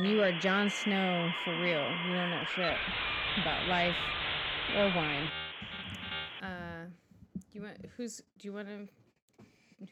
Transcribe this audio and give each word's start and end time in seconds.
and 0.00 0.10
you 0.10 0.22
are 0.22 0.32
Jon 0.32 0.70
Snow 0.70 1.30
for 1.44 1.52
real. 1.60 1.84
You 2.06 2.14
don't 2.14 2.30
know 2.30 2.42
shit 2.54 2.74
about 3.42 3.68
life 3.68 3.94
or 4.74 4.86
wine. 4.96 5.28
Uh, 6.42 6.86
you 7.52 7.62
want 7.62 7.76
who's? 7.96 8.22
Do 8.38 8.48
you 8.48 8.52
want 8.54 8.68
to? 8.68 8.88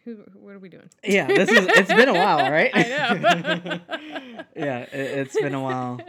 Who? 0.05 0.17
What 0.35 0.55
are 0.55 0.59
we 0.59 0.71
doing? 0.71 0.89
Yeah, 1.05 1.27
this 1.27 1.51
is. 1.51 1.67
It's 1.69 1.93
been 1.93 2.09
a 2.09 2.15
while, 2.15 2.39
right? 2.51 2.71
I 2.73 2.83
know. 2.85 3.81
yeah, 4.57 4.79
it, 4.81 4.95
it's 4.95 5.39
been 5.39 5.55
a 5.55 5.61
while. 5.63 6.01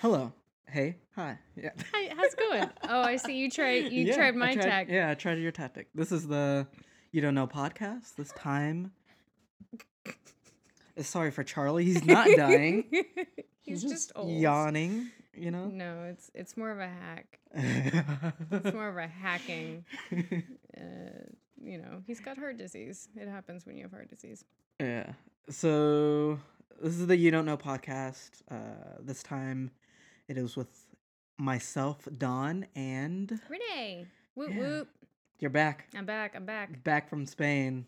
Hello. 0.00 0.32
Hey. 0.66 0.96
Hi. 1.14 1.38
Yeah. 1.56 1.70
Hi, 1.94 2.14
how's 2.14 2.34
it 2.34 2.38
going? 2.38 2.70
Oh, 2.86 3.00
I 3.00 3.16
see 3.16 3.38
you 3.38 3.50
tried. 3.50 3.90
You 3.90 4.04
Yeah, 4.04 4.14
tried 4.14 4.34
I 4.34 4.38
my 4.38 4.54
tactic. 4.54 4.94
Yeah, 4.94 5.08
I 5.08 5.14
tried 5.14 5.38
your 5.38 5.52
tactic. 5.52 5.88
This 5.94 6.12
is 6.12 6.28
the 6.28 6.66
you 7.12 7.22
don't 7.22 7.34
know 7.34 7.46
podcast. 7.46 8.14
This 8.16 8.30
time. 8.32 8.92
Sorry 11.00 11.30
for 11.30 11.44
Charlie. 11.44 11.84
He's 11.84 12.04
not 12.06 12.28
dying. 12.36 12.84
He's, 13.62 13.82
just, 13.82 14.12
old. 14.16 14.30
yawning. 14.30 15.10
You 15.34 15.50
know. 15.50 15.66
No, 15.66 16.04
it's 16.04 16.30
it's 16.34 16.56
more 16.56 16.70
of 16.70 16.78
a 16.80 16.88
hack. 16.88 17.38
It's 18.50 18.74
more 18.74 18.88
of 18.88 18.96
a 18.96 19.06
hacking. 19.06 19.84
Uh, 20.12 20.80
you 21.62 21.78
know, 21.78 22.02
he's 22.06 22.20
got 22.20 22.38
heart 22.38 22.56
disease. 22.56 23.08
It 23.16 23.28
happens 23.28 23.66
when 23.66 23.76
you 23.76 23.82
have 23.84 23.92
heart 23.92 24.08
disease. 24.10 24.44
Yeah. 24.80 25.12
So 25.50 26.38
this 26.82 26.94
is 26.94 27.06
the 27.06 27.16
You 27.16 27.30
Don't 27.30 27.44
Know 27.46 27.56
podcast. 27.56 28.30
Uh, 28.50 28.98
this 29.00 29.22
time 29.22 29.70
it 30.28 30.36
is 30.38 30.56
with 30.56 30.68
myself, 31.38 32.06
Don, 32.16 32.66
and 32.74 33.40
Renee, 33.48 34.06
whoop 34.34 34.50
Yeah. 34.50 34.58
whoop. 34.58 34.88
you're 35.40 35.50
back. 35.50 35.86
I'm 35.96 36.04
back. 36.06 36.34
I'm 36.34 36.46
back. 36.46 36.82
Back 36.84 37.08
from 37.08 37.26
Spain. 37.26 37.86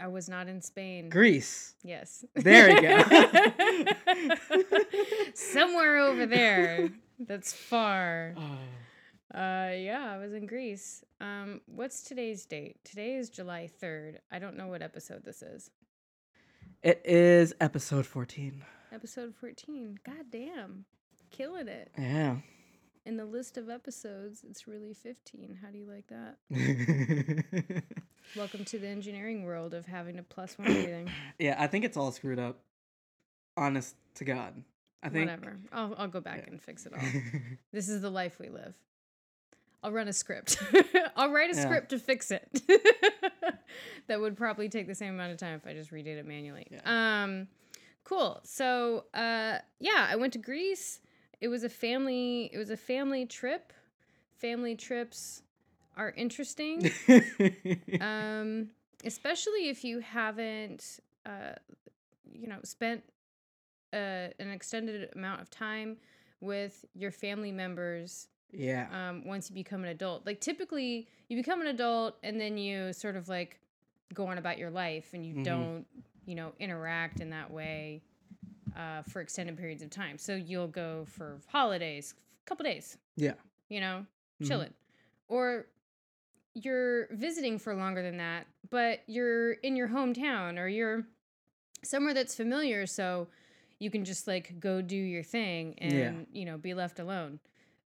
I 0.00 0.08
was 0.08 0.28
not 0.28 0.48
in 0.48 0.60
Spain. 0.60 1.08
Greece. 1.08 1.74
Yes. 1.82 2.24
There 2.34 2.74
we 2.74 2.80
go. 2.80 3.02
Somewhere 5.34 5.98
over 5.98 6.26
there. 6.26 6.90
That's 7.18 7.52
far. 7.52 8.34
Uh 9.34 9.72
yeah, 9.76 10.12
I 10.14 10.18
was 10.18 10.32
in 10.32 10.46
Greece. 10.46 11.02
Um 11.20 11.60
what's 11.66 12.02
today's 12.02 12.46
date? 12.46 12.76
Today 12.84 13.16
is 13.16 13.28
July 13.28 13.68
3rd. 13.82 14.18
I 14.30 14.38
don't 14.38 14.56
know 14.56 14.68
what 14.68 14.82
episode 14.82 15.24
this 15.24 15.42
is. 15.42 15.68
It 16.82 17.02
is 17.04 17.52
episode 17.60 18.06
14. 18.06 18.64
Episode 18.92 19.34
14. 19.34 19.98
God 20.06 20.26
damn. 20.30 20.84
Killing 21.32 21.66
it. 21.66 21.90
Yeah. 21.98 22.36
In 23.04 23.16
the 23.16 23.24
list 23.24 23.58
of 23.58 23.68
episodes, 23.68 24.44
it's 24.48 24.68
really 24.68 24.94
15. 24.94 25.58
How 25.60 25.70
do 25.70 25.78
you 25.78 25.86
like 25.86 26.06
that? 26.06 26.36
Welcome 28.34 28.64
to 28.66 28.78
the 28.78 28.88
engineering 28.88 29.44
world 29.44 29.72
of 29.74 29.86
having 29.86 30.16
to 30.16 30.22
plus 30.22 30.58
one 30.58 30.68
everything. 30.70 31.10
yeah, 31.38 31.56
I 31.58 31.66
think 31.66 31.84
it's 31.84 31.96
all 31.96 32.12
screwed 32.12 32.38
up. 32.38 32.58
Honest 33.56 33.94
to 34.16 34.24
God. 34.24 34.62
I 35.02 35.08
think. 35.08 35.30
Whatever. 35.30 35.56
I'll, 35.72 35.94
I'll 35.96 36.08
go 36.08 36.20
back 36.20 36.38
Yeah. 36.44 36.50
and 36.52 36.60
fix 36.62 36.84
it 36.86 36.92
all. 36.92 37.00
This 37.72 37.88
is 37.88 38.02
the 38.02 38.10
life 38.10 38.38
we 38.38 38.48
live. 38.48 38.74
I'll 39.82 39.92
run 39.92 40.08
a 40.08 40.12
script. 40.12 40.58
I'll 41.16 41.30
write 41.30 41.50
a 41.52 41.56
Yeah. 41.56 41.62
script 41.62 41.90
to 41.90 41.98
fix 41.98 42.30
it. 42.30 42.62
that 44.08 44.20
would 44.20 44.36
probably 44.36 44.68
take 44.68 44.86
the 44.86 44.94
same 44.94 45.14
amount 45.14 45.32
of 45.32 45.38
time 45.38 45.54
if 45.54 45.66
I 45.66 45.72
just 45.74 45.90
redid 45.92 46.16
it 46.18 46.26
manually. 46.26 46.66
Um, 46.84 47.46
cool. 48.04 48.40
So, 48.44 49.04
uh, 49.14 49.58
yeah, 49.78 50.06
I 50.10 50.16
went 50.16 50.32
to 50.34 50.38
Greece. 50.38 51.00
It 51.40 51.48
was 51.48 51.62
a 51.62 51.68
family. 51.68 52.50
It 52.52 52.58
was 52.58 52.70
a 52.70 52.76
family 52.76 53.26
trip. 53.26 53.72
Family 54.34 54.74
trips 54.74 55.42
are 55.96 56.10
interesting, 56.16 56.90
um, 58.00 58.68
especially 59.04 59.68
if 59.68 59.84
you 59.84 60.00
haven't, 60.00 61.00
uh, 61.24 61.52
you 62.32 62.48
know, 62.48 62.58
spent 62.64 63.02
uh, 63.92 64.28
an 64.38 64.50
extended 64.50 65.10
amount 65.14 65.40
of 65.40 65.50
time 65.50 65.96
with 66.40 66.84
your 66.94 67.10
family 67.10 67.50
members 67.52 68.28
yeah. 68.52 68.86
um, 68.92 69.24
once 69.26 69.48
you 69.48 69.54
become 69.54 69.82
an 69.84 69.90
adult. 69.90 70.26
Like 70.26 70.40
typically, 70.40 71.08
you 71.28 71.36
become 71.36 71.60
an 71.60 71.68
adult 71.68 72.16
and 72.22 72.40
then 72.40 72.58
you 72.58 72.92
sort 72.92 73.16
of 73.16 73.28
like 73.28 73.58
go 74.14 74.26
on 74.26 74.38
about 74.38 74.58
your 74.58 74.70
life 74.70 75.10
and 75.14 75.24
you 75.24 75.34
Mhm. 75.34 75.44
don't, 75.44 75.86
you 76.26 76.34
know, 76.34 76.52
interact 76.58 77.20
in 77.20 77.30
that 77.30 77.50
way 77.50 78.02
uh, 78.76 79.02
for 79.02 79.20
extended 79.20 79.56
periods 79.56 79.82
of 79.82 79.90
time. 79.90 80.18
So 80.18 80.34
you'll 80.34 80.68
go 80.68 81.06
for 81.06 81.40
holidays, 81.48 82.14
a 82.44 82.48
couple 82.48 82.64
days, 82.64 82.98
Yeah. 83.16 83.34
you 83.68 83.80
know, 83.80 84.06
Mhm. 84.42 84.46
chilling, 84.46 84.74
or 85.28 85.66
you're 86.64 87.06
visiting 87.14 87.58
for 87.58 87.74
longer 87.74 88.02
than 88.02 88.16
that, 88.16 88.46
but 88.70 89.00
you're 89.06 89.52
in 89.52 89.76
your 89.76 89.88
hometown 89.88 90.58
or 90.58 90.66
you're 90.68 91.06
somewhere 91.84 92.14
that's 92.14 92.34
familiar, 92.34 92.86
so 92.86 93.28
you 93.78 93.90
can 93.90 94.04
just 94.06 94.26
like 94.26 94.58
go 94.58 94.80
do 94.80 94.96
your 94.96 95.22
thing 95.22 95.74
and 95.78 95.92
Yeah. 95.92 96.12
you 96.32 96.44
know 96.46 96.56
be 96.56 96.72
left 96.72 96.98
alone. 96.98 97.40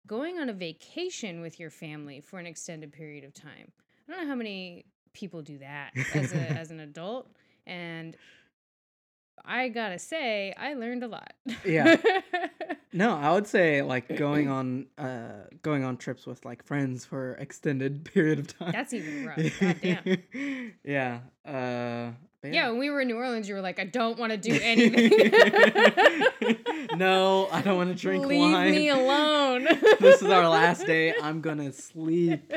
Going 0.06 0.38
on 0.38 0.48
a 0.48 0.52
vacation 0.54 1.40
with 1.42 1.60
your 1.60 1.70
family 1.70 2.20
for 2.20 2.38
an 2.38 2.46
extended 2.46 2.92
period 2.92 3.24
of 3.24 3.34
time. 3.34 3.70
I 4.08 4.12
don't 4.12 4.22
know 4.22 4.28
how 4.28 4.34
many 4.34 4.86
people 5.12 5.42
do 5.42 5.58
that 5.58 5.92
as 6.14 6.32
a 6.32 6.38
as 6.58 6.70
an 6.70 6.80
adult, 6.80 7.28
and 7.66 8.16
I 9.44 9.68
gotta 9.68 9.98
say, 9.98 10.54
I 10.58 10.74
learned 10.74 11.02
a 11.04 11.08
lot. 11.08 11.32
Yeah. 11.64 11.96
No, 12.96 13.16
I 13.16 13.32
would 13.32 13.48
say 13.48 13.82
like 13.82 14.16
going 14.16 14.48
on 14.58 14.86
uh 14.96 15.48
going 15.62 15.82
on 15.82 15.96
trips 15.96 16.26
with 16.26 16.44
like 16.44 16.62
friends 16.62 17.04
for 17.04 17.32
extended 17.40 18.04
period 18.14 18.38
of 18.38 18.56
time. 18.56 18.70
That's 18.70 18.92
even 18.94 19.26
rough. 19.26 19.60
God 19.60 19.76
damn. 19.82 20.72
yeah. 20.84 21.18
Uh 21.44 22.12
but 22.40 22.52
Yeah, 22.54 22.68
when 22.70 22.78
we 22.78 22.90
were 22.90 23.00
in 23.00 23.08
New 23.08 23.16
Orleans, 23.16 23.48
you 23.48 23.56
were 23.56 23.60
like, 23.62 23.80
I 23.80 23.84
don't 23.84 24.16
want 24.16 24.30
to 24.30 24.36
do 24.38 24.56
anything. 24.62 25.32
no, 26.96 27.48
I 27.50 27.62
don't 27.62 27.76
want 27.76 27.90
to 27.90 28.00
drink 28.00 28.26
Leave 28.26 28.52
wine. 28.52 28.70
Leave 28.70 28.80
me 28.80 28.88
alone. 28.90 29.64
this 29.98 30.22
is 30.22 30.28
our 30.30 30.48
last 30.48 30.86
day. 30.86 31.14
I'm 31.20 31.40
gonna 31.40 31.72
sleep. 31.72 32.52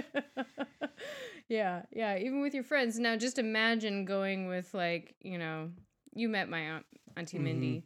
yeah, 1.49 1.81
yeah. 1.91 2.17
Even 2.17 2.41
with 2.41 2.53
your 2.53 2.63
friends. 2.63 2.99
Now, 2.99 3.15
just 3.15 3.39
imagine 3.39 4.05
going 4.05 4.47
with 4.47 4.71
like, 4.73 5.15
you 5.21 5.37
know, 5.39 5.71
you 6.13 6.29
met 6.29 6.49
my 6.49 6.59
aunt, 6.59 6.85
Auntie. 7.15 7.39
Mindy, 7.39 7.83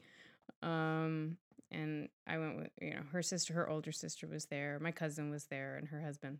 um, 0.64 1.38
and 1.72 2.10
I 2.28 2.38
went 2.38 2.58
with, 2.58 2.70
you 2.82 2.92
know, 2.92 3.02
her 3.12 3.22
sister, 3.22 3.54
her 3.54 3.70
older 3.70 3.92
sister 3.92 4.28
was 4.28 4.46
there, 4.46 4.78
my 4.82 4.92
cousin 4.92 5.30
was 5.30 5.46
there, 5.46 5.78
and 5.78 5.88
her 5.90 6.02
husband. 6.02 6.40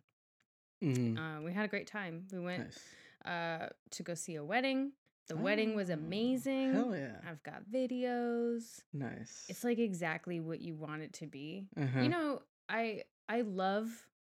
Mhm. 0.82 1.16
Uh, 1.18 1.42
we 1.42 1.52
had 1.52 1.64
a 1.64 1.68
great 1.68 1.86
time. 1.86 2.26
We 2.32 2.40
went 2.40 2.64
Nice. 2.64 2.84
uh, 3.24 3.68
to 3.90 4.02
go 4.02 4.14
see 4.14 4.34
a 4.34 4.44
wedding. 4.44 4.92
The 5.28 5.36
wedding 5.36 5.74
was 5.76 5.88
Oh, 5.88 5.94
amazing. 5.94 6.72
Hell 6.74 6.94
yeah. 6.96 7.20
I've 7.26 7.42
got 7.44 7.62
videos. 7.70 8.82
Nice. 8.92 9.46
It's 9.48 9.62
like 9.64 9.78
exactly 9.78 10.40
what 10.40 10.60
you 10.60 10.74
want 10.74 11.02
it 11.02 11.12
to 11.14 11.26
be. 11.26 11.68
uh-huh. 11.76 12.00
You 12.00 12.08
know, 12.08 12.42
I 12.68 13.04
I 13.28 13.42
love 13.42 13.88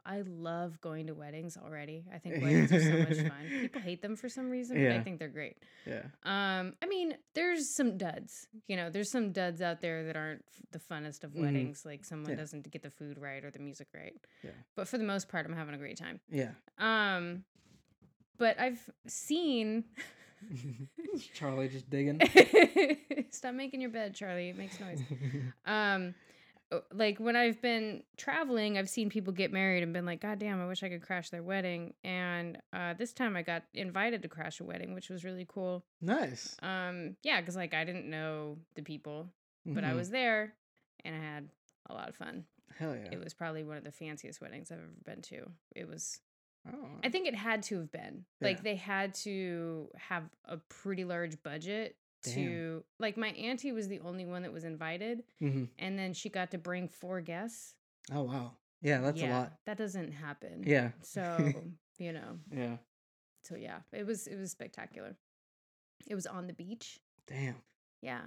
I 0.09 0.23
love 0.25 0.81
going 0.81 1.09
to 1.09 1.15
weddings 1.15 1.57
already. 1.57 2.05
I 2.15 2.19
think 2.19 2.41
weddings 2.43 2.73
are 2.73 2.81
so 2.81 2.99
much 2.99 3.29
fun. 3.29 3.47
People 3.61 3.81
hate 3.81 4.03
them 4.03 4.15
for 4.15 4.29
some 4.29 4.49
reason, 4.51 4.77
but 4.83 4.93
I 4.93 5.01
think 5.01 5.19
they're 5.19 5.27
great. 5.29 5.57
yeah. 5.85 6.03
Um, 6.23 6.75
I 6.81 6.87
mean, 6.87 7.15
there's 7.35 7.75
some 7.75 7.99
duds. 7.99 8.47
You 8.69 8.77
know, 8.77 8.89
there's 8.89 9.11
some 9.11 9.33
duds 9.33 9.61
out 9.61 9.81
there 9.81 10.05
that 10.05 10.17
aren't 10.17 10.45
the 10.71 10.79
funnest 10.79 11.25
of 11.25 11.33
Mhm. 11.33 11.41
weddings. 11.43 11.85
Like 11.85 12.05
someone 12.05 12.31
Yeah. 12.31 12.37
doesn't 12.37 12.71
get 12.71 12.83
the 12.83 12.91
food 12.91 13.19
right 13.19 13.45
or 13.45 13.51
the 13.51 13.59
music 13.59 13.89
right. 13.93 14.15
Yeah. 14.45 14.51
But 14.77 14.87
for 14.87 14.97
the 14.97 15.05
most 15.05 15.29
part, 15.29 15.45
I'm 15.45 15.53
having 15.57 15.75
a 15.75 15.79
great 15.79 15.97
time. 15.99 16.21
Yeah. 16.31 16.53
Um, 16.79 17.45
but 18.39 18.61
I've 18.61 18.89
seen. 19.09 19.85
Charlie 21.35 21.69
just 21.69 21.89
digging. 21.91 22.21
Stop 23.31 23.55
making 23.55 23.81
your 23.81 23.91
bed, 23.91 24.15
Charlie. 24.15 24.51
It 24.51 24.57
makes 24.59 24.79
noise. 24.79 25.01
um 25.65 26.15
like 26.93 27.19
when 27.19 27.37
I've 27.37 27.61
been 27.63 28.03
traveling, 28.17 28.77
I've 28.77 28.89
seen 28.89 29.09
people 29.09 29.33
get 29.33 29.53
married 29.53 29.83
and 29.83 29.93
been 29.93 30.05
like, 30.07 30.21
God 30.21 30.39
damn, 30.39 30.61
I 30.61 30.67
wish 30.67 30.83
I 30.83 30.89
could 30.89 31.03
crash 31.03 31.31
their 31.31 31.43
wedding. 31.43 31.95
And 32.03 32.59
uh, 32.73 32.95
this 32.95 33.13
time 33.13 33.37
I 33.37 33.43
got 33.43 33.63
invited 33.75 34.23
to 34.23 34.29
crash 34.29 34.61
a 34.61 34.65
wedding, 34.65 34.93
which 34.95 35.09
was 35.09 35.25
really 35.25 35.47
cool. 35.49 35.85
nice. 36.01 36.57
Um, 36.63 37.17
yeah, 37.23 37.41
because 37.41 37.57
like 37.57 37.73
I 37.75 37.85
didn't 37.85 38.11
know 38.11 38.59
the 38.75 38.83
people, 38.83 39.29
but 39.65 39.85
I 39.85 39.91
Mhm. 39.93 39.97
was 39.97 40.11
there 40.11 40.55
and 41.05 41.15
I 41.15 41.19
had 41.19 41.49
a 41.89 41.95
lot 41.95 42.09
of 42.09 42.17
fun. 42.17 42.45
Hell 42.79 42.97
yeah. 42.97 43.11
It 43.13 43.23
was 43.23 43.33
probably 43.33 43.63
one 43.65 43.77
of 43.77 43.85
the 43.85 43.93
fanciest 43.93 44.41
weddings 44.41 44.71
I've 44.73 44.79
ever 44.79 44.89
been 45.05 45.23
to. 45.23 45.51
It 45.75 45.89
was 45.89 46.21
oh. 46.69 46.89
I 47.05 47.09
think 47.11 47.29
it 47.29 47.35
had 47.37 47.63
to 47.65 47.79
have 47.79 47.93
been. 47.93 48.25
Like 48.41 48.63
they 48.63 48.75
had 48.77 49.15
to 49.23 49.89
have 49.97 50.25
a 50.45 50.57
pretty 50.69 51.05
large 51.05 51.41
budget. 51.43 51.97
To 52.35 52.85
like 52.99 53.17
my 53.17 53.29
auntie 53.29 53.73
was 53.73 53.89
the 53.89 54.01
only 54.01 54.25
one 54.27 54.43
that 54.43 54.53
was 54.53 54.65
invited 54.65 55.25
Mhm. 55.41 55.69
and 55.79 55.99
then 55.99 56.13
she 56.13 56.29
got 56.29 56.51
to 56.53 56.59
bring 56.59 56.89
four 56.89 57.21
guests. 57.21 57.75
Oh 58.13 58.23
wow. 58.23 58.53
Yeah, 58.83 59.01
that's 59.01 59.21
a 59.23 59.27
lot. 59.27 59.53
That 59.67 59.79
doesn't 59.79 60.13
happen. 60.13 60.63
Yeah. 60.67 60.91
So, 61.03 61.21
you 61.99 62.13
know, 62.13 62.39
Yeah. 62.53 62.77
so 63.45 63.57
yeah, 63.57 63.81
it 63.93 64.07
was 64.07 64.27
it 64.27 64.37
was 64.37 64.51
spectacular. 64.51 65.17
It 66.07 66.15
was 66.15 66.27
on 66.27 66.47
the 66.47 66.53
beach. 66.53 67.01
Damn. 67.27 67.57
Yeah. 68.03 68.21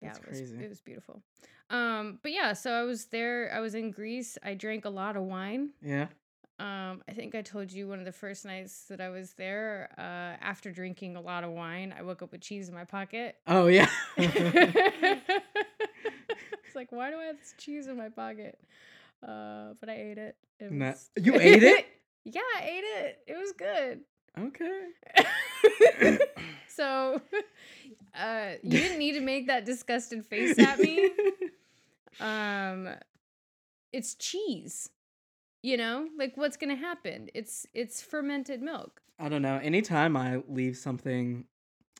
Yeah, 0.00 0.08
That's 0.12 0.18
it 0.18 0.28
was 0.28 0.38
crazy. 0.38 0.64
it 0.64 0.68
was 0.68 0.80
beautiful. 0.80 1.22
Um, 1.70 2.20
but 2.22 2.30
yeah, 2.32 2.52
so 2.52 2.70
I 2.72 2.82
was 2.84 3.06
there, 3.06 3.52
I 3.52 3.58
was 3.60 3.74
in 3.74 3.90
Greece. 3.90 4.38
I 4.44 4.54
drank 4.54 4.84
a 4.84 4.90
lot 4.90 5.16
of 5.16 5.24
wine. 5.24 5.70
Yeah. 5.82 6.06
Um, 6.60 7.02
I 7.08 7.12
think 7.12 7.34
I 7.36 7.42
told 7.42 7.70
you 7.70 7.86
one 7.86 8.00
of 8.00 8.04
the 8.04 8.10
first 8.12 8.44
nights 8.44 8.86
that 8.88 9.00
I 9.00 9.10
was 9.10 9.32
there, 9.34 9.90
uh, 9.96 10.02
after 10.44 10.72
drinking 10.72 11.14
a 11.14 11.20
lot 11.20 11.44
of 11.44 11.50
wine, 11.50 11.94
I 11.96 12.02
woke 12.02 12.20
up 12.22 12.32
with 12.32 12.40
cheese 12.40 12.68
in 12.68 12.74
my 12.74 12.84
pocket. 12.84 13.36
Oh 13.46 13.66
yeah. 13.68 13.88
It's 16.66 16.74
like, 16.76 16.92
why 16.92 17.10
do 17.10 17.16
I 17.18 17.24
have 17.24 17.38
this 17.38 17.54
cheese 17.56 17.86
in 17.86 17.96
my 17.96 18.10
pocket? 18.10 18.58
Uh, 19.26 19.72
but 19.80 19.88
I 19.88 19.94
ate 19.94 20.18
it. 20.18 20.36
it 20.60 20.70
Nah- 20.70 20.90
was- 20.90 21.08
you 21.16 21.34
ate 21.40 21.62
it? 21.62 21.86
yeah, 22.24 22.40
I 22.58 22.62
ate 22.62 22.84
it. 22.84 23.18
It 23.26 23.36
was 23.38 23.52
good. 23.52 24.00
Okay. 24.38 26.18
so, 26.68 27.22
uh, 28.18 28.50
you 28.62 28.70
didn't 28.78 28.98
need 28.98 29.12
to 29.12 29.20
make 29.20 29.46
that 29.46 29.64
disgusted 29.64 30.26
face 30.26 30.58
at 30.58 30.78
me. 30.78 31.10
Um, 32.20 32.88
it's 33.92 34.14
cheese. 34.14 34.90
You 35.62 35.76
know, 35.76 36.06
like 36.16 36.36
what's 36.36 36.56
gonna 36.56 36.76
happen? 36.76 37.28
It's 37.34 37.66
it's 37.74 38.00
fermented 38.00 38.62
milk. 38.62 39.00
I 39.18 39.28
don't 39.28 39.42
know. 39.42 39.56
Anytime 39.60 40.16
I 40.16 40.40
leave 40.48 40.76
something, 40.76 41.44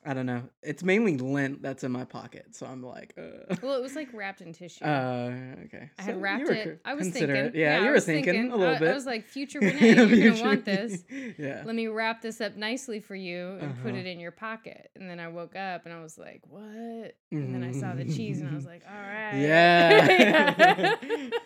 I 0.06 0.14
don't 0.14 0.26
know. 0.26 0.44
It's 0.62 0.84
mainly 0.84 1.16
lint 1.16 1.60
that's 1.60 1.82
in 1.82 1.90
my 1.90 2.04
pocket, 2.04 2.54
so 2.54 2.64
I'm 2.66 2.84
like, 2.84 3.14
uh. 3.18 3.56
Well, 3.60 3.74
it 3.74 3.82
was 3.82 3.96
like 3.96 4.10
wrapped 4.14 4.40
in 4.42 4.52
tissue. 4.60 4.84
Uh, 4.84 5.32
okay. 5.64 5.90
I 5.98 6.02
So 6.02 6.12
had 6.12 6.22
wrapped 6.22 6.48
it. 6.48 6.80
I 6.84 6.94
was 6.94 7.08
thinking. 7.08 7.50
Yeah, 7.54 7.74
I 7.74 7.80
you 7.80 7.86
were 7.86 7.92
was 7.94 8.04
thinking, 8.04 8.52
a 8.52 8.56
little 8.56 8.76
I, 8.76 8.78
bit. 8.78 8.90
I 8.90 8.94
was 8.94 9.06
like, 9.06 9.26
future 9.26 9.58
Renee, 9.62 9.96
you're 9.96 10.30
gonna 10.30 10.44
want 10.44 10.64
this. 10.64 11.02
yeah. 11.36 11.64
Let 11.66 11.74
me 11.74 11.88
wrap 11.88 12.22
this 12.22 12.40
up 12.40 12.54
nicely 12.54 13.00
for 13.00 13.16
you 13.16 13.58
and 13.60 13.74
put 13.82 13.90
Uh-huh. 13.90 13.98
it 13.98 14.06
in 14.06 14.20
your 14.20 14.30
pocket. 14.30 14.92
And 14.94 15.10
then 15.10 15.18
I 15.18 15.26
woke 15.26 15.56
up 15.56 15.84
and 15.84 15.92
I 15.92 16.00
was 16.00 16.16
like, 16.16 16.42
what? 16.48 17.16
And 17.32 17.52
then 17.52 17.64
I 17.64 17.72
saw 17.72 17.92
the 17.94 18.04
cheese 18.04 18.40
and 18.40 18.50
I 18.50 18.54
was 18.54 18.64
like, 18.66 18.82
all 18.88 18.94
right. 18.94 19.34
Yeah. 19.40 20.94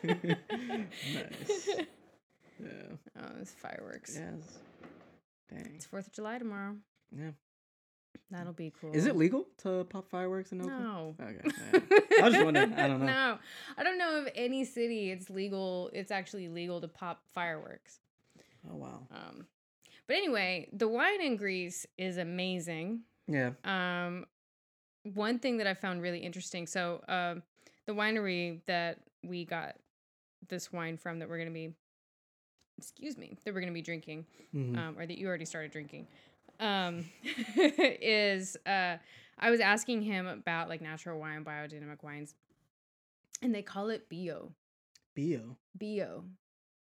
nice. 0.04 1.68
Yeah. 2.62 3.20
Oh, 3.20 3.40
it's 3.40 3.52
fireworks. 3.52 4.18
Yes. 4.18 4.58
Dang. 5.50 5.72
It's 5.74 5.86
Fourth 5.86 6.06
of 6.06 6.12
July 6.12 6.38
tomorrow. 6.38 6.76
Yeah. 7.16 7.30
That'll 8.30 8.52
be 8.52 8.72
cool. 8.80 8.92
Is 8.94 9.06
it 9.06 9.16
legal 9.16 9.46
to 9.58 9.84
pop 9.84 10.08
fireworks 10.08 10.52
in 10.52 10.62
Oakland? 10.62 10.82
No. 10.82 11.14
Okay. 11.20 11.48
I 12.18 12.24
was 12.24 12.32
just 12.32 12.44
wondering. 12.44 12.72
I 12.74 12.88
don't 12.88 13.00
know. 13.00 13.06
no, 13.06 13.38
I 13.76 13.82
don't 13.82 13.98
know 13.98 14.16
of 14.20 14.28
any 14.34 14.64
city 14.64 15.10
it's 15.10 15.28
legal. 15.28 15.90
It's 15.92 16.10
actually 16.10 16.48
legal 16.48 16.80
to 16.80 16.88
pop 16.88 17.22
fireworks. 17.34 18.00
Oh 18.70 18.76
wow. 18.76 19.06
Um, 19.10 19.46
but 20.06 20.16
anyway, 20.16 20.68
the 20.72 20.88
wine 20.88 21.20
in 21.20 21.36
Greece 21.36 21.86
is 21.98 22.16
amazing. 22.16 23.00
Yeah. 23.28 23.50
Um, 23.64 24.26
one 25.14 25.38
thing 25.38 25.58
that 25.58 25.66
I 25.66 25.74
found 25.74 26.02
really 26.02 26.20
interesting. 26.20 26.66
So, 26.66 27.02
um, 27.08 27.42
the 27.86 27.92
winery 27.92 28.60
that 28.66 29.00
we 29.22 29.44
got 29.44 29.76
this 30.48 30.72
wine 30.72 30.96
from 30.96 31.18
that 31.18 31.28
we're 31.28 31.38
gonna 31.38 31.50
be, 31.50 31.72
excuse 32.78 33.16
me, 33.16 33.36
that 33.44 33.54
we're 33.54 33.60
gonna 33.60 33.72
be 33.72 33.82
drinking, 33.82 34.26
Mhm. 34.54 34.76
um, 34.76 34.98
or 34.98 35.06
that 35.06 35.18
you 35.18 35.26
already 35.28 35.44
started 35.44 35.70
drinking, 35.70 36.06
um, 36.60 37.04
is 37.56 38.56
uh, 38.66 38.96
I 39.38 39.50
was 39.50 39.60
asking 39.60 40.02
him 40.02 40.26
about 40.26 40.68
like 40.68 40.80
natural 40.80 41.18
wine, 41.18 41.44
biodynamic 41.44 42.02
wines, 42.02 42.34
and 43.40 43.54
they 43.54 43.62
call 43.62 43.88
it 43.90 44.08
bio, 44.08 44.52
Bio. 45.16 45.56
bio, 45.78 46.24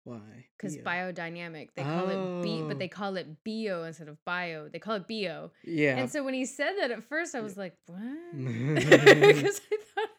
Why? 0.04 0.20
because 0.58 0.78
Bio. 0.78 1.12
biodynamic. 1.14 1.70
They 1.76 1.84
call 1.84 2.10
it 2.10 2.44
B, 2.44 2.62
Oh. 2.62 2.68
but 2.68 2.80
they 2.80 2.88
call 2.88 3.16
it 3.18 3.44
bio 3.44 3.84
instead 3.84 4.08
of 4.10 4.24
bio. 4.26 4.68
They 4.68 4.80
call 4.80 4.96
it 4.96 5.08
bio. 5.08 5.52
Yeah. 5.64 5.98
And 5.98 6.10
so 6.12 6.24
when 6.24 6.34
he 6.34 6.46
said 6.46 6.74
that 6.80 6.92
at 6.92 7.04
first, 7.04 7.36
I 7.36 7.40
was 7.42 7.58
like, 7.58 7.76
what? 7.88 8.00
Because 8.34 9.62
I 9.72 9.78
thought, 9.96 10.10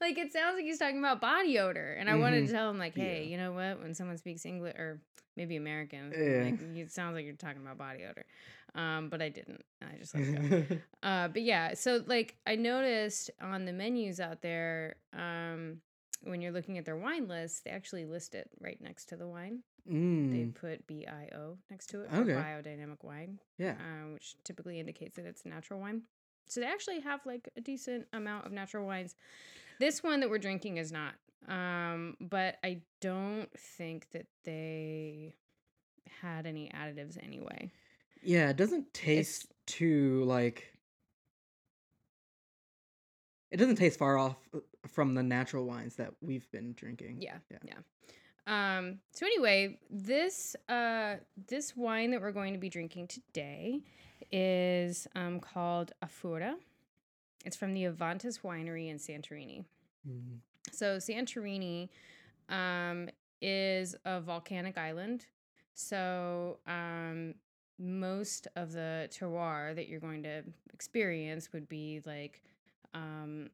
like, 0.00 0.18
it 0.18 0.32
sounds 0.32 0.56
like 0.56 0.64
he's 0.64 0.78
talking 0.78 0.98
about 0.98 1.20
body 1.20 1.58
odor. 1.58 1.94
And 1.98 2.08
I 2.08 2.16
wanted 2.16 2.44
Mhm. 2.44 2.46
to 2.48 2.52
tell 2.52 2.70
him, 2.70 2.78
like, 2.78 2.94
hey, 2.94 3.24
Yeah. 3.24 3.30
you 3.30 3.36
know 3.36 3.52
what? 3.52 3.80
When 3.80 3.94
someone 3.94 4.16
speaks 4.18 4.44
English 4.46 4.74
or 4.76 5.00
maybe 5.36 5.56
American, 5.56 6.12
Yeah. 6.12 6.44
like, 6.50 6.60
it 6.76 6.90
sounds 6.92 7.14
like 7.14 7.24
you're 7.24 7.34
talking 7.34 7.62
about 7.62 7.78
body 7.78 8.04
odor. 8.04 8.26
Um, 8.74 9.08
but 9.08 9.22
I 9.22 9.28
didn't. 9.28 9.64
I 9.82 9.96
just 9.98 10.14
let 10.14 10.24
it 10.24 10.68
go. 10.70 10.76
Uh, 11.02 11.28
but 11.28 11.42
yeah, 11.42 11.74
so 11.74 12.02
like 12.06 12.34
I 12.46 12.56
noticed 12.56 13.30
on 13.38 13.66
the 13.66 13.72
menus 13.74 14.20
out 14.20 14.40
there, 14.40 14.96
um, 15.12 15.82
when 16.22 16.40
you're 16.40 16.50
looking 16.50 16.78
at 16.78 16.86
their 16.86 16.96
wine 16.96 17.28
list, 17.28 17.64
they 17.64 17.70
actually 17.70 18.06
list 18.06 18.34
it 18.34 18.48
right 18.58 18.80
next 18.80 19.10
to 19.10 19.16
the 19.16 19.26
wine. 19.28 19.62
They 19.86 19.92
mm. 19.92 20.54
put 20.54 20.86
BIO 20.86 21.58
next 21.70 21.88
to 21.88 22.00
it 22.04 22.10
for 22.10 22.22
Okay. 22.22 22.32
biodynamic 22.32 23.04
wine 23.04 23.38
Yeah. 23.58 23.76
um, 23.78 24.14
which 24.14 24.34
typically 24.44 24.80
indicates 24.80 25.16
that 25.16 25.26
it's 25.26 25.44
natural 25.44 25.78
wine. 25.78 26.04
So 26.46 26.60
they 26.60 26.66
actually 26.66 27.00
have 27.00 27.20
like 27.26 27.50
a 27.54 27.60
decent 27.60 28.06
amount 28.14 28.46
of 28.46 28.52
natural 28.52 28.86
wines. 28.86 29.14
This 29.80 30.02
one 30.02 30.20
that 30.20 30.30
we're 30.30 30.38
drinking 30.38 30.78
is 30.78 30.92
not. 30.92 31.14
Um, 31.48 32.16
but 32.20 32.56
I 32.64 32.80
don't 33.00 33.50
think 33.58 34.08
that 34.12 34.26
they 34.44 35.34
had 36.22 36.46
any 36.46 36.70
additives 36.74 37.22
anyway. 37.22 37.70
Yeah, 38.22 38.48
it 38.48 38.56
doesn't 38.56 38.92
taste 38.94 39.46
too 39.66 40.24
like 40.24 40.72
it 43.50 43.58
doesn't 43.58 43.76
taste 43.76 43.98
far 43.98 44.16
off 44.18 44.36
uh, 44.54 44.60
from 44.88 45.14
the 45.14 45.22
natural 45.22 45.64
wines 45.66 45.96
that 45.96 46.14
we've 46.20 46.50
been 46.50 46.72
drinking. 46.74 47.18
Yeah, 47.20 47.36
Yeah. 47.50 47.58
yeah. 47.66 47.78
Um, 48.46 48.98
so 49.12 49.24
anyway, 49.26 49.78
this 49.90 50.56
uh 50.68 51.16
this 51.48 51.76
wine 51.76 52.10
that 52.10 52.20
we're 52.20 52.32
going 52.32 52.52
to 52.52 52.58
be 52.58 52.68
drinking 52.68 53.08
today 53.08 53.80
is 54.32 55.06
um 55.14 55.40
called 55.40 55.92
Afoura. 56.04 56.54
It's 57.44 57.56
from 57.56 57.74
the 57.74 57.84
Avantis 57.84 58.40
Winery 58.40 58.88
in 58.90 58.98
Santorini. 58.98 59.64
Mm. 60.08 60.38
So 60.72 60.96
Santorini 60.96 61.88
um, 62.48 63.08
is 63.40 63.94
a 64.04 64.20
volcanic 64.20 64.78
island. 64.78 65.26
So 65.74 66.58
um, 66.66 67.34
most 67.78 68.48
of 68.56 68.72
the 68.72 69.08
terroir 69.10 69.74
that 69.74 69.88
you're 69.88 70.00
going 70.00 70.22
to 70.22 70.42
experience 70.72 71.52
would 71.52 71.68
be 71.68 72.00
like 72.04 72.42
um, 72.94 73.50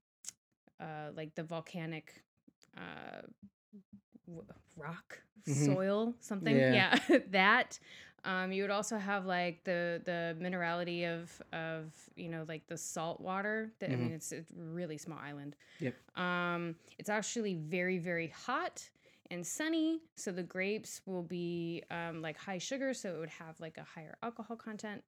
uh, 0.81 1.11
like 1.17 1.35
the 1.35 1.43
volcanic 1.43 2.23
uh, 2.77 3.23
rock, 4.77 5.23
Mhm. 5.47 5.67
soil, 5.67 6.15
something. 6.21 6.57
Yeah. 6.57 6.99
Yeah, 7.09 7.19
that. 7.31 7.79
Um, 8.23 8.53
you 8.53 8.63
would 8.63 8.71
also 8.71 8.99
have 8.99 9.25
like 9.25 9.65
the 9.65 10.03
the 10.05 10.37
minerality 10.39 11.07
of 11.07 11.41
of 11.55 11.93
you 12.17 12.29
know 12.29 12.45
like 12.47 12.67
the 12.67 12.77
salt 12.77 13.21
water. 13.21 13.73
That 13.81 13.91
I 13.91 13.95
Mhm. 13.95 13.99
mean, 13.99 14.13
it's 14.13 14.33
a 14.33 14.45
really 14.55 14.99
small 14.99 15.19
island. 15.19 15.57
Yep. 15.79 15.95
Um, 16.19 16.77
it's 16.99 17.09
actually 17.09 17.55
very, 17.55 17.99
very 17.99 18.29
hot 18.29 18.91
and 19.31 19.47
sunny. 19.47 20.03
So 20.17 20.33
the 20.33 20.43
grapes 20.43 21.01
will 21.07 21.23
be 21.23 21.83
um, 21.91 22.21
like 22.21 22.37
high 22.37 22.59
sugar, 22.59 22.93
so 22.93 23.15
it 23.15 23.19
would 23.19 23.31
have 23.31 23.59
like 23.59 23.79
a 23.79 23.85
higher 23.85 24.17
alcohol 24.23 24.57
content. 24.57 25.03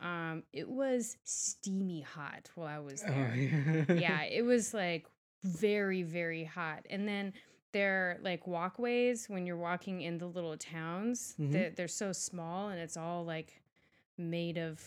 Um, 0.00 0.44
it 0.52 0.68
was 0.68 1.16
steamy 1.24 2.02
hot 2.02 2.50
while 2.54 2.66
I 2.68 2.78
was 2.78 3.02
Oh, 3.04 3.10
there. 3.10 3.34
yeah. 3.34 3.84
yeah, 3.94 4.22
it 4.30 4.42
was 4.42 4.72
like 4.74 5.06
very, 5.42 6.02
very 6.04 6.44
hot. 6.44 6.86
And 6.90 7.08
then 7.08 7.32
they're 7.74 8.18
like 8.22 8.46
walkways 8.46 9.28
when 9.28 9.44
you're 9.44 9.58
walking 9.58 10.00
in 10.00 10.16
the 10.16 10.26
little 10.26 10.56
towns. 10.56 11.34
Mhm. 11.38 11.52
They're, 11.52 11.70
they're 11.70 11.88
so 11.88 12.12
small 12.12 12.70
and 12.70 12.80
it's 12.80 12.96
all 12.96 13.24
like 13.26 13.60
made 14.16 14.56
of 14.56 14.80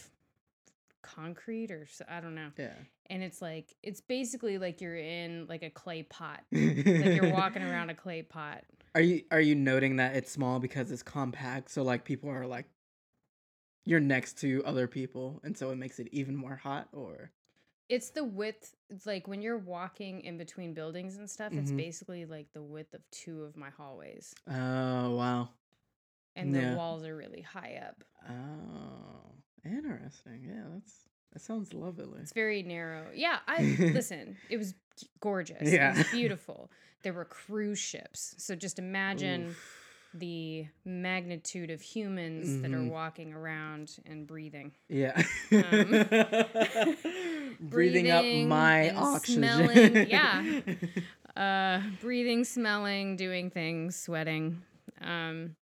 concrete 1.03 1.72
or 1.72 1.88
i 2.10 2.20
don't 2.20 2.36
know 2.36 2.50
Yeah. 2.58 2.74
and 3.10 3.24
it's 3.24 3.41
like 3.41 3.75
it's 3.82 4.01
basically 4.01 4.58
like 4.58 4.82
you're 4.82 4.98
in 4.98 5.46
like 5.48 5.63
a 5.63 5.70
clay 5.70 6.03
pot 6.03 6.41
like 6.51 6.86
you're 7.15 7.32
walking 7.41 7.62
around 7.62 7.89
a 7.89 7.94
clay 7.96 8.24
pot 8.24 8.63
Are 8.94 9.00
you 9.01 9.22
are 9.32 9.39
you 9.39 9.56
noting 9.56 9.98
that 9.98 10.15
it's 10.17 10.29
small 10.32 10.60
because 10.60 10.91
it's 10.91 11.03
compact? 11.03 11.70
So 11.72 11.84
like 11.84 12.03
people 12.03 12.29
are 12.29 12.46
like 12.46 12.65
you're 13.86 14.01
next 14.01 14.38
to 14.39 14.62
other 14.65 14.86
people 14.88 15.39
and 15.46 15.58
so 15.58 15.70
it 15.72 15.77
makes 15.77 16.00
it 16.00 16.10
even 16.12 16.36
more 16.36 16.56
hot 16.58 16.89
or 16.91 17.32
it's 17.89 18.10
the 18.10 18.24
width 18.24 18.75
it's 18.89 19.06
like 19.06 19.27
when 19.27 19.41
you're 19.41 19.58
walking 19.58 20.22
in 20.22 20.38
between 20.38 20.74
buildings 20.74 21.17
and 21.17 21.29
stuff 21.29 21.53
it's 21.53 21.72
Mhm. 21.72 21.77
basically 21.77 22.25
like 22.25 22.51
the 22.53 22.62
width 22.62 22.94
of 22.94 23.01
two 23.12 23.44
of 23.44 23.56
my 23.56 23.70
hallways 23.70 24.34
Oh 24.50 25.15
wow. 25.15 25.50
and 26.36 26.53
the 26.53 26.75
walls 26.75 27.03
are 27.06 27.15
really 27.15 27.41
high 27.41 27.82
up 27.88 28.03
Oh 28.29 29.32
interesting. 29.65 30.44
Yeah, 30.46 30.63
that's 30.74 30.94
that 31.34 31.41
sounds 31.41 31.74
lovely. 31.74 32.20
it's 32.22 32.34
very 32.34 32.63
narrow 32.63 33.08
yeah 33.13 33.39
i 33.48 33.77
listen 33.94 34.38
it 34.50 34.58
was 34.58 34.74
gorgeous 35.20 35.62
it 35.62 35.74
Yeah. 35.74 35.98
was 35.98 36.08
beautiful 36.12 36.70
there 37.03 37.13
were 37.13 37.25
cruise 37.25 37.79
ships 37.79 38.34
so 38.38 38.56
just 38.56 38.79
imagine 38.79 39.46
Oof. 39.48 39.87
The 40.19 40.65
magnitude 40.86 41.69
of 41.71 41.81
humans 41.81 42.62
that 42.62 42.71
are 42.74 42.77
Mhm. 42.77 42.89
walking 42.89 43.33
around 43.33 43.97
and 44.05 44.25
breathing 44.27 44.71
Yeah. 44.89 45.21
Um, 45.51 45.91
breathing, 47.59 48.09
up 48.09 48.25
my 48.47 48.91
oxygen. 48.91 49.43
smelling, 49.43 50.07
yeah. 50.07 50.62
uh 51.36 51.81
breathing 52.01 52.43
smelling 52.43 53.15
doing 53.15 53.51
things 53.51 53.95
sweating 53.95 54.59
um 55.01 55.55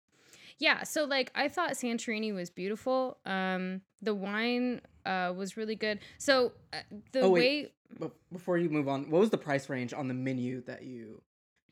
yeah 0.60 0.84
so 0.84 1.02
like 1.04 1.32
i 1.34 1.48
thought 1.48 1.72
santorini 1.72 2.32
was 2.32 2.48
beautiful 2.48 3.18
um 3.26 3.80
the 4.00 4.14
wine 4.14 4.80
uh 5.04 5.32
was 5.36 5.56
really 5.56 5.74
good 5.74 5.98
so 6.18 6.52
uh, 6.72 6.76
the 7.12 7.20
Oh, 7.22 7.30
way 7.30 7.70
wait. 8.00 8.12
Before 8.32 8.56
you 8.58 8.70
move 8.70 8.88
on, 8.88 9.08
what 9.10 9.20
was 9.20 9.30
the 9.30 9.38
price 9.38 9.68
range 9.68 9.92
on 9.92 10.08
the 10.08 10.14
menu 10.14 10.60
that 10.62 10.82
you 10.82 11.22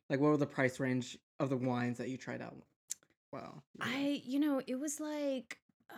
like? 0.09 0.21
What 0.21 0.31
were 0.31 0.37
the 0.37 0.47
price 0.47 0.79
range 0.79 1.19
of 1.41 1.49
the 1.51 1.57
wines 1.57 1.99
that 1.99 2.09
you 2.11 2.17
tried 2.17 2.41
out? 2.41 2.57
Wow. 3.33 3.63
i 3.81 4.21
you 4.25 4.39
know 4.39 4.61
it 4.67 4.79
was 4.79 5.01
like 5.01 5.59
uh 5.91 5.95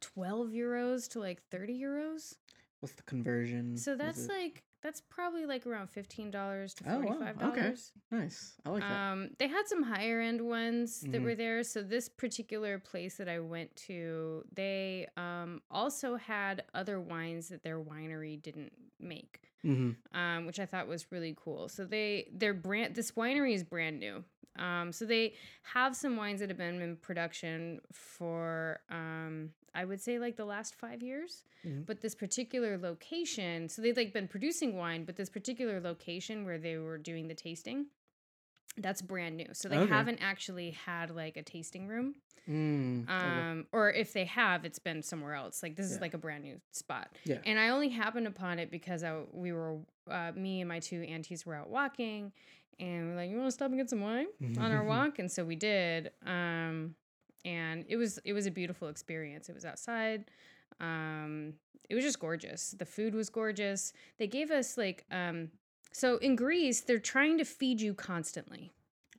12 0.00 0.48
euros 0.50 1.08
to 1.10 1.20
like 1.20 1.42
30 1.50 1.80
euros 1.80 2.34
What's 2.80 2.94
the 2.94 3.02
conversion? 3.02 3.76
so 3.76 3.96
that's 3.96 4.28
like 4.28 4.62
that's 4.82 5.00
probably 5.00 5.46
like 5.46 5.66
around 5.66 5.88
fifteen 5.88 6.30
dollars 6.30 6.74
to 6.74 6.84
Oh, 6.86 6.98
wow. 6.98 7.02
forty 7.02 7.18
five 7.24 7.42
Okay. 7.42 7.60
dollars. 7.62 7.92
Nice. 8.12 8.54
I 8.64 8.68
like 8.70 8.82
that. 8.82 8.92
Um, 9.12 9.30
they 9.38 9.48
had 9.48 9.66
some 9.66 9.82
higher 9.82 10.20
end 10.20 10.42
ones 10.42 11.00
that 11.00 11.20
Mhm. 11.20 11.24
were 11.24 11.34
there. 11.34 11.64
So 11.64 11.82
this 11.82 12.08
particular 12.10 12.78
place 12.78 13.16
that 13.16 13.28
I 13.28 13.40
went 13.40 13.74
to, 13.88 14.44
they 14.52 15.08
um, 15.16 15.62
also 15.70 16.16
had 16.16 16.64
other 16.74 17.00
wines 17.00 17.48
that 17.48 17.62
their 17.64 17.80
winery 17.80 18.40
didn't 18.40 18.72
make, 19.00 19.40
hmm 19.62 19.92
um, 20.14 20.46
which 20.46 20.58
I 20.60 20.66
thought 20.66 20.86
was 20.88 21.10
really 21.10 21.34
cool. 21.36 21.68
So 21.68 21.84
they 21.84 22.28
their 22.32 22.54
brand 22.54 22.94
this 22.94 23.12
winery 23.12 23.54
is 23.54 23.64
brand 23.64 23.98
new. 24.00 24.24
Um, 24.58 24.90
so 24.90 25.04
they 25.04 25.34
have 25.74 25.94
some 25.94 26.16
wines 26.16 26.40
that 26.40 26.48
have 26.48 26.56
been 26.56 26.80
in 26.80 26.96
production 26.96 27.80
for 27.92 28.80
um, 28.90 29.50
I 29.74 29.84
would 29.84 30.00
say 30.00 30.18
like 30.18 30.36
the 30.36 30.46
last 30.46 30.74
five 30.74 31.02
years. 31.02 31.44
Mhm. 31.66 31.84
But 31.84 32.00
this 32.00 32.14
particular 32.14 32.78
location, 32.78 33.68
so 33.68 33.82
they've 33.82 33.96
like 33.96 34.12
been 34.14 34.28
producing 34.28 34.76
wine, 34.76 35.04
but 35.04 35.16
this 35.16 35.28
particular 35.28 35.80
location 35.80 36.44
where 36.46 36.58
they 36.58 36.78
were 36.78 36.96
doing 36.96 37.28
the 37.28 37.34
tasting, 37.34 37.86
that's 38.78 39.02
brand 39.02 39.36
new. 39.36 39.46
So 39.52 39.68
they 39.68 39.78
Okay. 39.78 39.92
haven't 39.92 40.18
actually 40.20 40.70
had 40.72 41.10
like 41.10 41.36
a 41.36 41.42
tasting 41.42 41.86
room. 41.88 42.14
Mm. 42.48 43.04
okay. 43.04 43.12
Um, 43.12 43.66
or 43.72 43.90
if 43.90 44.12
they 44.12 44.24
have, 44.26 44.64
it's 44.64 44.78
been 44.78 45.02
somewhere 45.02 45.34
else. 45.34 45.62
Like 45.62 45.74
this 45.74 45.90
is 45.90 46.00
like 46.00 46.14
a 46.14 46.18
brand 46.18 46.44
new 46.44 46.60
spot. 46.70 47.08
Yeah. 47.24 47.38
And 47.44 47.58
I 47.58 47.70
only 47.70 47.88
happened 47.88 48.26
upon 48.28 48.58
it 48.60 48.70
because 48.70 49.02
I 49.02 49.22
we 49.32 49.52
were 49.52 49.78
uh, 50.08 50.30
me 50.36 50.60
and 50.60 50.68
my 50.68 50.78
two 50.78 51.02
aunties 51.02 51.44
were 51.44 51.56
out 51.56 51.68
walking, 51.70 52.32
and 52.78 53.08
we're 53.10 53.16
like, 53.16 53.30
"You 53.30 53.36
want 53.36 53.48
to 53.48 53.52
stop 53.52 53.70
and 53.70 53.78
get 53.78 53.90
some 53.90 54.00
wine 54.00 54.26
on 54.58 54.70
our 54.70 54.84
walk?" 54.94 55.18
And 55.18 55.30
so 55.30 55.44
we 55.44 55.56
did. 55.56 56.12
Um, 56.24 56.94
and 57.44 57.84
it 57.88 57.96
was 57.96 58.18
it 58.24 58.32
was 58.32 58.46
a 58.46 58.50
beautiful 58.52 58.86
experience. 58.88 59.48
It 59.48 59.54
was 59.56 59.64
outside. 59.64 60.26
Um, 60.80 61.54
it 61.88 61.94
was 61.96 62.04
just 62.04 62.20
gorgeous. 62.20 62.72
The 62.78 62.84
food 62.86 63.14
was 63.14 63.28
gorgeous. 63.30 63.92
They 64.18 64.26
gave 64.28 64.50
us 64.52 64.76
like 64.76 65.04
um, 65.10 65.50
so 65.92 66.18
in 66.18 66.36
Greece, 66.36 66.80
they're 66.82 66.98
trying 66.98 67.38
to 67.38 67.44
feed 67.44 67.80
you 67.80 67.94
constantly. 67.94 68.72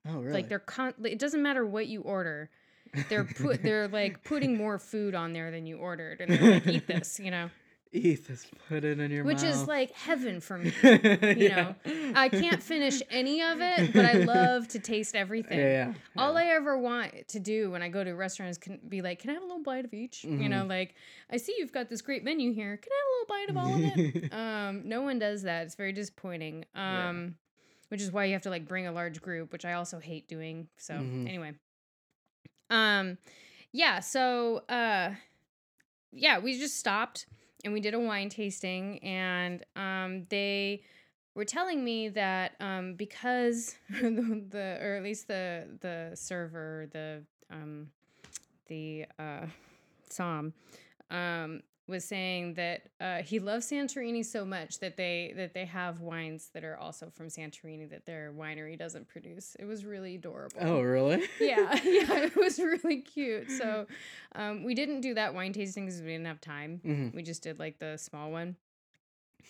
oh, 0.08 0.20
really? 0.20 0.34
Like 0.34 0.50
they're 0.50 0.60
con. 0.60 0.94
It 1.04 1.20
doesn't 1.20 1.42
matter 1.42 1.66
what 1.66 1.88
you 1.88 2.02
order. 2.02 2.50
They're 3.10 3.26
put. 3.26 3.62
They're 3.64 3.88
like 3.88 4.24
putting 4.24 4.58
more 4.58 4.80
food 4.80 5.16
on 5.16 5.34
there 5.34 5.52
than 5.52 5.66
you 5.66 5.78
ordered, 5.78 6.22
and 6.22 6.32
they're 6.32 6.52
like, 6.52 6.68
"Eat 6.68 6.88
this," 6.88 7.20
you 7.20 7.32
know, 7.32 7.50
This. 7.92 8.46
Put 8.68 8.84
it 8.84 9.00
in 9.00 9.12
your 9.12 9.24
which 9.24 9.42
mouth. 9.44 9.46
is 9.46 9.68
like 9.68 9.92
heaven 9.92 10.40
for 10.42 10.58
me. 10.58 10.72
you 10.84 11.50
know, 11.50 11.76
I 12.16 12.30
can't 12.30 12.62
finish 12.62 13.02
any 13.10 13.42
of 13.42 13.60
it, 13.62 13.94
but 13.94 14.06
I 14.06 14.14
love 14.14 14.68
to 14.70 14.80
taste 14.80 15.16
everything. 15.16 15.60
Yeah, 15.60 15.88
yeah. 15.88 15.94
All. 16.22 16.36
I 16.38 16.46
ever 16.46 16.78
want 16.78 17.28
to 17.30 17.40
do 17.40 17.72
when 17.72 17.82
I 17.82 17.90
go 17.90 18.04
to 18.04 18.12
restaurants 18.12 18.58
can 18.58 18.80
be 18.88 19.02
like, 19.02 19.20
"Can 19.20 19.30
I 19.30 19.34
have 19.34 19.42
a 19.44 19.46
little 19.46 19.64
bite 19.64 19.86
of 19.86 19.94
each?" 19.94 20.24
You 20.24 20.32
Mm-hmm. 20.32 20.50
know, 20.50 20.66
like 20.66 20.96
I 21.32 21.38
see 21.38 21.56
you've 21.58 21.72
got 21.72 21.90
this 21.90 22.02
great 22.02 22.24
menu 22.24 22.54
here. 22.54 22.78
Can 22.78 22.92
I 22.92 22.98
have 23.00 23.08
a 23.08 23.14
little 23.14 23.28
bite 23.36 23.50
of 23.50 23.58
all 23.58 23.76
of 23.76 24.16
it? 24.24 24.34
um, 24.34 24.88
no 24.90 25.02
one 25.02 25.18
does 25.20 25.44
that. 25.44 25.66
It's 25.66 25.76
very 25.76 25.94
disappointing. 25.94 26.66
Yeah. 26.76 27.10
Um, 27.10 27.36
which 27.90 28.02
is 28.02 28.12
why 28.12 28.26
you 28.26 28.34
have 28.34 28.42
to 28.42 28.50
like 28.50 28.68
bring 28.68 28.86
a 28.86 28.92
large 28.92 29.22
group, 29.22 29.54
which 29.54 29.64
I 29.64 29.74
also 29.74 30.00
hate 30.00 30.28
doing. 30.28 30.68
So 30.78 30.94
Mhm. 30.96 31.28
anyway, 31.28 31.54
um, 32.70 33.18
yeah. 33.72 34.00
So 34.02 34.58
uh, 34.70 35.12
yeah, 36.12 36.40
we 36.40 36.60
just 36.60 36.78
stopped 36.78 37.26
and 37.64 37.74
we 37.74 37.80
did 37.80 37.94
a 37.94 38.00
wine 38.00 38.30
tasting, 38.30 39.00
and 39.00 39.64
um, 39.76 40.26
they 40.30 40.84
were 41.36 41.46
telling 41.46 41.84
me 41.84 42.10
that 42.10 42.54
um, 42.60 42.96
because 42.96 43.76
the, 43.90 44.44
the 44.50 44.78
or 44.82 44.96
at 44.96 45.04
least 45.04 45.28
the 45.28 45.68
the 45.82 46.12
server 46.16 46.88
the 46.92 47.24
um, 47.52 47.90
the 48.68 49.06
uh, 49.20 49.46
um, 51.10 51.62
was 51.88 52.04
saying 52.04 52.56
that 52.56 52.82
uh, 53.00 53.22
he 53.22 53.40
loves 53.40 53.70
Santorini 53.72 54.26
so 54.26 54.44
much 54.44 54.80
that 54.80 54.98
they 54.98 55.34
that 55.38 55.54
they 55.54 55.66
have 55.66 56.02
wines 56.02 56.50
that 56.54 56.64
are 56.64 56.78
also 56.78 57.10
from 57.10 57.28
Santorini 57.28 57.90
that 57.90 58.06
their 58.06 58.34
winery 58.38 58.78
doesn't 58.78 59.08
produce. 59.08 59.56
It 59.60 59.66
was 59.66 59.86
really 59.86 60.16
adorable. 60.16 60.58
Oh, 60.60 60.82
really? 60.82 61.24
yeah, 61.40 61.74
yeah, 61.84 62.18
it 62.26 62.36
was 62.36 62.60
really 62.60 63.02
cute. 63.02 63.50
So 63.52 63.88
um, 64.36 64.64
we 64.64 64.76
didn't 64.76 65.02
do 65.02 65.14
that 65.14 65.34
wine 65.34 65.54
tasting 65.54 65.86
because 65.86 66.02
we 66.02 66.08
didn't 66.08 66.28
have 66.28 66.42
time. 66.42 66.82
Mhm. 66.86 67.14
We 67.16 67.24
just 67.24 67.42
did 67.44 67.58
like 67.60 67.80
the 67.80 67.98
small 67.98 68.32
one. 68.32 68.58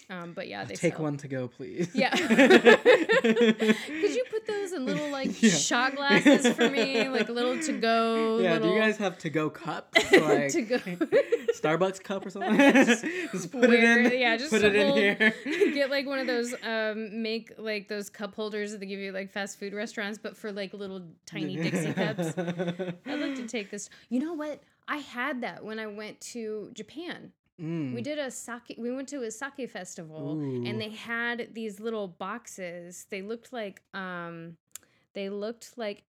Um, 0.09 0.31
but 0.33 0.47
yeah, 0.47 0.63
they 0.63 0.75
Take 0.75 0.93
sell- 0.95 1.03
one 1.03 1.17
to 1.17 1.27
go, 1.27 1.47
please. 1.49 1.89
Yeah. 1.93 2.15
Could 2.15 4.15
you 4.15 4.23
put 4.29 4.47
those 4.47 4.73
in 4.73 4.85
little 4.85 5.09
like 5.11 5.41
Yeah. 5.41 5.49
shot 5.51 5.95
glasses 5.95 6.47
for 6.55 6.69
me, 6.69 7.07
like 7.17 7.29
a 7.29 7.31
little 7.31 7.59
to 7.61 7.71
go? 7.73 8.39
Yeah, 8.39 8.53
little 8.53 8.69
do 8.69 8.75
you 8.75 8.81
guys 8.81 8.97
have 8.97 9.17
to 9.19 9.29
go 9.29 9.49
cups? 9.49 9.97
Like 10.27 10.51
to 10.53 10.61
go? 10.61 10.77
Starbucks 10.77 12.03
cup 12.03 12.25
or 12.25 12.29
something? 12.29 12.57
Just 12.57 13.03
just 13.31 13.51
put 13.51 13.69
Wear- 13.69 13.99
it 14.07 14.13
in. 14.13 14.19
yeah, 14.19 14.37
just 14.37 14.51
put 14.51 14.63
it 14.63 14.75
in 14.75 14.93
here. 14.93 15.33
Get 15.73 15.89
like 15.89 16.05
one 16.05 16.19
of 16.19 16.27
those 16.27 16.53
um 16.63 17.21
make 17.21 17.53
like 17.57 17.87
those 17.87 18.09
cup 18.09 18.35
holders 18.35 18.71
that 18.71 18.79
they 18.79 18.85
give 18.85 18.99
you 18.99 19.11
like 19.11 19.31
fast 19.31 19.59
food 19.59 19.73
restaurants, 19.73 20.17
but 20.17 20.37
for 20.37 20.51
like 20.51 20.73
little 20.73 21.01
tiny 21.25 21.55
Dixie 21.57 21.93
cups. 21.93 22.33
I'd 22.37 23.19
like 23.19 23.35
to 23.35 23.47
take 23.47 23.71
this. 23.71 23.89
You 24.09 24.19
know 24.21 24.33
what? 24.33 24.61
I 24.87 24.97
had 24.97 25.41
that 25.41 25.65
when 25.65 25.79
I 25.79 25.87
went 25.87 26.21
to 26.21 26.69
Japan. 26.73 27.33
Mm. 27.61 27.93
We 27.93 28.01
did 28.01 28.19
a 28.19 28.29
sake. 28.29 28.75
We 28.77 28.91
went 28.93 29.07
to 29.09 29.23
a 29.23 29.31
sake 29.31 29.69
festival, 29.69 30.37
Ooh. 30.37 30.63
and 30.65 30.79
they 30.79 30.89
had 30.89 31.49
these 31.53 31.79
little 31.79 32.07
boxes. 32.07 33.07
They 33.09 33.21
looked 33.21 33.51
like 33.51 33.81
um, 33.93 34.57
they 35.13 35.29
looked 35.29 35.77
like 35.77 36.03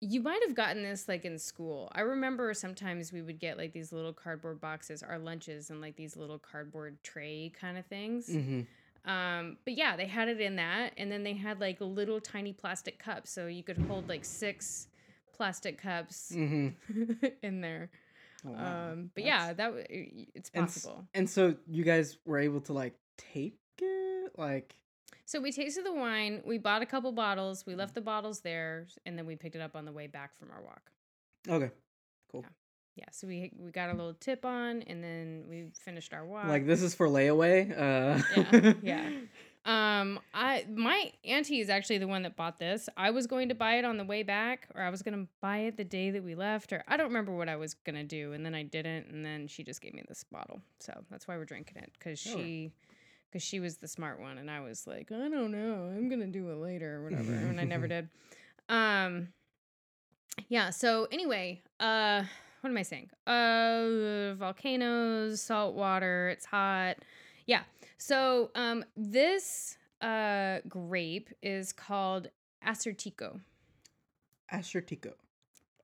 you 0.00 0.20
might 0.20 0.40
have 0.46 0.54
gotten 0.56 0.82
this 0.82 1.08
like 1.08 1.24
in 1.24 1.38
school. 1.38 1.90
I 1.94 2.00
remember 2.00 2.52
sometimes 2.54 3.12
we 3.12 3.22
would 3.22 3.38
get 3.38 3.56
like 3.58 3.72
these 3.72 3.92
little 3.92 4.12
cardboard 4.12 4.60
boxes, 4.60 5.02
our 5.02 5.18
lunches, 5.18 5.70
and 5.70 5.80
like 5.80 5.96
these 5.96 6.16
little 6.16 6.38
cardboard 6.38 6.96
tray 7.02 7.52
kind 7.58 7.76
of 7.78 7.84
things. 7.86 8.28
Mhm. 8.28 8.66
Um, 9.04 9.58
but 9.64 9.74
yeah, 9.76 9.96
they 9.96 10.06
had 10.06 10.28
it 10.28 10.40
in 10.40 10.56
that, 10.56 10.92
and 10.96 11.10
then 11.10 11.22
they 11.24 11.34
had 11.34 11.60
like 11.60 11.78
little 11.80 12.20
tiny 12.20 12.52
plastic 12.52 12.98
cups, 12.98 13.30
so 13.30 13.46
you 13.46 13.62
could 13.62 13.78
hold 13.78 14.08
like 14.08 14.24
six 14.24 14.86
plastic 15.34 15.76
cups 15.78 16.32
Mhm. 16.34 16.74
in 17.42 17.60
there. 17.60 17.90
Oh, 18.46 18.50
wow. 18.50 18.90
Um, 18.92 19.10
but 19.14 19.24
That's- 19.24 19.26
yeah, 19.48 19.52
that 19.54 19.66
w- 19.66 20.26
it's 20.34 20.50
And 20.54 20.64
possible. 20.66 21.06
And 21.14 21.28
so 21.30 21.54
you 21.66 21.84
guys 21.84 22.18
were 22.24 22.38
able 22.38 22.60
to 22.62 22.72
like 22.72 22.94
take 23.18 23.56
it, 23.80 24.32
like 24.36 24.74
So 25.24 25.40
we 25.40 25.52
tasted 25.52 25.84
the 25.86 25.92
wine. 25.94 26.42
We 26.44 26.58
bought 26.58 26.82
a 26.82 26.86
couple 26.86 27.12
bottles. 27.12 27.64
We 27.66 27.74
left 27.74 27.94
the 27.94 28.00
bottles 28.00 28.40
there, 28.40 28.86
and 29.06 29.16
then 29.16 29.26
we 29.26 29.36
picked 29.36 29.54
it 29.56 29.62
up 29.62 29.76
on 29.76 29.84
the 29.84 29.92
way 29.92 30.06
back 30.08 30.36
from 30.36 30.50
our 30.50 30.62
walk. 30.62 30.90
okay, 31.48 31.70
cool. 32.30 32.44
Yeah, 32.96 33.06
so 33.10 33.26
we 33.26 33.50
we 33.58 33.70
got 33.70 33.88
a 33.88 33.92
little 33.94 34.12
tip 34.14 34.44
on, 34.44 34.82
and 34.82 35.02
then 35.02 35.44
we 35.48 35.68
finished 35.80 36.12
our 36.12 36.26
walk. 36.26 36.46
Like 36.46 36.66
this 36.66 36.82
is 36.82 36.94
for 36.94 37.06
layaway. 37.08 37.70
Uh, 37.70 38.22
Yeah, 38.52 38.72
yeah. 38.82 39.10
Um, 39.64 40.18
I 40.34 40.66
my 40.74 41.12
auntie 41.24 41.60
is 41.60 41.70
actually 41.70 41.98
the 41.98 42.08
one 42.08 42.22
that 42.22 42.34
bought 42.34 42.58
this. 42.58 42.88
I 42.96 43.10
was 43.10 43.28
going 43.28 43.48
to 43.50 43.54
buy 43.54 43.76
it 43.76 43.84
on 43.84 43.96
the 43.96 44.04
way 44.04 44.24
back, 44.24 44.66
or 44.74 44.82
I 44.82 44.90
was 44.90 45.02
gonna 45.02 45.26
buy 45.40 45.58
it 45.58 45.76
the 45.76 45.84
day 45.84 46.10
that 46.10 46.24
we 46.24 46.34
left, 46.34 46.72
or 46.72 46.82
I 46.88 46.96
don't 46.96 47.06
remember 47.06 47.32
what 47.34 47.48
I 47.48 47.54
was 47.54 47.74
gonna 47.74 48.02
do, 48.02 48.32
and 48.32 48.44
then 48.44 48.54
I 48.56 48.64
didn't, 48.64 49.06
and 49.06 49.24
then 49.24 49.46
she 49.46 49.62
just 49.62 49.80
gave 49.80 49.94
me 49.94 50.02
this 50.08 50.24
bottle. 50.24 50.60
So 50.80 50.92
that's 51.10 51.28
why 51.28 51.36
we're 51.36 51.44
drinking 51.44 51.76
it, 51.76 51.92
because 51.96 52.18
she, 52.18 52.72
because 53.30 53.42
she 53.44 53.60
was 53.60 53.76
the 53.76 53.86
smart 53.86 54.20
one, 54.20 54.38
and 54.38 54.50
I 54.50 54.60
was 54.60 54.84
like, 54.86 55.12
I 55.12 55.28
don't 55.28 55.52
know, 55.52 55.92
I'm 55.96 56.08
gonna 56.08 56.26
do 56.26 56.50
it 56.50 56.56
later 56.56 56.96
or 56.96 57.04
whatever, 57.04 57.32
and 57.32 57.60
I 57.60 57.64
never 57.64 57.86
did. 57.88 58.08
Um, 58.68 59.28
yeah. 60.48 60.70
So 60.70 61.06
anyway, 61.12 61.62
uh, 61.78 62.24
what 62.62 62.70
am 62.70 62.76
I 62.76 62.82
saying? 62.82 63.10
Uh, 63.26 64.34
volcanoes, 64.34 65.40
salt 65.40 65.74
water. 65.74 66.30
It's 66.30 66.46
hot. 66.46 66.96
Yeah. 67.46 67.62
So 68.02 68.50
um, 68.56 68.84
this 68.96 69.76
uh 70.00 70.58
grape 70.68 71.30
is 71.40 71.72
called 71.72 72.28
Assyrtiko. 72.66 73.40
Ashertico. 74.52 75.12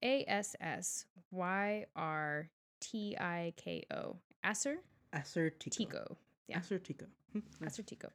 A 0.02 0.24
S 0.26 0.56
S 0.60 1.04
Y 1.30 1.86
R 1.94 2.50
T 2.80 3.16
I 3.20 3.52
K 3.56 3.84
O. 3.92 4.16
Acer 4.44 4.78
Ashertico. 5.14 5.70
Tico. 5.70 6.16
Yeah. 6.48 6.58
Ashertico. 6.58 7.06
Hmm, 7.32 7.38
nice. 7.60 7.78
Assyrtiko. 7.78 8.10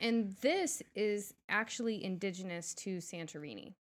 And 0.00 0.34
this 0.40 0.82
is 0.94 1.34
actually 1.50 2.02
indigenous 2.02 2.72
to 2.74 2.98
Santorini. 2.98 3.74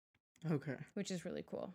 Okay. 0.50 0.76
which 0.94 1.10
is 1.10 1.26
really 1.26 1.44
cool. 1.46 1.74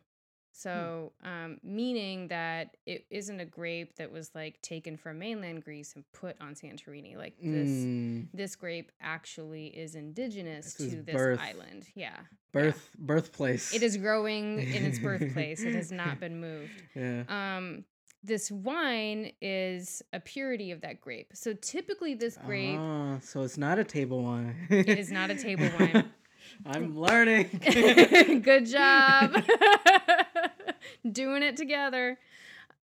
So, 0.56 1.12
um, 1.24 1.58
meaning 1.64 2.28
that 2.28 2.78
it 2.86 3.06
isn't 3.10 3.40
a 3.40 3.46
grape 3.46 3.96
that 3.96 4.12
was 4.12 4.30
like 4.36 4.62
taken 4.62 4.98
from 4.98 5.18
mainland 5.18 5.64
Greece 5.64 5.94
and 5.96 6.04
put 6.14 6.36
on 6.40 6.54
Santorini. 6.54 7.18
Like 7.18 7.34
this, 7.42 7.70
Mm, 7.70 8.28
this 8.36 8.56
grape 8.56 8.92
actually 9.02 9.68
is 9.68 9.96
indigenous 9.96 10.76
This 10.76 10.88
is 10.88 10.94
to 10.94 11.02
this 11.02 11.16
birth. 11.16 11.40
island. 11.42 11.88
Yeah, 11.96 12.16
birth 12.52 12.90
birthplace. 13.00 13.74
it 13.74 13.82
is 13.82 13.98
growing 13.98 14.60
in 14.60 14.86
its 14.86 15.00
birthplace. 15.00 15.64
it 15.64 15.74
has 15.74 15.92
not 15.92 16.20
been 16.22 16.40
moved. 16.40 16.84
Yeah. 16.96 17.24
Um, 17.30 17.84
this 18.26 18.50
wine 18.52 19.32
is 19.42 20.02
a 20.14 20.20
purity 20.20 20.70
of 20.72 20.82
that 20.82 21.02
grape. 21.02 21.32
So 21.34 21.54
typically, 21.56 22.14
this 22.14 22.38
grape 22.46 22.78
Ah, 22.80 23.18
so 23.22 23.42
it's 23.42 23.58
not 23.58 23.80
a 23.80 23.84
table 23.84 24.24
wine. 24.24 24.56
it 24.70 24.88
is 25.00 25.12
not 25.12 25.32
a 25.32 25.36
table 25.36 25.68
wine. 25.80 26.12
I'm 26.66 26.96
learning. 26.98 27.50
Good 28.44 28.68
job. 28.68 29.34
Doing 31.12 31.44
it 31.44 31.58
together. 31.58 32.20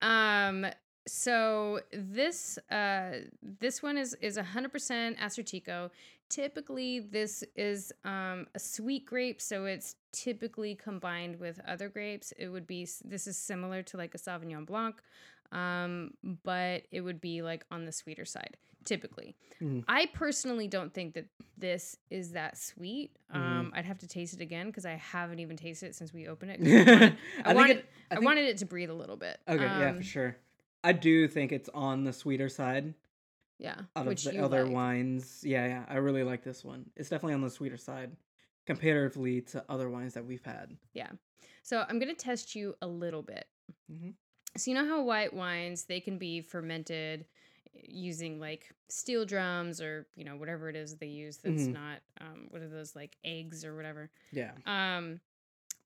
Um 0.03 0.67
so 1.07 1.81
this 1.93 2.59
uh 2.71 3.21
this 3.43 3.83
one 3.83 3.97
is 3.97 4.15
is 4.21 4.37
100% 4.37 5.19
Assyrtiko. 5.19 5.91
typically 6.29 7.01
this 7.01 7.43
is 7.57 7.93
um, 8.05 8.47
a 8.55 8.59
sweet 8.59 9.05
grape, 9.05 9.41
so 9.41 9.65
it's 9.65 9.97
typically 10.13 10.75
combined 10.75 11.41
with 11.41 11.61
other 11.67 11.89
grapes. 11.89 12.33
It 12.39 12.49
would 12.49 12.67
be 12.67 12.87
this 13.05 13.27
is 13.27 13.37
similar 13.37 13.83
to 13.85 13.97
like 13.97 14.15
a 14.15 14.19
Sauvignon 14.19 14.67
Blanc, 14.67 14.97
um, 15.53 16.13
but 16.45 16.85
it 16.93 17.01
would 17.01 17.21
be 17.21 17.43
like 17.43 17.65
on 17.71 17.85
the 17.85 17.93
sweeter 17.93 18.25
side 18.25 18.57
typically. 18.85 19.37
Mhm. 19.61 19.85
I 19.89 20.07
personally 20.07 20.69
don't 20.69 20.93
think 20.95 21.15
that 21.15 21.27
this 21.59 21.97
is 22.11 22.33
that 22.33 22.57
sweet. 22.57 23.17
Um, 23.31 23.73
I'd 23.75 23.85
have 23.85 23.99
to 23.99 24.07
taste 24.09 24.35
it 24.35 24.41
again 24.41 24.67
because 24.69 24.87
I 24.87 24.93
haven't 24.95 25.39
even 25.41 25.57
tasted 25.57 25.87
it 25.87 25.95
since 25.95 26.13
we 26.13 26.27
opened 26.29 26.53
it. 26.53 26.61
I 26.65 26.65
wanted, 26.65 27.15
I, 27.45 27.45
think 27.45 27.57
wanted, 27.57 27.77
it- 27.77 27.85
I 28.11 28.15
think- 28.15 28.25
wanted 28.27 28.45
it 28.47 28.59
to 28.59 28.65
breathe 28.67 28.91
a 28.91 28.95
little 28.95 29.17
bit. 29.17 29.39
Okay, 29.49 29.63
yeah, 29.65 29.91
Um, 29.91 29.97
for 29.99 30.03
sure. 30.03 30.37
I 30.83 30.93
do 30.93 31.29
think 31.29 31.53
it's 31.53 31.69
on 31.75 32.05
the 32.05 32.13
sweeter 32.13 32.49
side 32.49 32.95
Yeah, 33.59 33.83
out 33.95 34.07
of 34.09 34.23
the 34.23 34.39
other 34.39 34.65
like. 34.65 34.73
wines. 34.73 35.43
Yeah, 35.45 35.67
yeah, 35.67 35.85
I 35.89 35.97
really 35.97 36.23
like 36.25 36.43
this 36.43 36.65
one. 36.65 36.91
It's 36.97 37.11
definitely 37.11 37.35
on 37.35 37.43
the 37.43 37.51
sweeter 37.51 37.77
side 37.77 38.17
comparatively 38.67 39.41
to 39.43 39.65
other 39.69 39.91
wines 39.91 40.15
that 40.15 40.25
we've 40.25 40.45
had. 40.45 40.77
Yeah, 40.95 41.11
so 41.63 41.85
I'm 41.89 41.99
gonna 41.99 42.15
test 42.15 42.55
you 42.55 42.75
a 42.81 42.87
little 42.87 43.23
bit. 43.23 43.47
Mhm. 43.93 44.15
So 44.57 44.71
you 44.71 44.75
know 44.75 44.87
how 44.87 45.03
white 45.03 45.33
wines 45.35 45.85
they 45.85 46.01
can 46.01 46.19
be 46.19 46.41
fermented 46.41 47.27
using 47.75 48.41
like 48.41 48.71
steel 48.89 49.25
drums 49.25 49.81
or 49.81 50.07
you 50.17 50.25
know 50.25 50.37
whatever 50.37 50.69
it 50.69 50.77
is 50.77 50.97
they 50.97 51.07
use 51.07 51.39
that's 51.39 51.69
Mhm. 51.69 51.75
not 51.75 51.99
um, 52.21 52.47
what 52.51 52.63
are 52.63 52.69
those 52.69 52.97
like 52.97 53.17
eggs 53.25 53.65
or 53.65 53.75
whatever 53.77 54.11
Yeah. 54.33 54.53
um, 54.67 55.21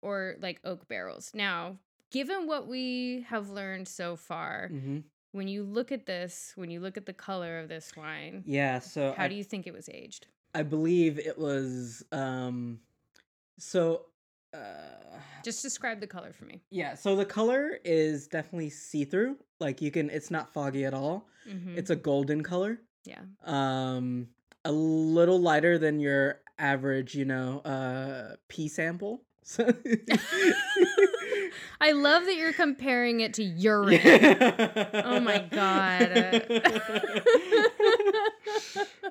or 0.02 0.36
like 0.40 0.60
oak 0.64 0.86
barrels. 0.88 1.32
Now, 1.34 1.78
given 2.10 2.46
what 2.46 2.66
we 2.66 3.24
have 3.28 3.50
learned 3.50 3.88
so 3.88 4.16
far, 4.16 4.68
hmm 4.68 5.00
when 5.32 5.48
you 5.48 5.64
look 5.64 5.90
at 5.90 6.06
this, 6.06 6.52
when 6.54 6.70
you 6.70 6.78
look 6.78 6.96
at 6.96 7.06
the 7.06 7.12
color 7.12 7.58
of 7.58 7.68
this 7.68 7.96
wine, 7.96 8.44
Yeah, 8.46 8.78
so 8.78 9.14
how 9.16 9.24
I, 9.24 9.28
do 9.28 9.34
you 9.34 9.42
think 9.42 9.66
it 9.66 9.72
was 9.74 9.88
aged? 9.88 10.28
I 10.54 10.62
believe 10.62 11.18
it 11.18 11.36
was 11.38 12.04
um 12.12 12.80
so 13.58 14.06
uh 14.54 15.18
Just 15.44 15.62
describe 15.62 16.00
the 16.00 16.06
color 16.06 16.32
for 16.32 16.44
me. 16.44 16.62
yeah, 16.70 16.94
so 16.94 17.16
the 17.16 17.24
color 17.26 17.78
is 17.84 18.28
definitely 18.28 18.70
see-through. 18.70 19.36
Like 19.60 19.80
you 19.82 19.90
can 19.90 20.10
it's 20.10 20.30
not 20.30 20.52
foggy 20.52 20.84
at 20.84 20.94
all. 20.94 21.26
hmm 21.48 21.76
It's 21.76 21.90
a 21.90 21.96
golden 21.96 22.42
color. 22.42 22.80
yeah. 23.04 23.20
Um 23.44 24.28
a 24.64 24.72
little 24.72 25.38
lighter 25.40 25.76
than 25.78 26.00
your 26.00 26.40
average, 26.58 27.14
you 27.14 27.24
know, 27.26 27.58
uh 27.60 28.36
pea 28.48 28.68
sample. 28.68 29.22
So 29.46 29.66
I 31.80 31.92
love 31.92 32.24
that 32.24 32.34
you're 32.36 32.52
comparing 32.54 33.20
it 33.20 33.34
to 33.34 33.42
urine. 33.68 34.00
Oh 35.04 35.20
my 35.20 35.38
God. 35.52 36.12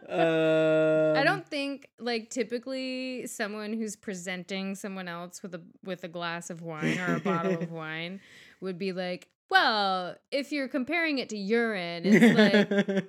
uh, 0.10 1.14
I 1.18 1.24
don't 1.24 1.48
think 1.48 1.90
like 2.00 2.30
typically 2.30 3.28
someone 3.28 3.74
who's 3.74 3.96
presenting 3.96 4.76
someone 4.76 5.08
else 5.08 5.42
with 5.44 5.56
a 5.56 5.62
with 5.84 6.04
a 6.04 6.08
glass 6.08 6.50
of 6.50 6.62
wine 6.62 7.00
or 7.00 7.16
a 7.16 7.20
bottle 7.20 7.54
of 7.54 7.72
wine 7.72 8.20
would 8.62 8.78
be 8.78 8.92
like, 8.92 9.28
well, 9.50 10.16
if 10.32 10.52
you're 10.52 10.68
comparing 10.68 11.20
it 11.20 11.30
to 11.30 11.38
urine, 11.38 12.04
it's 12.06 12.38
like 12.38 13.06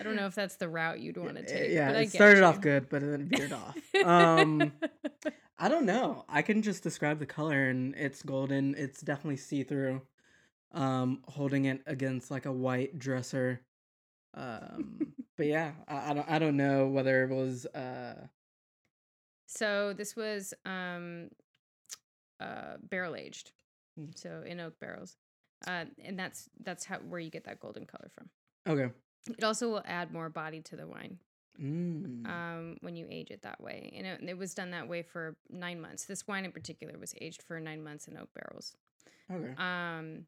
I 0.00 0.02
don't 0.02 0.16
know 0.16 0.26
if 0.26 0.34
that's 0.34 0.56
the 0.56 0.68
route 0.68 1.00
you'd 1.00 1.16
want 1.16 1.36
to 1.36 1.46
take. 1.46 1.70
Yeah, 1.70 1.92
but 1.92 2.02
it 2.02 2.10
started 2.10 2.38
you. 2.38 2.44
off 2.44 2.60
good, 2.60 2.88
but 2.88 3.02
then 3.02 3.28
veered 3.28 3.52
off. 3.52 3.76
Um, 4.04 4.72
I 5.58 5.68
don't 5.68 5.86
know. 5.86 6.24
I 6.28 6.42
can 6.42 6.62
just 6.62 6.82
describe 6.82 7.18
the 7.18 7.26
color, 7.26 7.68
and 7.68 7.94
it's 7.94 8.22
golden. 8.22 8.74
It's 8.76 9.00
definitely 9.00 9.36
see 9.36 9.62
through. 9.62 10.02
Um, 10.72 11.20
holding 11.28 11.66
it 11.66 11.82
against 11.86 12.30
like 12.30 12.46
a 12.46 12.52
white 12.52 12.98
dresser. 12.98 13.60
Um, 14.34 15.14
but 15.36 15.46
yeah, 15.46 15.72
I, 15.88 16.10
I 16.10 16.14
don't. 16.14 16.30
I 16.30 16.38
don't 16.38 16.56
know 16.56 16.86
whether 16.88 17.24
it 17.24 17.30
was. 17.30 17.66
Uh, 17.66 18.26
so 19.46 19.92
this 19.92 20.16
was 20.16 20.54
um 20.64 21.28
uh 22.40 22.76
barrel 22.88 23.16
aged. 23.16 23.52
Hmm. 23.96 24.06
So 24.14 24.42
in 24.46 24.60
oak 24.60 24.78
barrels. 24.80 25.16
Uh, 25.66 25.84
and 26.04 26.18
that's 26.18 26.48
that's 26.62 26.84
how 26.84 26.96
where 26.98 27.20
you 27.20 27.30
get 27.30 27.44
that 27.44 27.60
golden 27.60 27.86
color 27.86 28.10
from. 28.14 28.28
okay. 28.66 28.92
It 29.26 29.42
also 29.42 29.70
will 29.70 29.82
add 29.86 30.12
more 30.12 30.28
body 30.28 30.60
to 30.62 30.76
the 30.76 30.86
wine. 30.86 31.18
Mm. 31.60 32.26
um, 32.28 32.76
when 32.80 32.96
you 32.96 33.06
age 33.08 33.30
it 33.30 33.42
that 33.42 33.60
way. 33.60 33.92
And 33.96 34.04
it, 34.04 34.30
it 34.30 34.36
was 34.36 34.54
done 34.54 34.72
that 34.72 34.88
way 34.88 35.02
for 35.02 35.36
nine 35.48 35.80
months. 35.80 36.04
This 36.04 36.26
wine 36.26 36.44
in 36.44 36.50
particular 36.50 36.98
was 36.98 37.14
aged 37.20 37.42
for 37.44 37.60
nine 37.60 37.82
months 37.84 38.08
in 38.08 38.16
oak 38.16 38.28
barrels. 38.34 38.74
okay. 39.32 39.54
Um, 39.56 40.26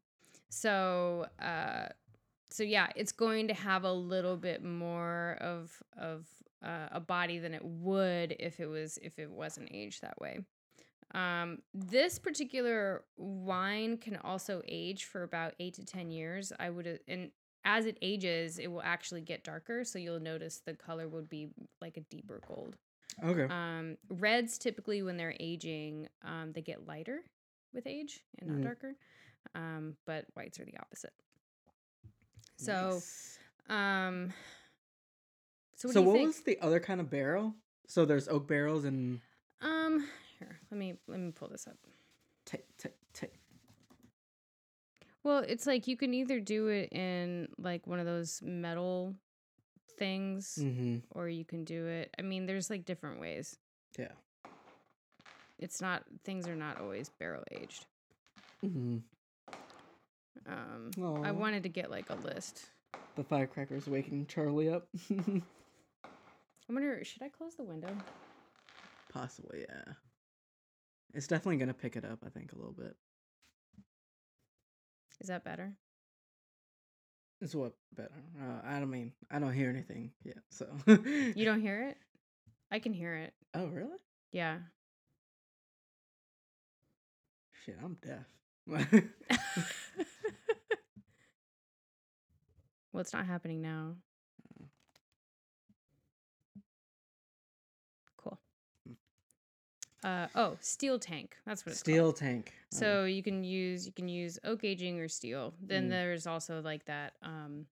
so, 0.49 1.27
uh, 1.41 1.87
so 2.49 2.63
yeah, 2.63 2.87
it's 2.95 3.11
going 3.11 3.47
to 3.49 3.53
have 3.53 3.83
a 3.83 3.91
little 3.91 4.37
bit 4.37 4.63
more 4.63 5.37
of 5.41 5.71
of 5.97 6.25
uh, 6.63 6.87
a 6.91 6.99
body 6.99 7.39
than 7.39 7.53
it 7.53 7.63
would 7.63 8.35
if 8.39 8.59
it 8.59 8.67
was 8.67 8.97
if 9.01 9.19
it 9.19 9.29
wasn't 9.29 9.69
aged 9.71 10.01
that 10.01 10.19
way. 10.19 10.39
Um, 11.13 11.59
this 11.73 12.19
particular 12.19 13.03
wine 13.15 13.97
can 13.97 14.17
also 14.17 14.61
age 14.67 15.05
for 15.05 15.23
about 15.23 15.53
eight 15.59 15.75
to 15.75 15.85
ten 15.85 16.11
years. 16.11 16.51
I 16.59 16.69
would, 16.69 16.99
and 17.07 17.31
as 17.63 17.85
it 17.85 17.97
ages, 18.01 18.59
it 18.59 18.67
will 18.67 18.81
actually 18.81 19.21
get 19.21 19.43
darker. 19.43 19.83
So 19.83 19.99
you'll 19.99 20.19
notice 20.19 20.61
the 20.65 20.73
color 20.73 21.07
would 21.07 21.29
be 21.29 21.47
like 21.81 21.97
a 21.97 22.01
deeper 22.01 22.41
gold. 22.47 22.75
Okay. 23.23 23.47
Um, 23.49 23.97
reds 24.09 24.57
typically, 24.57 25.01
when 25.01 25.17
they're 25.17 25.35
aging, 25.39 26.07
um, 26.23 26.51
they 26.53 26.61
get 26.61 26.85
lighter 26.85 27.23
with 27.73 27.87
age 27.87 28.23
and 28.39 28.49
not 28.49 28.57
Mhm. 28.59 28.63
darker. 28.63 28.95
Um, 29.55 29.97
but 30.05 30.25
whites 30.35 30.59
are 30.59 30.65
the 30.65 30.77
opposite. 30.77 31.13
So, 32.57 32.91
Nice. 32.93 33.39
um, 33.69 34.33
so 35.75 35.87
what 35.89 35.93
so 35.93 36.01
what 36.01 36.19
was 36.21 36.41
the 36.41 36.59
other 36.59 36.79
kind 36.79 36.99
of 36.99 37.09
barrel? 37.09 37.55
So 37.87 38.05
there's 38.05 38.27
oak 38.27 38.47
barrels 38.47 38.83
and 38.83 39.21
Um, 39.61 40.07
here, 40.39 40.59
let 40.71 40.77
me 40.77 40.95
let 41.07 41.19
me 41.19 41.31
pull 41.31 41.47
this 41.49 41.67
up. 41.67 41.77
t- 42.45 42.57
t- 42.77 42.89
t- 43.13 43.27
Well, 45.23 45.39
it's 45.39 45.65
like 45.67 45.87
you 45.87 45.97
can 45.97 46.13
either 46.13 46.39
do 46.39 46.67
it 46.67 46.91
in 46.93 47.49
like 47.57 47.85
one 47.85 47.99
of 47.99 48.05
those 48.05 48.41
metal 48.41 49.13
things, 49.97 50.57
mm-hmm. 50.61 50.97
or 51.11 51.27
you 51.27 51.43
can 51.45 51.63
do 51.63 51.85
it. 51.87 52.13
I 52.17 52.21
mean, 52.21 52.45
there's 52.45 52.69
like 52.69 52.85
different 52.85 53.19
ways. 53.19 53.57
Yeah. 53.97 54.11
It's 55.59 55.81
not 55.81 56.03
things 56.23 56.47
are 56.47 56.55
not 56.55 56.79
always 56.79 57.09
barrel 57.09 57.43
aged. 57.51 57.85
Mm-hmm. 58.63 58.97
Um, 60.45 61.23
I 61.23 61.31
wanted 61.31 61.63
to 61.63 61.69
get 61.69 61.89
like 61.89 62.09
a 62.09 62.15
list. 62.15 62.69
The 63.15 63.23
firecrackers 63.23 63.87
waking 63.87 64.27
Charlie 64.27 64.69
up. 64.69 64.87
I 65.11 66.73
wonder, 66.73 67.03
should 67.03 67.23
I 67.23 67.29
close 67.29 67.55
the 67.55 67.63
window? 67.63 67.95
Possibly, 69.11 69.65
yeah. 69.67 69.93
It's 71.13 71.27
definitely 71.27 71.57
gonna 71.57 71.73
pick 71.73 71.95
it 71.95 72.05
up. 72.05 72.19
I 72.25 72.29
think 72.29 72.51
a 72.51 72.55
little 72.57 72.73
bit. 72.73 72.95
Is 75.19 75.27
that 75.27 75.43
better? 75.43 75.73
It's 77.41 77.55
what 77.55 77.73
better. 77.95 78.11
Uh, 78.39 78.61
I 78.65 78.79
don't 78.79 78.89
mean 78.89 79.13
I 79.31 79.39
don't 79.39 79.53
hear 79.53 79.69
anything 79.69 80.11
yet. 80.23 80.39
So 80.49 80.67
You 80.87 81.45
don't 81.45 81.61
hear 81.61 81.89
it? 81.89 81.97
I 82.71 82.79
can 82.79 82.93
hear 82.93 83.15
it. 83.15 83.33
Oh 83.53 83.67
really? 83.67 83.97
Yeah. 84.31 84.57
Shit, 87.65 87.77
I'm 87.83 87.97
deaf. 88.05 88.25
well, 92.91 93.01
it's 93.01 93.13
not 93.13 93.25
happening 93.25 93.61
now. 93.61 93.95
Cool. 98.17 98.39
Uh 100.03 100.27
oh, 100.35 100.57
steel 100.61 100.99
tank. 100.99 101.35
That's 101.45 101.65
what 101.65 101.71
it's 101.73 101.83
called. 101.83 101.93
Steel 101.93 102.13
tank. 102.13 102.53
Oh, 102.73 102.77
So 102.77 103.05
you 103.05 103.23
can 103.23 103.43
use 103.43 103.85
you 103.85 103.91
can 103.91 104.07
use 104.07 104.39
oak 104.43 104.63
aging 104.63 104.99
or 104.99 105.07
steel. 105.07 105.53
Then 105.61 105.87
Mm. 105.87 105.89
there's 105.89 106.27
also 106.27 106.61
like 106.61 106.85
that 106.85 107.13
um 107.21 107.65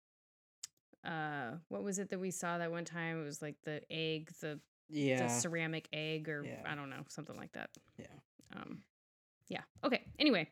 uh 1.03 1.51
what 1.69 1.83
was 1.83 1.99
it 1.99 2.09
that 2.09 2.19
we 2.19 2.31
saw 2.31 2.57
that 2.57 2.71
one 2.71 2.85
time? 2.85 3.21
It 3.21 3.25
was 3.25 3.41
like 3.41 3.55
the 3.63 3.81
egg, 3.91 4.31
the, 4.41 4.59
the 4.89 4.99
yeah. 4.99 5.27
ceramic 5.27 5.87
egg 5.93 6.27
or 6.29 6.43
Yeah. 6.43 6.61
I 6.65 6.75
don't 6.75 6.89
know, 6.89 7.03
something 7.07 7.35
like 7.37 7.51
that. 7.53 7.69
Yeah. 7.97 8.07
Um 8.55 8.81
yeah. 9.47 9.61
Okay. 9.83 10.03
Anyway. 10.19 10.49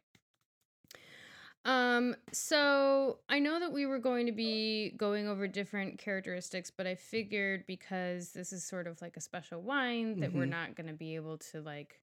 Um 1.65 2.15
so 2.33 3.19
I 3.29 3.39
know 3.39 3.59
that 3.59 3.71
we 3.71 3.85
were 3.85 3.99
going 3.99 4.25
to 4.25 4.31
be 4.33 4.91
going 4.97 5.27
over 5.27 5.47
different 5.47 5.97
characteristics, 5.97 6.69
but 6.69 6.85
I 6.87 6.95
figured 6.95 7.65
because 7.67 8.31
this 8.33 8.51
is 8.51 8.63
sort 8.65 8.85
of 8.87 9.01
like 9.01 9.15
a 9.15 9.21
special 9.21 9.61
wine 9.61 10.19
that 10.19 10.33
we're 10.33 10.45
Mhm. 10.45 10.49
not 10.49 10.75
going 10.75 10.87
to 10.87 10.93
be 10.93 11.15
able 11.15 11.37
to 11.51 11.61
like 11.61 12.01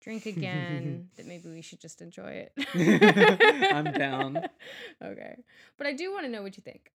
drink 0.00 0.26
again, 0.26 1.08
that 1.16 1.26
maybe 1.26 1.48
we 1.50 1.60
should 1.62 1.80
just 1.80 2.00
enjoy 2.02 2.46
it. 2.46 2.52
I'm 3.72 3.92
down. 3.92 4.44
Okay. 5.02 5.36
But 5.76 5.86
I 5.86 5.92
do 5.92 6.12
want 6.12 6.24
to 6.24 6.30
know 6.30 6.42
what 6.42 6.56
you 6.56 6.62
think. 6.62 6.92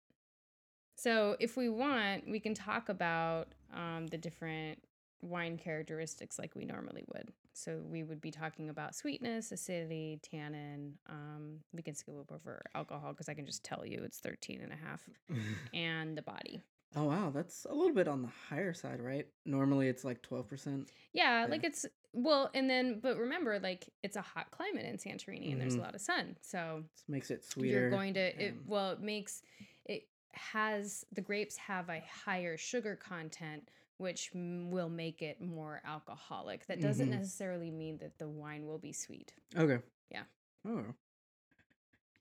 So, 0.95 1.35
if 1.39 1.55
we 1.57 1.69
want, 1.69 2.27
we 2.29 2.39
can 2.39 2.53
talk 2.53 2.89
about 2.89 3.47
um, 3.73 4.07
the 4.07 4.17
different 4.17 4.81
wine 5.21 5.57
characteristics 5.57 6.37
like 6.39 6.55
we 6.55 6.65
normally 6.65 7.03
would. 7.13 7.31
So, 7.59 7.79
we 7.85 8.03
would 8.03 8.21
be 8.21 8.31
talking 8.31 8.69
about 8.69 8.95
sweetness, 8.95 9.51
acidity, 9.51 10.19
tannin. 10.23 10.97
Um, 11.07 11.59
we 11.73 11.81
can 11.83 11.95
skip 11.95 12.15
over 12.31 12.63
alcohol 12.75 13.11
because 13.13 13.29
I 13.29 13.33
can 13.33 13.45
just 13.45 13.63
tell 13.63 13.85
you 13.85 14.01
it's 14.03 14.19
13 14.19 14.61
and 14.61 14.71
a 14.71 14.75
half, 14.75 15.07
and 15.73 16.17
the 16.17 16.21
body. 16.21 16.61
Oh 16.95 17.03
wow, 17.05 17.29
that's 17.29 17.65
a 17.65 17.73
little 17.73 17.93
bit 17.93 18.07
on 18.07 18.21
the 18.23 18.27
higher 18.27 18.73
side, 18.73 18.99
right? 19.01 19.27
Normally 19.45 19.87
it's 19.87 20.03
like 20.03 20.21
twelve 20.23 20.47
percent. 20.47 20.89
Yeah, 21.13 21.47
like 21.49 21.63
it's 21.63 21.85
well, 22.13 22.49
and 22.53 22.69
then 22.69 22.99
but 22.99 23.17
remember, 23.17 23.59
like 23.59 23.89
it's 24.03 24.15
a 24.15 24.21
hot 24.21 24.51
climate 24.51 24.85
in 24.85 24.97
Santorini, 24.97 25.51
and 25.51 25.61
there's 25.61 25.77
a 25.77 25.79
Mhm. 25.79 25.81
lot 25.81 25.95
of 25.95 26.01
sun, 26.01 26.37
so 26.41 26.83
This 26.95 27.05
makes 27.07 27.31
it 27.31 27.43
sweeter. 27.43 27.79
you're 27.79 27.89
going 27.89 28.13
to 28.15 28.43
it. 28.43 28.61
Well, 28.65 28.91
it 28.91 29.01
makes 29.01 29.41
it 29.85 30.09
has 30.33 31.05
the 31.11 31.21
grapes 31.21 31.57
have 31.57 31.89
a 31.89 32.01
higher 32.01 32.57
sugar 32.57 32.95
content, 32.95 33.69
which 33.99 34.31
will 34.33 34.89
make 34.89 35.21
it 35.21 35.41
more 35.41 35.81
alcoholic. 35.83 36.65
That 36.67 36.79
doesn't 36.81 37.07
Mhm. 37.07 37.19
necessarily 37.19 37.69
mean 37.69 37.97
that 37.97 38.17
the 38.17 38.29
wine 38.29 38.65
will 38.65 38.79
be 38.79 38.93
sweet. 38.93 39.33
Okay. 39.55 39.83
Yeah. 40.09 40.23
Oh. 40.65 40.95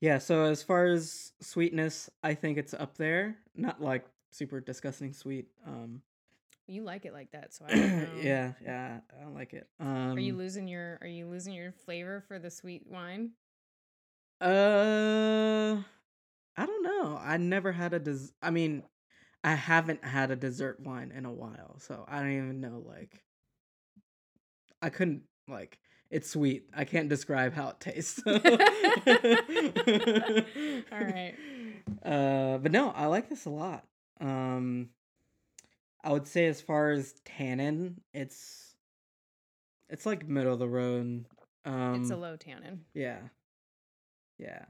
Yeah, 0.01 0.17
so 0.17 0.43
as 0.43 0.61
far 0.61 0.85
as 0.85 1.33
sweetness, 1.39 2.09
I 2.21 2.33
think 2.35 2.57
it's 2.57 2.73
up 2.73 2.97
there. 2.97 3.37
Not 3.55 3.81
like 3.81 4.05
super 4.29 4.59
disgusting 4.59 5.13
sweet. 5.13 5.47
Um 5.65 6.03
You 6.67 6.83
like 6.83 7.05
it 7.05 7.13
like 7.13 7.31
that, 7.31 7.53
so 7.53 7.65
I 7.65 7.71
yeah, 8.21 8.53
yeah, 8.61 8.99
I 9.17 9.23
don't 9.23 9.33
like 9.33 9.53
it. 9.53 9.67
Um 9.79 10.15
Are 10.17 10.19
you 10.19 10.35
losing 10.35 10.67
your 10.67 10.99
Are 11.01 11.07
you 11.07 11.27
losing 11.27 11.53
your 11.53 11.71
flavor 11.71 12.21
for 12.27 12.39
the 12.39 12.51
sweet 12.51 12.85
wine? 12.87 13.31
Uh 14.41 15.81
I 16.57 16.65
don't 16.65 16.83
know. 16.83 17.17
I 17.17 17.37
never 17.37 17.71
had 17.71 17.93
a 17.93 17.99
des- 17.99 18.33
I 18.41 18.49
mean, 18.51 18.83
I 19.43 19.53
haven't 19.55 20.03
had 20.03 20.31
a 20.31 20.35
dessert 20.35 20.79
wine 20.81 21.11
in 21.15 21.25
a 21.25 21.31
while, 21.31 21.77
so 21.79 22.05
I 22.07 22.19
don't 22.19 22.31
even 22.31 22.61
know 22.61 22.83
like 22.85 23.23
I 24.81 24.89
couldn't 24.89 25.23
like 25.47 25.79
it's 26.09 26.29
sweet. 26.29 26.69
I 26.75 26.85
can't 26.85 27.07
describe 27.07 27.53
how 27.53 27.69
it 27.69 27.79
tastes. 27.79 28.21
All 28.27 28.33
right. 30.91 31.35
Uh 32.03 32.57
but 32.59 32.71
no, 32.71 32.91
I 32.91 33.07
like 33.07 33.29
this 33.29 33.45
a 33.45 33.49
lot. 33.49 33.83
Um 34.21 34.89
I 36.03 36.11
would 36.11 36.27
say 36.27 36.45
as 36.45 36.61
far 36.61 36.91
as 36.91 37.13
tannin, 37.25 38.01
it's 38.13 38.75
it's 39.89 40.05
like 40.05 40.27
middle 40.27 40.53
of 40.53 40.59
the 40.59 40.67
road. 40.67 41.25
Um 41.65 42.01
it's 42.01 42.11
a 42.11 42.15
low 42.15 42.35
tannin. 42.35 42.81
yeah. 42.93 43.19
Yeah. 44.37 44.65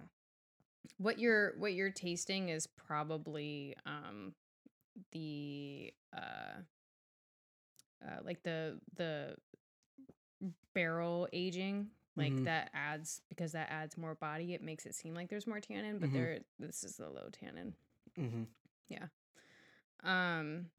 What 0.98 1.20
you're 1.20 1.56
what 1.58 1.74
you're 1.74 1.92
tasting 1.92 2.50
is 2.50 2.68
probably 2.68 3.76
um 3.86 4.34
the 5.12 5.94
uh 6.14 6.62
uh 8.06 8.18
like 8.24 8.42
the 8.44 8.80
the 8.96 9.36
barrel 10.74 11.28
aging 11.34 11.90
like 12.16 12.34
Mhm. 12.34 12.46
that 12.46 12.70
adds 12.74 13.22
because 13.30 13.52
that 13.54 13.70
adds 13.72 13.98
more 13.98 14.16
body 14.16 14.54
it 14.54 14.62
makes 14.62 14.86
it 14.86 14.96
seem 14.96 15.14
like 15.14 15.30
there's 15.30 15.48
more 15.48 15.60
tannin 15.60 16.00
but 16.00 16.10
Mhm. 16.10 16.14
there 16.14 16.40
this 16.60 16.84
is 16.84 16.96
the 16.98 17.10
low 17.10 17.30
tannin 17.32 17.74
Mhm. 18.18 18.48
Yeah. 18.88 19.08
Um 20.04 20.70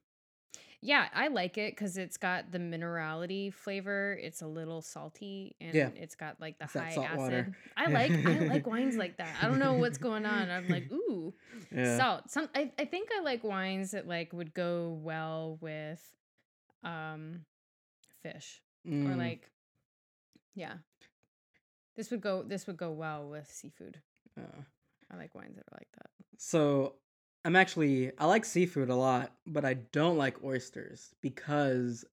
yeah 0.83 1.07
i 1.15 1.29
like 1.29 1.59
it 1.59 1.73
because 1.73 1.99
it's 1.99 2.17
got 2.17 2.51
the 2.53 2.59
minerality 2.59 3.53
flavor 3.53 4.19
it's 4.23 4.41
a 4.43 4.47
little 4.47 4.81
salty 4.81 5.55
and 5.61 5.75
Yeah. 5.75 5.91
it's 5.97 6.15
got 6.15 6.41
like 6.41 6.59
the 6.59 6.65
It's 6.65 6.73
high 6.73 6.95
acid. 6.95 7.19
water. 7.19 7.57
i 7.77 7.87
like 7.91 8.11
i 8.13 8.39
like 8.49 8.67
wines 8.67 8.97
like 8.97 9.19
that. 9.19 9.37
I 9.43 9.47
don't 9.49 9.59
know 9.59 9.75
what's 9.75 9.99
going 9.99 10.25
on. 10.27 10.51
I'm 10.51 10.69
like 10.69 10.91
ooh 10.93 11.35
Yeah. 11.75 11.97
salt. 11.99 12.31
Some 12.31 12.49
I, 12.55 12.73
I 12.79 12.85
think 12.87 13.11
i 13.17 13.21
like 13.23 13.45
wines 13.45 13.91
that 13.91 14.07
like 14.09 14.33
would 14.33 14.55
go 14.55 14.99
well 15.03 15.59
with 15.61 16.01
um 16.83 17.45
fish 18.23 18.63
or 18.91 18.95
Mm, 19.13 19.19
like 19.19 19.51
yeah. 20.55 20.75
This 21.97 22.11
would 22.11 22.21
go 22.23 22.43
this 22.43 22.67
would 22.67 22.77
go 22.79 22.91
well 22.93 23.29
with 23.29 23.51
seafood. 23.51 23.99
Uh, 24.39 24.63
i 25.13 25.17
like 25.17 25.35
wines 25.35 25.57
that 25.57 25.65
are 25.71 25.77
like 25.79 25.89
that. 25.99 26.11
So 26.39 26.95
I'm 27.45 27.57
actually 27.57 28.13
I 28.19 28.27
like 28.27 28.45
seafood 28.45 28.91
a 28.91 28.95
lot, 28.95 29.33
but 29.47 29.65
I 29.65 29.75
don't 29.75 30.19
like 30.19 30.45
oysters 30.45 31.15
because 31.21 32.05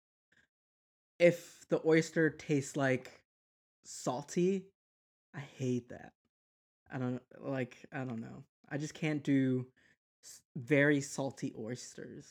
if 1.19 1.65
the 1.69 1.81
oyster 1.85 2.29
tastes 2.29 2.77
like 2.77 3.21
salty, 3.83 4.65
I 5.35 5.39
hate 5.39 5.89
that. 5.89 6.13
I 6.91 6.97
don't 6.99 7.21
like 7.39 7.77
I 7.91 7.99
don't 7.99 8.21
know. 8.21 8.43
I 8.69 8.77
just 8.77 8.93
can't 8.93 9.23
do 9.23 9.65
very 10.55 11.01
salty 11.01 11.53
oysters. 11.59 12.25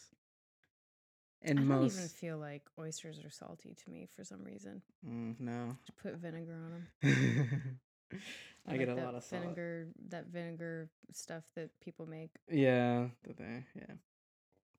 And 1.42 1.58
most 1.58 1.66
i 1.66 1.74
don't 1.74 1.82
most 1.82 1.96
even 1.96 2.08
feel 2.08 2.38
like 2.38 2.62
oysters 2.78 3.18
are 3.24 3.30
salty 3.30 3.74
to 3.84 3.90
me 3.90 4.08
for 4.16 4.24
some 4.24 4.42
reason 4.42 4.82
Mm, 5.06 5.38
no. 5.38 5.76
just 5.86 5.96
put 5.98 6.14
vinegar 6.16 6.54
on 6.54 6.70
them 7.02 7.78
I, 8.66 8.70
like 8.72 8.80
get 8.80 8.88
a 8.88 8.94
lot 8.94 9.14
of 9.14 9.22
salt. 9.24 9.42
vinegar 9.42 9.88
that 10.08 10.26
vinegar 10.26 10.90
stuff 11.12 11.44
that 11.54 11.70
people 11.80 12.06
make 12.06 12.30
Yeah, 12.50 13.08
they 13.36 13.62
yeah. 13.74 13.94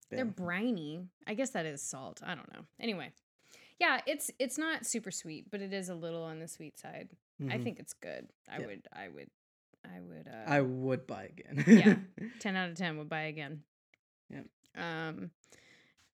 they're 0.10 0.26
briny 0.26 1.06
i 1.26 1.34
guess 1.34 1.52
that 1.52 1.66
is 1.66 1.82
salt 1.82 2.22
i 2.26 2.36
don't 2.36 2.52
know 2.54 2.62
anyway 2.80 3.12
yeah 3.80 4.02
it's 4.06 4.32
it's 4.40 4.58
not 4.58 4.86
super 4.86 5.12
sweet 5.12 5.50
but 5.52 5.62
it 5.62 5.74
is 5.74 5.90
a 5.90 5.96
little 5.96 6.24
on 6.24 6.40
the 6.40 6.48
sweet 6.48 6.78
side 6.80 7.10
i 7.42 7.44
Mhm. 7.58 7.64
think 7.64 7.80
it's 7.80 7.94
good 7.94 8.28
i 8.50 8.60
Yeah. 8.60 8.66
would 8.68 8.88
i 8.94 9.08
would 9.10 9.30
i 9.86 10.00
would 10.02 10.28
uh 10.28 10.50
I 10.50 10.62
would 10.62 11.06
buy 11.08 11.24
again. 11.26 11.64
Yeah. 11.68 11.98
10 12.40 12.56
out 12.56 12.70
of 12.70 12.76
10 12.76 12.98
would 12.98 13.10
buy 13.10 13.24
again 13.24 13.64
Yeah. 14.30 14.42
um 14.76 15.32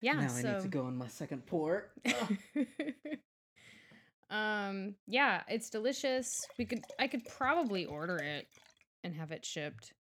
yeah 0.01 0.15
now 0.15 0.29
so 0.29 0.49
I 0.49 0.53
need 0.55 0.63
to 0.63 0.69
go 0.69 0.85
on 0.87 0.97
my 0.97 1.09
second 1.09 1.45
pour. 1.47 1.91
um 4.31 4.95
yeah 5.07 5.43
it's 5.49 5.71
delicious. 5.71 6.29
We 6.59 6.65
could 6.65 6.81
i 6.99 7.07
could 7.09 7.25
probably 7.25 7.87
order 7.87 8.17
it 8.17 8.47
and 9.05 9.15
have 9.15 9.33
it 9.33 9.45
shipped. 9.45 9.93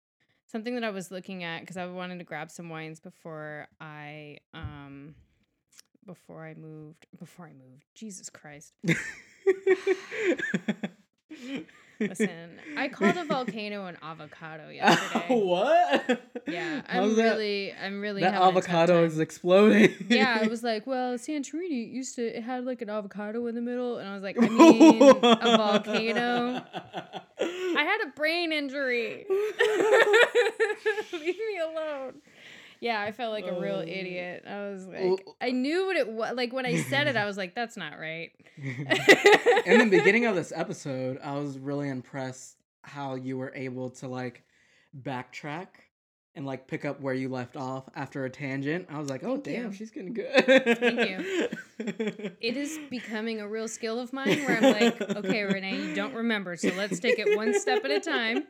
Something 0.46 0.74
that 0.74 0.84
i 0.84 0.90
was 0.90 1.10
looking 1.10 1.44
at 1.44 1.60
because 1.60 1.76
i 1.76 1.86
wanted 1.86 2.18
to 2.18 2.24
grab 2.24 2.50
some 2.50 2.68
wines 2.68 3.00
before 3.00 3.68
i 3.80 4.38
um 4.54 5.14
before 6.06 6.44
i 6.44 6.54
moved 6.54 7.06
before 7.18 7.46
i 7.46 7.52
moved. 7.52 7.84
Jesus 7.94 8.28
christ 8.30 8.72
listen 12.00 12.58
i 12.76 12.88
called 12.88 13.16
a 13.16 13.24
volcano 13.24 13.86
an 13.86 13.96
avocado 14.02 14.68
yesterday 14.72 15.26
what? 15.40 16.20
yeah 16.46 16.82
i'm 16.88 17.14
that- 17.16 17.22
really 17.36 17.72
i'm 17.74 18.00
really 18.00 18.20
That 18.22 18.34
having 18.34 18.48
a 18.56 18.60
tough 18.60 18.68
avocado 18.70 19.04
is 19.04 19.18
exploding. 19.18 19.94
yeah, 20.08 20.38
I 20.42 20.46
was 20.46 20.62
like, 20.70 20.86
well, 20.86 21.14
Santorini 21.18 21.92
used 21.92 22.14
to 22.16 22.22
it 22.36 22.42
had 22.42 22.64
like 22.64 22.82
an 22.82 22.90
avocado 22.90 23.46
in 23.46 23.54
the 23.54 23.60
middle, 23.60 23.98
and 23.98 24.08
I 24.08 24.14
was 24.14 24.22
like, 24.22 24.36
I 24.40 24.48
mean, 24.48 25.02
a 25.02 25.56
volcano. 25.56 26.64
I 27.40 27.82
had 27.82 28.00
a 28.06 28.10
brain 28.16 28.52
injury. 28.52 29.24
Leave 31.12 31.36
me 31.36 31.58
alone. 31.62 32.14
Yeah, 32.80 33.00
I 33.00 33.12
felt 33.12 33.32
like 33.32 33.46
a 33.46 33.60
real 33.60 33.76
Oh. 33.76 33.80
idiot. 33.82 34.44
I 34.46 34.70
was 34.70 34.86
like, 34.86 35.26
I 35.40 35.50
knew 35.50 35.86
what 35.86 35.96
it 35.96 36.08
was. 36.08 36.34
Like 36.36 36.52
when 36.52 36.64
I 36.66 36.80
said 36.82 37.08
it, 37.08 37.16
I 37.16 37.24
was 37.24 37.36
like, 37.36 37.54
that's 37.54 37.76
not 37.76 37.98
right. 37.98 38.30
In 38.56 39.78
the 39.78 39.88
beginning 39.90 40.26
of 40.26 40.34
this 40.36 40.52
episode, 40.54 41.18
I 41.22 41.34
was 41.38 41.58
really 41.58 41.88
impressed 41.88 42.56
how 42.82 43.14
you 43.16 43.36
were 43.36 43.52
able 43.54 43.90
to 43.90 44.08
like 44.08 44.44
backtrack 44.98 45.66
and 46.34 46.46
like 46.46 46.68
pick 46.68 46.84
up 46.84 47.00
where 47.00 47.14
you 47.14 47.28
left 47.28 47.56
off 47.56 47.88
after 47.96 48.24
a 48.24 48.30
tangent. 48.30 48.86
I 48.90 48.98
was 48.98 49.10
like, 49.10 49.24
oh 49.24 49.38
Thank 49.38 49.44
damn, 49.44 49.66
you. 49.66 49.72
she's 49.72 49.90
getting 49.90 50.14
good. 50.14 50.44
Thank 50.46 51.10
you. 51.10 51.48
It 52.40 52.56
is 52.56 52.78
becoming 52.90 53.40
a 53.40 53.48
real 53.48 53.66
skill 53.66 53.98
of 53.98 54.12
mine 54.12 54.44
where 54.44 54.56
I'm 54.56 54.62
like, 54.62 55.00
okay, 55.16 55.42
Renee, 55.42 55.76
you 55.88 55.94
don't 55.94 56.14
remember, 56.14 56.54
so 56.56 56.68
let's 56.76 57.00
take 57.00 57.18
it 57.18 57.36
one 57.36 57.58
step 57.58 57.84
at 57.84 57.90
a 57.90 58.00
time. 58.00 58.44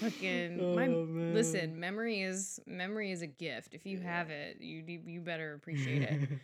Fucking 0.00 0.68
my 0.74 0.88
Oh, 0.88 1.06
man. 1.06 1.34
listen, 1.34 1.78
memory 1.78 2.22
is 2.22 2.60
memory 2.66 3.10
is 3.12 3.22
a 3.22 3.26
gift. 3.26 3.74
If 3.74 3.86
you 3.86 4.00
have 4.00 4.30
it, 4.30 4.60
you 4.60 4.84
you 5.06 5.20
better 5.20 5.54
appreciate 5.54 6.02
it. 6.02 6.20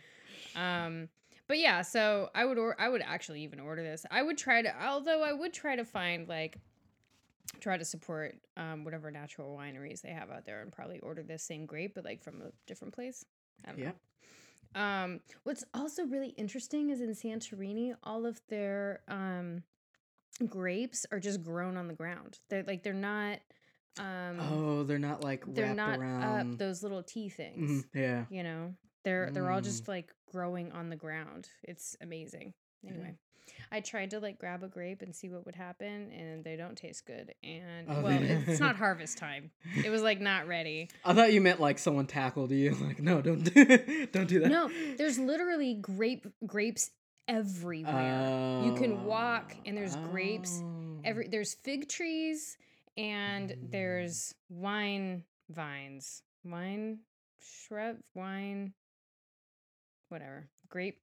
Um, 0.55 1.09
but 1.47 1.59
yeah, 1.59 1.81
so 1.81 2.29
I 2.35 2.45
would 2.45 2.57
or 2.57 2.75
I 2.79 2.89
would 2.89 3.01
actually 3.01 3.43
even 3.43 3.59
order 3.59 3.83
this. 3.83 4.05
I 4.11 4.21
would 4.21 4.37
try 4.37 4.61
to, 4.61 4.85
although 4.85 5.23
I 5.23 5.33
would 5.33 5.53
try 5.53 5.75
to 5.75 5.85
find 5.85 6.27
like 6.27 6.57
try 7.59 7.77
to 7.77 7.85
support 7.85 8.35
um 8.57 8.83
whatever 8.83 9.11
natural 9.11 9.55
wineries 9.57 10.01
they 10.01 10.11
have 10.11 10.29
out 10.31 10.45
there 10.45 10.61
and 10.61 10.71
probably 10.71 10.99
order 10.99 11.23
this 11.23 11.43
same 11.43 11.65
grape, 11.65 11.93
but 11.95 12.05
like 12.05 12.23
from 12.23 12.41
a 12.41 12.51
different 12.67 12.93
place. 12.93 13.25
I 13.65 13.71
don't 13.71 13.79
Yep. 13.79 13.95
know. 14.75 14.81
Um, 14.81 15.19
what's 15.43 15.63
also 15.73 16.05
really 16.05 16.29
interesting 16.29 16.89
is 16.89 17.01
in 17.01 17.11
Santorini, 17.13 17.95
all 18.03 18.25
of 18.25 18.41
their 18.49 19.01
um 19.07 19.63
grapes 20.41 21.05
are 21.11 21.19
just 21.19 21.43
grown 21.43 21.77
on 21.77 21.87
the 21.87 21.93
ground. 21.93 22.39
They're 22.49 22.63
like 22.63 22.83
they're 22.83 22.93
not 22.93 23.39
um 23.99 24.39
oh, 24.39 24.83
they're 24.83 24.99
not 24.99 25.23
like 25.23 25.43
they're 25.47 25.65
wrapped 25.65 25.77
not 25.77 25.99
around. 25.99 26.51
up 26.53 26.57
those 26.57 26.81
little 26.81 27.03
tea 27.03 27.27
things 27.27 27.83
Mhm, 27.83 27.85
yeah. 27.93 28.23
you 28.29 28.41
know 28.41 28.73
they're 29.03 29.29
they're 29.31 29.51
all 29.51 29.59
Mm. 29.59 29.65
just 29.65 29.87
like 29.89 30.13
growing 30.31 30.71
on 30.71 30.89
the 30.89 30.95
ground 30.95 31.49
it's 31.63 31.97
amazing 31.99 32.53
anyway 32.87 33.15
i 33.69 33.81
tried 33.81 34.11
to 34.11 34.21
like 34.21 34.39
grab 34.39 34.63
a 34.63 34.69
grape 34.69 35.01
and 35.01 35.13
see 35.13 35.27
what 35.27 35.45
would 35.45 35.55
happen 35.55 36.09
and 36.13 36.41
they 36.45 36.55
don't 36.55 36.77
taste 36.77 37.05
good 37.05 37.33
and 37.43 37.87
Oh, 37.89 38.01
well 38.01 38.17
they- 38.17 38.43
it's 38.47 38.61
not 38.61 38.75
harvest 38.85 39.17
time 39.17 39.51
it 39.83 39.89
was 39.89 40.01
like 40.01 40.21
not 40.21 40.47
ready 40.47 40.87
I 41.03 41.13
thought 41.13 41.33
you 41.33 41.41
meant 41.41 41.59
like 41.59 41.77
someone 41.77 42.07
tackled 42.07 42.51
you. 42.51 42.73
Like, 42.81 43.01
no, 43.01 43.21
don't 43.21 43.43
do, 43.43 44.07
don't 44.13 44.27
do 44.29 44.39
that. 44.39 44.49
no 44.49 44.69
there's 44.97 45.19
literally 45.19 45.73
grape 45.73 46.27
grapes 46.47 46.91
everywhere 47.27 48.61
you 48.65 48.73
can 48.75 49.05
walk 49.05 49.55
and 49.65 49.77
there's 49.77 49.95
grapes 49.97 50.61
Oh. 50.63 51.01
every 51.05 51.27
there's 51.27 51.53
fig 51.53 51.87
trees 51.87 52.57
and 52.97 53.51
Mm. 53.51 53.71
there's 53.71 54.33
wine 54.49 55.23
vines 55.49 56.23
wine 56.43 56.99
shrub 57.39 57.97
wine, 58.13 58.73
whatever. 60.09 60.47
Grape. 60.69 60.99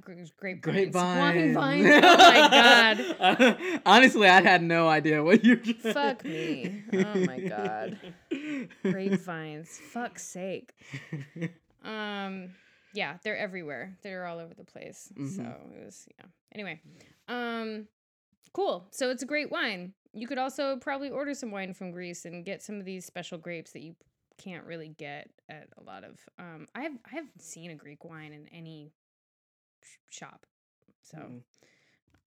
Grape 0.00 0.60
grapevine. 0.62 0.92
Wine 1.18 1.54
vines. 1.54 1.86
Oh 2.04 2.16
my 2.16 2.48
god. 2.50 3.80
Honestly, 3.86 4.28
I 4.28 4.40
had 4.40 4.62
no 4.62 4.88
idea 4.88 5.24
what 5.24 5.42
you. 5.44 5.56
Fuck 5.56 6.24
me. 6.24 6.84
Oh 6.92 7.14
my 7.26 7.40
god. 7.40 7.98
Grapevines. 8.82 9.78
Fuck's 9.92 10.22
sake. 10.24 10.72
Um. 11.84 12.50
Yeah, 12.94 13.18
they're 13.22 13.36
everywhere. 13.36 13.96
They're 14.02 14.26
all 14.26 14.38
over 14.38 14.54
the 14.54 14.64
place. 14.64 15.10
Mhm. 15.16 15.36
So 15.36 15.42
it 15.76 15.84
was 15.84 16.06
yeah. 16.18 16.26
Anyway, 16.52 16.80
um, 17.28 17.88
cool. 18.52 18.86
So 18.90 19.10
it's 19.10 19.22
a 19.22 19.26
great 19.26 19.50
wine. 19.50 19.94
You 20.12 20.26
could 20.26 20.38
also 20.38 20.76
probably 20.76 21.08
order 21.10 21.32
some 21.34 21.50
wine 21.50 21.72
from 21.72 21.90
Greece 21.90 22.24
and 22.26 22.44
get 22.44 22.62
some 22.62 22.78
of 22.78 22.84
these 22.84 23.04
special 23.06 23.38
grapes 23.38 23.72
that 23.72 23.82
you 23.82 23.94
can't 24.38 24.64
really 24.66 24.88
get 24.88 25.30
at 25.48 25.68
a 25.78 25.82
lot 25.82 26.04
of. 26.04 26.18
Um, 26.38 26.66
I 26.74 26.82
have 26.82 26.92
I 27.06 27.10
haven't 27.10 27.40
seen 27.42 27.70
a 27.70 27.74
Greek 27.76 28.04
wine 28.04 28.32
in 28.32 28.46
any 28.48 28.92
sh- 29.82 29.98
shop, 30.10 30.46
so. 31.02 31.18
Mm. 31.18 31.42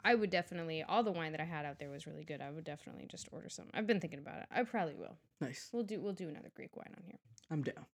I 0.08 0.14
would 0.14 0.30
definitely 0.30 0.84
all 0.84 1.02
the 1.02 1.12
wine 1.12 1.32
that 1.32 1.42
I 1.42 1.46
had 1.46 1.66
out 1.66 1.80
there 1.80 1.90
was 1.90 2.06
really 2.06 2.24
good. 2.24 2.40
I 2.40 2.52
would 2.52 2.64
definitely 2.64 3.08
just 3.08 3.28
order 3.32 3.50
some. 3.50 3.66
I've 3.74 3.88
been 3.88 4.00
thinking 4.00 4.20
about 4.20 4.38
it. 4.38 4.46
I 4.52 4.62
probably 4.62 4.94
will. 4.94 5.18
Nice. 5.42 5.70
We'll 5.74 5.82
do 5.82 6.00
we'll 6.00 6.14
do 6.14 6.30
another 6.30 6.52
Greek 6.54 6.78
wine 6.78 6.94
on 6.96 7.04
here. 7.04 7.18
I'm 7.50 7.64
down. 7.64 7.88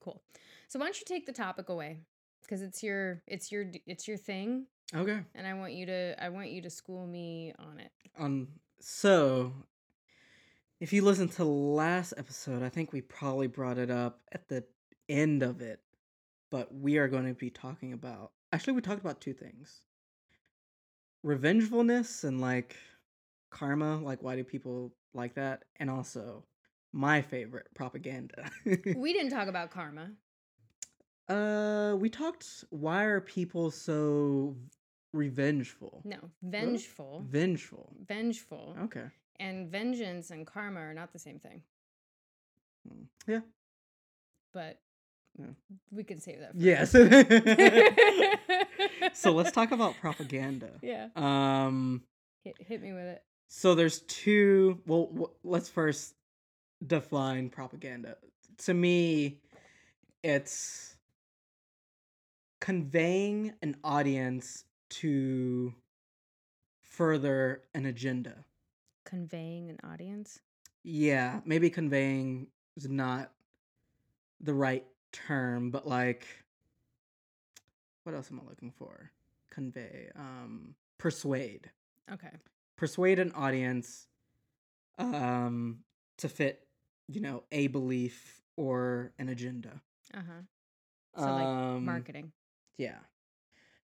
Cool. 0.00 0.22
So 0.68 0.78
why 0.78 0.86
don't 0.86 0.98
you 0.98 1.04
take 1.06 1.26
the 1.26 1.32
topic 1.32 1.68
away? 1.68 1.98
Because 2.48 2.62
it's 2.62 2.82
your 2.82 3.22
it's 3.26 3.52
your 3.52 3.66
it's 3.86 4.08
your 4.08 4.16
thing, 4.16 4.66
Okay. 4.94 5.20
and 5.34 5.46
I 5.46 5.52
want 5.52 5.74
you 5.74 5.84
to 5.84 6.24
I 6.24 6.30
want 6.30 6.48
you 6.48 6.62
to 6.62 6.70
school 6.70 7.06
me 7.06 7.52
on 7.58 7.78
it. 7.78 7.90
Um. 8.18 8.48
So, 8.80 9.52
if 10.80 10.92
you 10.92 11.04
listen 11.04 11.28
to 11.30 11.44
last 11.44 12.14
episode, 12.16 12.62
I 12.62 12.70
think 12.70 12.92
we 12.92 13.02
probably 13.02 13.48
brought 13.48 13.76
it 13.76 13.90
up 13.90 14.20
at 14.32 14.48
the 14.48 14.64
end 15.08 15.42
of 15.42 15.60
it, 15.60 15.80
but 16.50 16.72
we 16.74 16.96
are 16.96 17.08
going 17.08 17.26
to 17.26 17.34
be 17.34 17.50
talking 17.50 17.92
about. 17.92 18.32
Actually, 18.52 18.74
we 18.74 18.80
talked 18.80 19.00
about 19.00 19.20
two 19.20 19.34
things: 19.34 19.80
revengefulness 21.24 22.24
and 22.24 22.40
like 22.40 22.76
karma. 23.50 23.98
Like, 23.98 24.22
why 24.22 24.36
do 24.36 24.44
people 24.44 24.94
like 25.12 25.34
that? 25.34 25.64
And 25.76 25.90
also, 25.90 26.44
my 26.92 27.20
favorite 27.20 27.66
propaganda. 27.74 28.48
We 28.64 29.12
didn't 29.12 29.30
talk 29.36 29.48
about 29.48 29.70
karma. 29.70 30.12
Uh, 31.28 31.94
we 31.98 32.08
talked. 32.10 32.64
Why 32.70 33.04
are 33.04 33.20
people 33.20 33.70
so 33.70 34.56
revengeful? 35.12 36.02
No, 36.04 36.18
vengeful, 36.42 37.24
Vengeful. 37.28 37.92
vengeful, 38.06 38.76
Okay. 38.84 39.06
and 39.40 39.68
vengeance 39.70 40.30
and 40.30 40.46
karma 40.46 40.80
are 40.80 40.94
not 40.94 41.12
the 41.12 41.18
same 41.18 41.38
thing. 41.38 41.62
Hmm. 42.88 43.02
Yeah. 43.26 43.40
But 44.52 44.80
Yeah. 45.38 45.46
we 45.90 46.04
can 46.04 46.20
save 46.20 46.40
that. 46.40 46.52
For 46.52 46.58
Yes. 46.58 46.92
so 49.12 49.32
let's 49.32 49.52
talk 49.52 49.70
about 49.72 49.94
propaganda. 50.00 50.70
Yeah, 50.82 51.08
Um 51.16 52.02
hit, 52.44 52.56
hit 52.60 52.82
me 52.82 52.92
with 52.92 53.04
it. 53.04 53.22
so 53.48 53.74
there's 53.74 54.00
two 54.02 54.80
well 54.86 55.06
w- 55.06 55.30
let's 55.44 55.68
first 55.68 56.14
define 56.86 57.50
propaganda. 57.50 58.16
To 58.58 58.74
me 58.74 59.38
it's 60.22 60.96
conveying 62.68 63.50
an 63.62 63.74
audience 63.82 64.64
to 64.90 65.72
further 66.82 67.62
an 67.72 67.86
agenda. 67.86 68.44
Conveying 69.06 69.70
an 69.70 69.78
audience. 69.90 70.40
Yeah, 70.84 71.40
maybe 71.46 71.70
conveying 71.70 72.48
is 72.76 72.86
not 72.86 73.32
the 74.42 74.52
right 74.52 74.84
term, 75.12 75.70
but 75.70 75.88
like 75.88 76.26
what 78.02 78.14
else 78.14 78.30
am 78.30 78.38
I 78.38 78.46
looking 78.46 78.70
for? 78.70 79.12
Convey, 79.48 80.10
um 80.14 80.74
persuade. 80.98 81.70
Okay. 82.12 82.32
Persuade 82.76 83.18
an 83.18 83.32
audience 83.32 84.08
um 84.98 85.78
to 86.18 86.28
fit, 86.28 86.66
you 87.06 87.22
know, 87.22 87.44
a 87.50 87.68
belief 87.68 88.42
or 88.58 89.14
an 89.18 89.30
agenda. 89.30 89.80
Uh 90.12 90.18
huh. 90.18 91.22
So 91.24 91.32
like 91.32 91.46
um 91.46 91.86
marketing. 91.86 92.32
Yeah. 92.78 92.98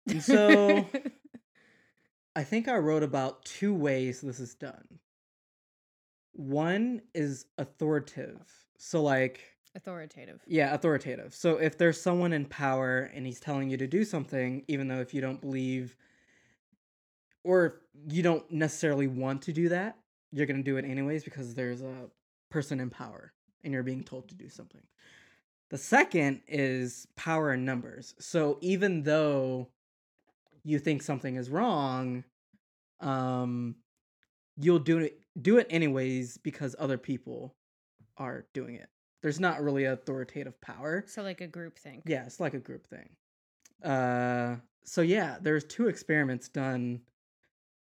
And 0.09 0.23
so 0.23 0.87
I 2.37 2.43
think 2.43 2.69
I 2.69 2.79
wrote 2.79 3.03
about 3.03 3.45
two 3.45 3.75
ways 3.75 4.21
this 4.21 4.41
is 4.41 4.55
done. 4.55 4.99
One 6.33 7.03
is 7.15 7.47
oh. 7.59 7.63
authoritative. 7.63 8.51
So 8.79 9.03
like 9.03 9.41
Authoritative. 9.75 10.41
Yeah, 10.47 10.75
authoritative. 10.75 11.35
So 11.35 11.57
if 11.57 11.79
there's 11.79 12.01
someone 12.01 12.33
in 12.33 12.47
power 12.47 13.11
and 13.15 13.25
he's 13.25 13.39
telling 13.39 13.71
you 13.71 13.77
to 13.77 13.87
do 13.87 14.05
something, 14.05 14.65
even 14.67 14.89
though 14.89 15.01
if 15.01 15.15
you 15.15 15.21
don't 15.21 15.41
believe 15.41 15.95
or 17.45 17.83
you 18.09 18.23
don't 18.23 18.51
necessarily 18.51 19.07
want 19.07 19.43
to 19.43 19.53
do 19.53 19.69
that, 19.69 19.97
you're 20.33 20.47
going 20.47 20.57
to 20.57 20.63
do 20.63 20.79
it 20.79 20.83
mm-hmm. 20.83 20.93
anyways 20.93 21.23
because 21.23 21.55
there's 21.55 21.83
a 21.83 22.11
person 22.51 22.81
in 22.81 22.91
power 22.91 23.33
and 23.63 23.73
you're 23.73 23.83
being 23.83 24.03
told 24.03 24.29
to 24.29 24.35
do 24.35 24.49
something. 24.49 24.83
The 25.71 25.79
second 25.79 26.41
is 26.49 27.07
power 27.17 27.53
in 27.53 27.65
numbers. 27.65 28.15
So 28.19 28.59
even 28.63 29.03
though 29.03 29.69
you 30.65 30.79
think 30.79 31.03
something 31.03 31.37
is 31.37 31.51
wrong, 31.51 32.25
um 33.01 33.77
you'll 34.61 34.79
do 34.81 34.99
it 34.99 35.21
do 35.41 35.59
it 35.59 35.67
anyways 35.71 36.37
because 36.39 36.75
other 36.79 36.99
people 36.99 37.55
are 38.17 38.47
doing 38.55 38.75
it. 38.75 38.89
There's 39.23 39.39
not 39.41 39.63
really 39.63 39.85
authoritative 39.85 40.61
power. 40.61 41.05
So 41.07 41.23
like 41.23 41.41
a 41.41 41.47
group 41.47 41.79
thing. 41.79 42.03
Yeah, 42.07 42.25
it's 42.25 42.41
like 42.41 42.55
a 42.55 42.59
group 42.59 42.87
thing. 42.87 43.11
Uh 43.83 44.57
so 44.85 45.03
yeah, 45.03 45.37
there's 45.41 45.65
two 45.65 45.89
experiments 45.89 46.49
done, 46.49 47.03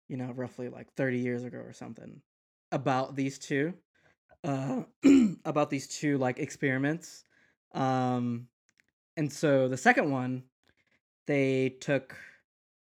you 0.09 0.17
know, 0.17 0.33
roughly 0.33 0.69
like 0.69 0.93
30 0.95 1.19
years 1.19 1.43
ago 1.43 1.59
or 1.59 1.73
something 1.73 2.23
about 2.71 3.17
these 3.17 3.39
two. 3.39 3.75
Uh 4.45 4.83
about 5.45 5.69
these 5.69 5.89
two 5.89 6.17
like 6.17 6.39
experiments. 6.39 7.25
Um 7.75 8.49
and 9.17 9.33
so 9.33 9.69
the 9.69 9.77
second 9.77 10.11
one 10.11 10.45
they 11.27 11.77
took 11.81 12.17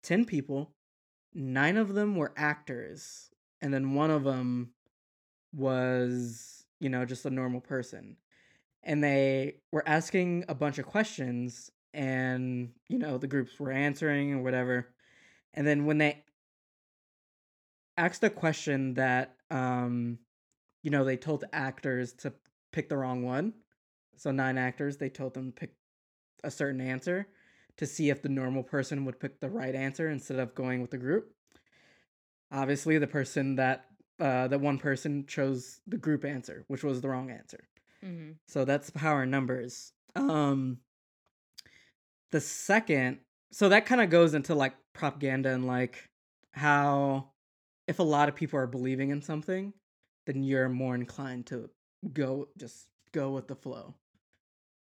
10 0.03 0.25
people, 0.25 0.73
9 1.35 1.77
of 1.77 1.95
them 1.95 2.17
were 2.17 2.33
actors, 2.37 3.31
and 3.61 3.73
then 3.73 3.95
one 3.95 4.11
of 4.11 4.25
them 4.25 4.73
was, 5.53 6.65
you 6.81 6.89
know, 6.89 7.05
just 7.05 7.27
a 7.27 7.31
normal 7.31 7.61
person. 7.61 8.17
And 8.83 9.05
they 9.05 9.57
were 9.73 9.87
asking 9.87 10.45
a 10.49 10.55
bunch 10.55 10.79
of 10.79 10.87
questions 10.87 11.71
and 11.93 12.71
you 12.89 12.99
know 12.99 13.19
the 13.19 13.27
groups 13.27 13.59
were 13.59 13.73
answering 13.73 14.33
or 14.33 14.43
whatever. 14.43 14.89
And 15.55 15.67
then 15.67 15.87
when 15.87 15.99
they 15.99 16.25
asked 17.97 18.23
a 18.23 18.31
question 18.31 18.95
that 18.95 19.37
um 19.51 20.19
you 20.83 20.91
know 20.91 21.05
they 21.05 21.17
told 21.17 21.41
the 21.41 21.55
actors 21.55 22.13
to 22.15 22.33
pick 22.73 22.89
the 22.89 22.97
wrong 22.97 23.25
one 23.25 23.53
so 24.21 24.31
nine 24.31 24.59
actors 24.59 24.97
they 24.97 25.09
told 25.09 25.33
them 25.35 25.51
to 25.53 25.61
pick 25.61 25.75
a 26.45 26.51
certain 26.51 26.81
answer 26.81 27.27
to 27.77 27.87
see 27.87 28.11
if 28.11 28.21
the 28.23 28.29
normal 28.29 28.63
person 28.63 29.05
would 29.05 29.19
pick 29.21 29.41
the 29.41 29.49
right 29.49 29.75
answer 29.75 30.11
instead 30.11 30.39
of 30.39 30.55
going 30.55 30.81
with 30.83 30.91
the 30.91 30.99
group 30.99 31.33
obviously 32.53 32.99
the 32.99 33.07
person 33.07 33.57
that 33.57 33.87
uh 34.21 34.47
that 34.49 34.61
one 34.61 34.79
person 34.79 35.25
chose 35.27 35.81
the 35.87 35.97
group 35.97 36.25
answer 36.25 36.65
which 36.69 36.85
was 36.85 37.01
the 37.01 37.09
wrong 37.09 37.31
answer 37.31 37.65
Mm-hmm. 38.05 38.31
so 38.49 38.65
that's 38.65 38.89
power 38.89 39.25
in 39.25 39.31
numbers. 39.31 39.93
Um 40.17 40.79
the 42.33 42.41
second 42.41 43.19
so 43.53 43.69
that 43.69 43.85
kind 43.85 44.01
of 44.01 44.09
goes 44.09 44.33
into 44.33 44.55
like 44.55 44.75
propaganda 44.95 45.51
and 45.51 45.67
like 45.67 46.09
how 46.53 47.31
if 47.87 47.99
a 47.99 48.03
lot 48.03 48.29
of 48.31 48.35
people 48.37 48.59
are 48.59 48.67
believing 48.67 49.11
in 49.11 49.21
something, 49.21 49.75
then 50.27 50.43
you're 50.43 50.69
more 50.71 50.95
inclined 50.95 51.45
to 51.49 51.69
go 52.13 52.49
just 52.57 52.87
go 53.13 53.33
with 53.33 53.49
the 53.49 53.57
flow. 53.57 53.95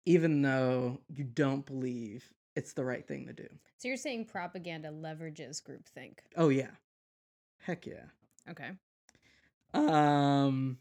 Even 0.05 0.41
though 0.41 0.99
you 1.09 1.23
don't 1.23 1.65
believe 1.65 2.31
it's 2.55 2.73
the 2.73 2.85
right 2.85 3.05
thing 3.07 3.25
to 3.27 3.33
do. 3.33 3.47
So 3.77 3.87
you're 3.87 3.97
saying 3.97 4.25
propaganda 4.25 4.89
leverages 4.89 5.61
groupthink. 5.61 6.19
Oh 6.37 6.49
yeah. 6.49 6.69
Heck 7.59 7.85
yeah. 7.85 8.05
Okay. 8.49 8.71
Um 9.73 10.77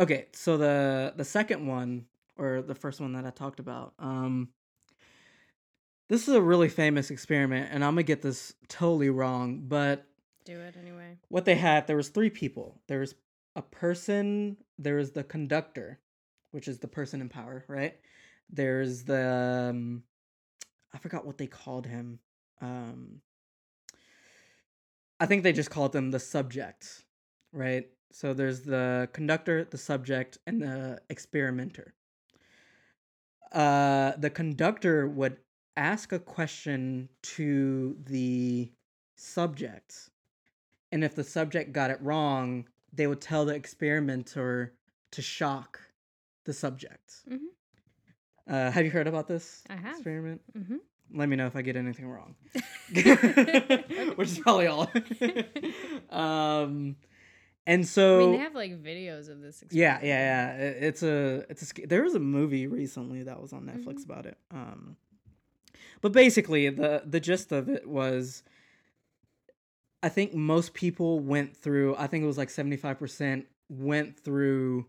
okay, 0.00 0.26
so 0.32 0.56
the 0.56 1.12
the 1.16 1.24
second 1.24 1.66
one 1.66 2.06
or 2.36 2.62
the 2.62 2.74
first 2.74 3.00
one 3.00 3.12
that 3.12 3.26
I 3.26 3.30
talked 3.30 3.60
about, 3.60 3.92
um 3.98 4.48
this 6.08 6.28
is 6.28 6.34
a 6.34 6.42
really 6.42 6.68
famous 6.68 7.10
experiment 7.10 7.68
and 7.72 7.84
I'm 7.84 7.94
going 7.94 8.04
to 8.04 8.06
get 8.06 8.20
this 8.20 8.52
totally 8.68 9.08
wrong, 9.08 9.62
but 9.66 10.06
Do 10.44 10.60
it 10.60 10.76
anyway. 10.80 11.16
what 11.28 11.44
they 11.44 11.54
had 11.54 11.86
there 11.86 11.96
was 11.96 12.08
three 12.08 12.30
people. 12.30 12.80
There 12.88 13.00
was 13.00 13.14
a 13.54 13.62
person, 13.62 14.56
there 14.78 14.96
was 14.96 15.12
the 15.12 15.24
conductor, 15.24 16.00
which 16.50 16.68
is 16.68 16.78
the 16.80 16.88
person 16.88 17.20
in 17.20 17.28
power, 17.28 17.64
right? 17.68 17.94
There's 18.50 19.04
the 19.04 19.70
um, 19.70 20.04
I 20.94 20.98
forgot 20.98 21.26
what 21.26 21.38
they 21.38 21.46
called 21.46 21.86
him. 21.86 22.20
Um 22.60 23.22
I 25.20 25.26
think 25.26 25.42
they 25.42 25.52
just 25.52 25.70
called 25.70 25.92
them 25.92 26.10
the 26.10 26.18
subject, 26.18 27.04
right? 27.52 27.88
So 28.10 28.34
there's 28.34 28.62
the 28.62 29.08
conductor, 29.12 29.64
the 29.64 29.78
subject, 29.78 30.38
and 30.46 30.60
the 30.60 31.00
experimenter. 31.08 31.94
uh, 33.52 34.12
the 34.18 34.30
conductor 34.30 35.06
would 35.06 35.38
ask 35.76 36.12
a 36.12 36.18
question 36.18 37.08
to 37.22 37.96
the 38.04 38.72
subject, 39.16 40.10
and 40.92 41.04
if 41.04 41.14
the 41.14 41.24
subject 41.24 41.72
got 41.72 41.90
it 41.90 42.00
wrong, 42.02 42.68
they 42.92 43.06
would 43.06 43.20
tell 43.20 43.44
the 43.44 43.54
experimenter 43.54 44.74
to 45.12 45.22
shock 45.22 45.80
the 46.44 46.52
subject. 46.52 47.22
Mhm. 47.28 47.54
Uh, 48.48 48.70
have 48.70 48.84
you 48.84 48.90
heard 48.90 49.06
about 49.06 49.28
this 49.28 49.62
I 49.70 49.76
have. 49.76 49.94
experiment? 49.94 50.40
Mm-hmm. 50.56 50.76
Let 51.14 51.28
me 51.28 51.36
know 51.36 51.46
if 51.46 51.54
I 51.56 51.62
get 51.62 51.76
anything 51.76 52.06
wrong. 52.08 52.34
Which 54.16 54.28
is 54.28 54.38
probably 54.38 54.66
all. 54.66 54.90
um, 56.10 56.96
and 57.66 57.86
so 57.86 58.16
I 58.16 58.18
mean, 58.20 58.32
they 58.32 58.38
have 58.38 58.54
like 58.54 58.82
videos 58.82 59.28
of 59.28 59.40
this. 59.40 59.62
yeah, 59.70 59.96
experiment. 59.96 60.04
yeah, 60.04 60.56
yeah. 60.58 60.64
It- 60.68 60.82
It's 60.82 61.02
a 61.02 61.44
it's 61.48 61.72
a 61.78 61.86
there 61.86 62.02
was 62.02 62.14
a 62.14 62.18
movie 62.20 62.66
recently 62.66 63.22
that 63.24 63.40
was 63.40 63.52
on 63.52 63.64
Netflix 63.66 64.00
Mhm. 64.00 64.04
about 64.06 64.26
it. 64.26 64.38
Um, 64.50 64.96
but 66.00 66.12
basically 66.12 66.68
the 66.70 67.02
the 67.06 67.20
gist 67.20 67.52
of 67.52 67.68
it 67.68 67.86
was, 67.86 68.42
I 70.02 70.08
think 70.08 70.34
most 70.34 70.74
people 70.74 71.20
went 71.20 71.56
through. 71.56 71.94
I 71.96 72.06
think 72.08 72.24
it 72.24 72.26
was 72.26 72.38
like 72.38 72.50
seventy 72.50 72.76
five 72.76 72.98
percent 72.98 73.46
went 73.68 74.18
through. 74.18 74.86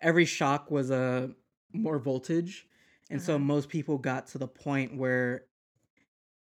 Every 0.00 0.24
shock 0.24 0.70
was 0.70 0.90
a 0.90 1.30
more 1.72 1.98
voltage, 1.98 2.66
and 3.10 3.20
so 3.22 3.34
Uh-huh. 3.34 3.44
most 3.44 3.68
people 3.68 3.98
got 3.98 4.26
to 4.28 4.38
the 4.38 4.48
point 4.48 4.96
where, 4.96 5.46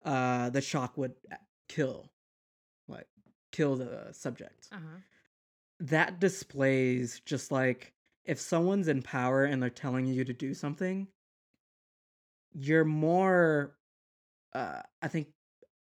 uh, 0.05 0.51
the 0.51 0.61
shock 0.61 0.97
would 0.97 1.14
kill, 1.68 2.11
like 2.88 3.07
kill 3.53 3.77
the 3.77 4.12
subject 4.12 4.68
Uh-huh. 4.73 4.99
that 5.81 6.21
displays 6.21 7.21
just 7.21 7.51
like 7.53 7.92
if 8.25 8.38
someone's 8.40 8.88
in 8.88 9.03
power 9.03 9.44
and 9.44 9.62
they're 9.62 9.71
telling 9.71 10.07
you 10.07 10.25
to 10.25 10.33
do 10.35 10.53
something 10.55 11.09
you're 12.53 12.85
more 12.85 13.77
uh 14.55 14.81
i 15.03 15.09
think 15.09 15.29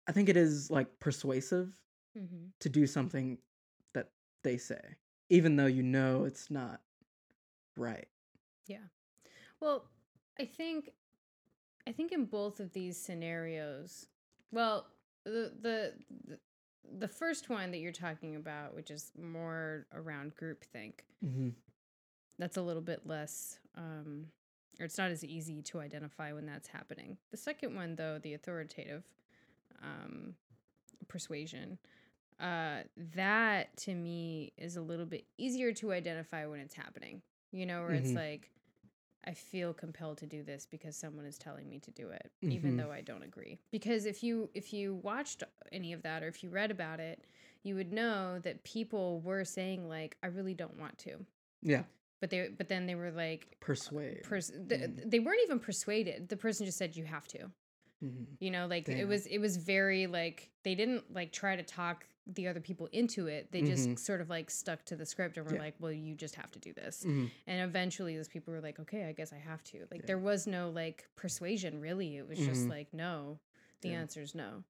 i 0.07 0.13
think 0.13 0.29
it 0.29 0.37
is 0.37 0.71
like 0.71 0.99
persuasive 1.01 1.73
Mm-hmm. 2.19 2.49
to 2.61 2.69
do 2.69 2.87
something 2.87 3.39
that 3.95 4.11
they 4.45 4.59
say 4.59 4.81
even 5.31 5.57
though 5.57 5.67
you 5.67 5.83
know 5.83 6.25
it's 6.25 6.51
not 6.51 6.83
right 7.77 8.07
Yeah. 8.67 8.85
Well, 9.61 9.85
I 10.39 10.45
think 10.45 10.91
I 11.87 11.93
think 11.93 12.13
in 12.13 12.25
both 12.27 12.61
of 12.61 12.73
these 12.73 12.97
scenarios, 12.97 14.07
well, 14.51 14.87
the 15.25 15.53
the 15.61 15.93
the, 16.29 16.39
the 16.99 17.09
first 17.09 17.49
one 17.49 17.71
that 17.71 17.79
you're 17.79 17.93
talking 17.93 18.37
about, 18.37 18.75
which 18.75 18.91
is 18.91 19.11
more 19.21 19.87
around 19.95 20.33
groupthink, 20.37 20.95
mm-hmm. 21.25 21.51
that's 22.39 22.57
a 22.57 22.63
little 22.63 22.83
bit 22.83 23.07
less 23.07 23.59
um 23.77 24.27
or 24.81 24.87
it's 24.87 24.97
not 24.99 25.11
as 25.11 25.23
easy 25.23 25.61
to 25.63 25.81
identify 25.81 26.33
when 26.33 26.47
that's 26.47 26.69
happening. 26.69 27.19
The 27.31 27.37
second 27.37 27.75
one 27.77 27.95
though, 27.97 28.19
the 28.23 28.35
authoritative 28.35 29.05
um 29.83 30.35
persuasion, 31.09 31.79
uh 32.41 32.83
that 33.15 33.77
to 33.79 33.95
me 33.95 34.53
is 34.57 34.77
a 34.77 34.81
little 34.83 35.07
bit 35.07 35.25
easier 35.37 35.73
to 35.75 35.93
identify 35.93 36.47
when 36.47 36.59
it's 36.61 36.75
happening. 36.75 37.23
You 37.53 37.67
know, 37.67 37.83
where 37.83 37.93
it's 37.93 38.11
Mhm. 38.13 38.17
like 38.17 38.51
I 39.25 39.35
feel 39.35 39.73
compelled 39.73 40.19
to 40.19 40.27
do 40.27 40.43
this 40.43 40.67
because 40.71 40.97
someone 40.97 41.25
is 41.27 41.39
telling 41.39 41.69
me 41.69 41.79
to 41.81 41.91
do 41.93 42.09
it, 42.11 42.33
even 42.43 42.73
Mhm. 42.75 42.79
though 42.79 42.91
I 42.91 43.01
don't 43.03 43.23
agree. 43.23 43.59
Because 43.71 44.05
if 44.07 44.23
you 44.23 44.51
if 44.55 44.73
you 44.73 44.95
watched 44.97 45.43
any 45.71 45.93
of 45.93 46.03
that 46.03 46.23
or 46.23 46.29
if 46.29 46.43
you 46.43 46.51
read 46.51 46.71
about 46.71 46.99
it, 47.01 47.25
you 47.63 47.75
would 47.77 47.93
know 47.93 48.41
that 48.41 48.65
people 48.65 49.21
were 49.21 49.45
saying 49.45 49.89
like, 49.89 50.17
"I 50.23 50.27
really 50.27 50.55
don't 50.55 50.77
want 50.79 50.99
to," 50.99 51.25
yeah 51.63 51.85
but 52.21 52.31
they 52.31 52.49
but 52.49 52.69
then 52.69 52.87
they 52.87 52.95
were 52.95 53.11
like, 53.13 53.57
persuade 53.61 54.23
pers- 54.25 54.51
th- 54.51 54.81
Mhm. 54.81 55.11
they 55.11 55.19
weren't 55.21 55.41
even 55.45 55.59
persuaded. 55.61 56.29
The 56.29 56.37
person 56.37 56.67
just 56.67 56.79
said, 56.79 56.97
"You 56.97 57.05
have 57.05 57.27
to." 57.29 57.51
Mhm. 58.03 58.27
You 58.41 58.51
know, 58.51 58.67
like 58.67 58.89
it 58.89 59.07
was 59.07 59.27
it 59.27 59.39
was 59.39 59.57
very 59.57 60.07
like 60.09 60.51
they 60.65 60.75
didn't 60.75 61.13
like 61.13 61.31
try 61.33 61.55
to 61.57 61.63
talk 61.63 62.07
the 62.27 62.47
other 62.49 62.61
people 62.61 62.89
into 62.93 63.27
it. 63.27 63.51
They 63.51 63.63
just 63.63 63.89
Mhm. 63.89 63.99
sort 63.99 64.21
of 64.21 64.31
like 64.31 64.51
stuck 64.51 64.85
to 64.87 64.97
the 64.97 65.05
script 65.07 65.37
and 65.37 65.47
were 65.47 65.55
Yeah. 65.55 65.61
like, 65.61 65.75
"Well, 65.81 65.93
you 65.93 66.15
just 66.15 66.35
have 66.37 66.51
to 66.53 66.59
do 66.59 66.73
this." 66.73 67.05
Mhm. 67.05 67.31
And 67.47 67.69
eventually 67.69 68.17
those 68.17 68.29
people 68.29 68.53
were 68.55 68.61
like, 68.61 68.79
"Okay, 68.79 69.05
I 69.05 69.13
guess 69.13 69.33
I 69.33 69.39
have 69.39 69.63
to." 69.65 69.87
Like 69.91 70.01
Yeah. 70.03 70.07
there 70.07 70.19
was 70.19 70.47
no 70.47 70.71
like 70.71 71.09
persuasion 71.17 71.81
really. 71.81 72.17
It 72.17 72.29
was 72.29 72.39
just 72.39 72.67
Mhm. 72.67 72.71
like, 72.71 72.93
"No." 72.95 73.41
The 73.81 73.89
Yeah. 73.91 74.03
is 74.05 74.35
no. 74.35 74.65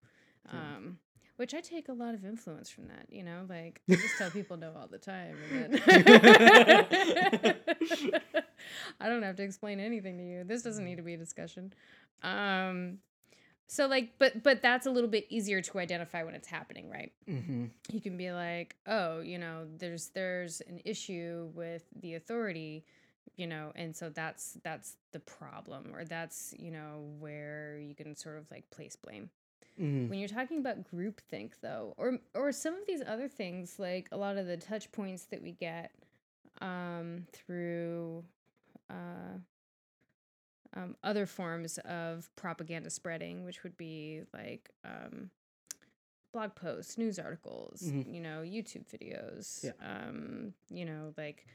Um 0.49 0.99
which 1.37 1.55
I 1.55 1.61
take 1.61 1.88
a 1.88 1.93
lot 1.93 2.15
of 2.15 2.25
influence 2.25 2.71
from 2.71 2.87
that, 2.88 3.07
you 3.11 3.23
know, 3.25 3.47
like 3.49 3.83
I 3.91 3.97
just 3.97 4.17
tell 4.17 4.31
people 4.31 4.57
no 4.57 4.73
all 4.75 4.87
the 4.87 4.99
time 4.99 5.37
and 5.51 5.73
then 5.73 5.83
I 9.01 9.09
don't 9.09 9.23
have 9.23 9.37
to 9.37 9.43
explain 9.43 9.81
anything 9.81 10.19
to 10.19 10.25
you. 10.25 10.45
This 10.45 10.62
doesn't 10.62 10.85
need 10.85 10.97
to 10.97 11.03
be 11.03 11.15
a 11.15 11.19
discussion. 11.19 11.73
Um 12.23 13.01
so 13.73 13.87
like 13.87 14.11
but 14.19 14.43
but 14.43 14.61
that's 14.63 14.87
a 14.87 14.91
little 14.91 15.09
bit 15.11 15.27
easier 15.31 15.61
to 15.63 15.79
identify 15.79 16.23
when 16.23 16.35
it's 16.35 16.49
happening, 16.49 16.91
right? 16.91 17.13
Mm-hmm. 17.29 17.65
you 17.91 18.01
can 18.01 18.17
be 18.17 18.31
like 18.33 18.77
oh 18.87 19.21
you 19.21 19.39
know 19.39 19.67
there's 19.79 20.09
there's 20.09 20.61
an 20.69 20.81
issue 20.85 21.51
with 21.55 21.85
the 22.03 22.15
authority 22.15 22.85
you 23.37 23.47
know 23.47 23.73
and 23.75 23.95
so 23.97 24.09
that's 24.11 24.59
that's 24.63 24.97
the 25.13 25.21
problem 25.21 25.93
or 25.95 26.05
that's 26.05 26.53
you 26.59 26.71
know 26.71 27.05
where 27.19 27.79
you 27.79 27.95
can 27.95 28.15
sort 28.17 28.37
of 28.39 28.45
like 28.51 28.69
place 28.71 28.97
blame 28.97 29.31
Mhm. 29.81 30.11
when 30.11 30.19
you're 30.19 30.29
talking 30.29 30.59
about 30.59 30.85
groupthink 30.93 31.53
though 31.63 31.95
or 31.97 32.19
or 32.35 32.53
some 32.53 32.75
of 32.75 32.87
these 32.87 33.03
other 33.07 33.27
things 33.29 33.79
like 33.79 34.07
a 34.13 34.17
lot 34.19 34.37
of 34.37 34.47
the 34.47 34.59
touch 34.59 34.93
points 34.93 35.25
that 35.31 35.41
we 35.43 35.53
get 35.53 35.91
um 36.61 37.27
through 37.33 38.23
uh 38.91 39.39
um, 40.75 40.97
other 41.03 41.27
forms 41.27 41.79
of 41.79 42.29
propaganda 42.37 42.91
spreading, 42.91 43.45
which 43.45 43.63
would 43.63 43.77
be 43.77 44.23
like 44.33 44.71
um, 44.85 45.31
blog 46.33 46.55
posts, 46.55 46.97
news 46.97 47.19
articles, 47.19 47.83
Mhm. 47.83 48.13
you 48.15 48.21
know, 48.21 48.41
YouTube 48.43 48.87
videos, 48.87 49.65
Yeah. 49.65 49.73
um, 49.81 50.55
you 50.71 50.85
know, 50.85 51.13
like 51.19 51.47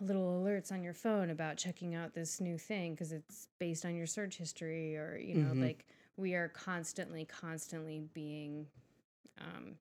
little 0.00 0.42
alerts 0.42 0.72
on 0.72 0.82
your 0.82 0.94
phone 0.94 1.28
about 1.30 1.58
checking 1.58 1.94
out 1.94 2.14
this 2.14 2.40
new 2.40 2.56
thing 2.56 2.94
because 2.94 3.12
it's 3.12 3.48
based 3.58 3.84
on 3.84 3.94
your 3.94 4.06
search 4.06 4.36
history, 4.38 4.96
or 4.96 5.18
you 5.18 5.34
know, 5.34 5.52
Mhm. 5.52 5.60
like 5.60 5.84
we 6.16 6.34
are 6.34 6.48
constantly, 6.48 7.24
constantly 7.26 8.00
being 8.14 8.66
um, 9.38 9.76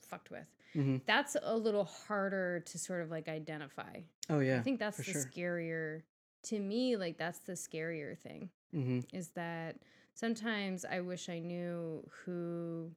fucked 0.00 0.30
with. 0.30 0.46
Mhm. 0.74 1.00
That's 1.06 1.36
a 1.42 1.56
little 1.56 1.84
harder 1.84 2.60
to 2.60 2.78
sort 2.78 3.02
of 3.02 3.10
like 3.10 3.26
identify. 3.28 4.02
oh 4.30 4.38
yeah 4.40 4.58
I 4.58 4.62
think 4.62 4.78
that's 4.78 4.98
the 4.98 5.02
sure. 5.04 5.24
scarier 5.24 6.02
to 6.44 6.58
me. 6.58 6.96
Like 6.96 7.18
that's 7.18 7.40
the 7.40 7.52
scarier 7.52 8.16
thing 8.18 8.50
Mhm. 8.74 9.04
is 9.12 9.28
that 9.30 9.76
sometimes 10.14 10.84
I 10.84 11.00
wish 11.00 11.28
I 11.28 11.38
knew 11.38 12.08
who. 12.24 12.92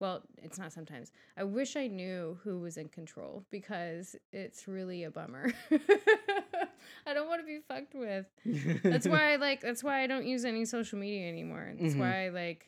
Well, 0.00 0.22
it's 0.40 0.58
not 0.58 0.72
sometimes. 0.72 1.10
I 1.36 1.42
wish 1.42 1.74
I 1.74 1.88
knew 1.88 2.38
who 2.44 2.60
was 2.60 2.76
in 2.76 2.88
control 2.88 3.44
because 3.50 4.14
it's 4.32 4.68
really 4.68 5.02
a 5.02 5.10
bummer. 5.10 5.52
I 7.06 7.14
don't 7.14 7.26
want 7.28 7.40
to 7.40 7.46
be 7.46 7.58
fucked 7.66 7.94
with. 7.94 8.26
That's 8.84 9.08
why 9.08 9.32
I 9.32 9.36
like. 9.36 9.60
That's 9.60 9.82
why 9.82 10.02
I 10.02 10.06
don't 10.06 10.24
use 10.26 10.44
any 10.44 10.64
social 10.66 10.98
media 11.00 11.28
anymore. 11.28 11.72
That's 11.78 11.94
Mhm. 11.94 11.98
why 11.98 12.26
I 12.26 12.28
like. 12.28 12.66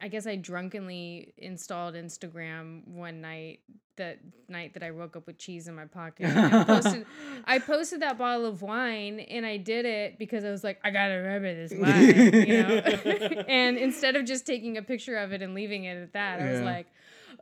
I 0.00 0.08
guess 0.08 0.26
I 0.26 0.36
drunkenly 0.36 1.32
installed 1.38 1.94
Instagram 1.94 2.86
one 2.88 3.20
night. 3.20 3.60
That 3.96 4.18
night 4.50 4.74
that 4.74 4.82
I 4.82 4.90
woke 4.90 5.16
up 5.16 5.26
with 5.26 5.38
cheese 5.38 5.68
in 5.68 5.74
my 5.74 5.86
pocket. 5.86 6.26
And 6.26 6.66
posted, 6.66 7.06
I 7.46 7.58
posted 7.58 8.02
that 8.02 8.18
bottle 8.18 8.44
of 8.44 8.60
wine, 8.60 9.20
and 9.20 9.46
I 9.46 9.56
did 9.56 9.86
it 9.86 10.18
because 10.18 10.44
I 10.44 10.50
was 10.50 10.62
like, 10.62 10.78
I 10.84 10.90
gotta 10.90 11.14
remember 11.14 11.54
this 11.54 11.72
wine, 11.78 12.34
you 12.46 12.62
know. 12.62 12.74
and 13.48 13.78
instead 13.78 14.14
of 14.16 14.26
just 14.26 14.44
taking 14.46 14.76
a 14.76 14.82
picture 14.82 15.16
of 15.16 15.32
it 15.32 15.40
and 15.40 15.54
leaving 15.54 15.84
it 15.84 15.96
at 15.96 16.12
that, 16.12 16.40
I 16.40 16.50
was 16.50 16.60
like, 16.60 16.86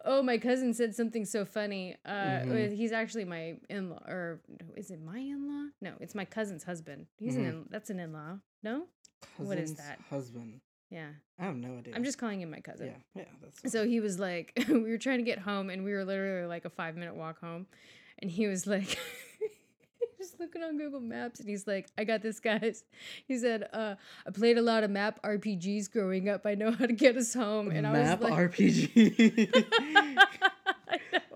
Oh, 0.05 0.23
my 0.23 0.39
cousin 0.39 0.75
said 0.75 0.95
something 0.95 1.25
so 1.25 1.45
funny. 1.45 1.97
Uh, 2.05 2.11
Mhm. 2.13 2.77
he's 2.77 2.93
actually 2.93 3.25
my 3.25 3.55
in-law, 3.69 4.03
or 4.07 4.41
is 4.77 4.91
it 4.93 5.01
my 5.03 5.19
in-law? 5.19 5.71
No, 5.81 5.95
it's 5.99 6.15
my 6.15 6.25
cousin's 6.27 6.63
husband. 6.63 7.07
He's 7.19 7.37
an 7.37 7.45
Mhm. 7.45 7.49
in, 7.49 7.67
that's 7.71 7.91
an 7.91 7.99
in-law. 7.99 8.39
No, 8.63 8.87
What 9.39 9.59
is 9.59 9.75
that? 9.75 9.99
husband 10.11 10.61
yeah, 10.95 11.09
i 11.41 11.45
have 11.45 11.57
no 11.57 11.79
idea 11.79 11.93
I'm 11.97 12.05
just 12.05 12.19
calling 12.19 12.41
him 12.41 12.51
my 12.51 12.61
cousin. 12.61 12.87
yeah 12.87 13.23
yeah 13.23 13.29
that's 13.43 13.73
So 13.73 13.87
he 13.87 13.99
was 14.01 14.19
like, 14.19 14.53
we 14.69 14.91
were 14.93 14.99
trying 14.99 15.19
to 15.19 15.25
get 15.25 15.41
home, 15.41 15.69
and 15.71 15.85
we 15.85 15.93
were 15.93 16.05
literally 16.05 16.47
like 16.47 16.65
a 16.65 16.71
five 16.71 16.95
minute 16.97 17.15
walk 17.17 17.41
home, 17.41 17.67
and 18.21 18.31
he 18.31 18.47
was 18.47 18.67
like, 18.67 18.91
just 20.19 20.39
looking 20.41 20.63
on 20.63 20.79
Google 20.79 21.01
Maps, 21.01 21.41
and 21.41 21.49
he's 21.49 21.67
like, 21.67 21.89
I 21.99 22.05
got 22.05 22.23
this, 22.23 22.39
guys. 22.41 22.85
He 23.27 23.39
said, 23.39 23.69
uh, 23.73 23.95
I 24.27 24.31
played 24.31 24.59
a 24.59 24.63
lot 24.63 24.85
of 24.85 24.91
map 24.91 25.21
RPGs 25.23 25.91
growing 25.91 26.29
up. 26.29 26.43
I 26.47 26.55
know 26.55 26.71
how 26.71 26.87
to 26.87 26.93
get 26.93 27.17
us 27.17 27.35
home, 27.35 27.71
and 27.71 27.83
map 27.83 28.23
I 28.23 28.31
was 28.31 28.31
like, 28.31 28.51
rpg 28.51 30.19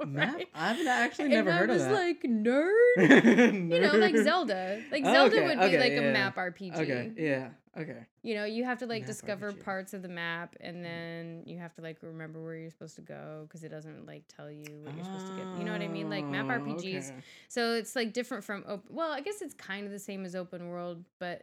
map 0.08 0.34
right? 0.34 0.48
i've 0.54 0.86
actually 0.86 1.26
and 1.26 1.34
never 1.34 1.50
I 1.50 1.56
heard 1.58 1.68
was 1.70 1.82
of 1.82 1.88
that 1.90 1.94
like, 1.94 2.22
nerd. 2.26 3.70
You 3.70 3.80
know, 3.80 3.92
like 3.96 4.16
Zelda. 4.16 4.82
Like 4.90 5.02
Oh, 5.04 5.12
Zelda 5.12 5.36
okay, 5.36 5.46
would 5.46 5.60
be 5.70 5.78
like 5.78 5.92
yeah, 5.92 6.00
a 6.00 6.12
map 6.12 6.36
RPG. 6.36 6.76
okay 6.78 7.12
yeah 7.16 7.48
okay 7.78 8.06
You 8.22 8.34
know, 8.34 8.44
you 8.44 8.64
have 8.64 8.78
to 8.78 8.86
like 8.86 9.02
Map 9.02 9.06
discover 9.06 9.52
RPG. 9.52 9.62
parts 9.64 9.94
of 9.94 10.02
the 10.02 10.08
map 10.08 10.56
and 10.60 10.78
mm. 10.78 10.82
then 10.82 11.42
you 11.46 11.58
have 11.58 11.72
to 11.74 11.80
like 11.82 11.98
remember 12.02 12.42
where 12.42 12.56
you're 12.56 12.70
supposed 12.70 12.96
to 12.96 13.02
go 13.02 13.44
because 13.46 13.62
it 13.62 13.68
doesn't 13.70 14.06
like 14.06 14.24
tell 14.28 14.50
you 14.50 14.64
what 14.82 14.94
you're 14.94 15.04
supposed 15.04 15.26
to 15.28 15.32
get. 15.34 15.46
You 15.58 15.64
know 15.64 15.72
what 15.72 15.82
I 15.82 15.88
mean? 15.88 16.10
Like 16.10 16.24
map 16.24 16.46
Oh, 16.48 16.58
RPGs. 16.60 17.10
okay. 17.10 17.14
So 17.48 17.74
it's 17.74 17.94
like 17.94 18.12
different 18.12 18.44
from 18.44 18.64
open 18.66 18.88
well, 18.94 19.12
I 19.12 19.20
guess 19.20 19.42
it's 19.42 19.54
kind 19.54 19.86
of 19.86 19.92
the 19.92 19.98
same 19.98 20.24
as 20.24 20.34
open 20.34 20.68
world, 20.68 21.04
but 21.20 21.42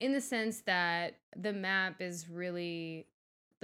in 0.00 0.12
the 0.12 0.20
sense 0.20 0.60
that 0.62 1.14
the 1.36 1.52
map 1.52 2.00
is 2.02 2.28
really 2.28 3.06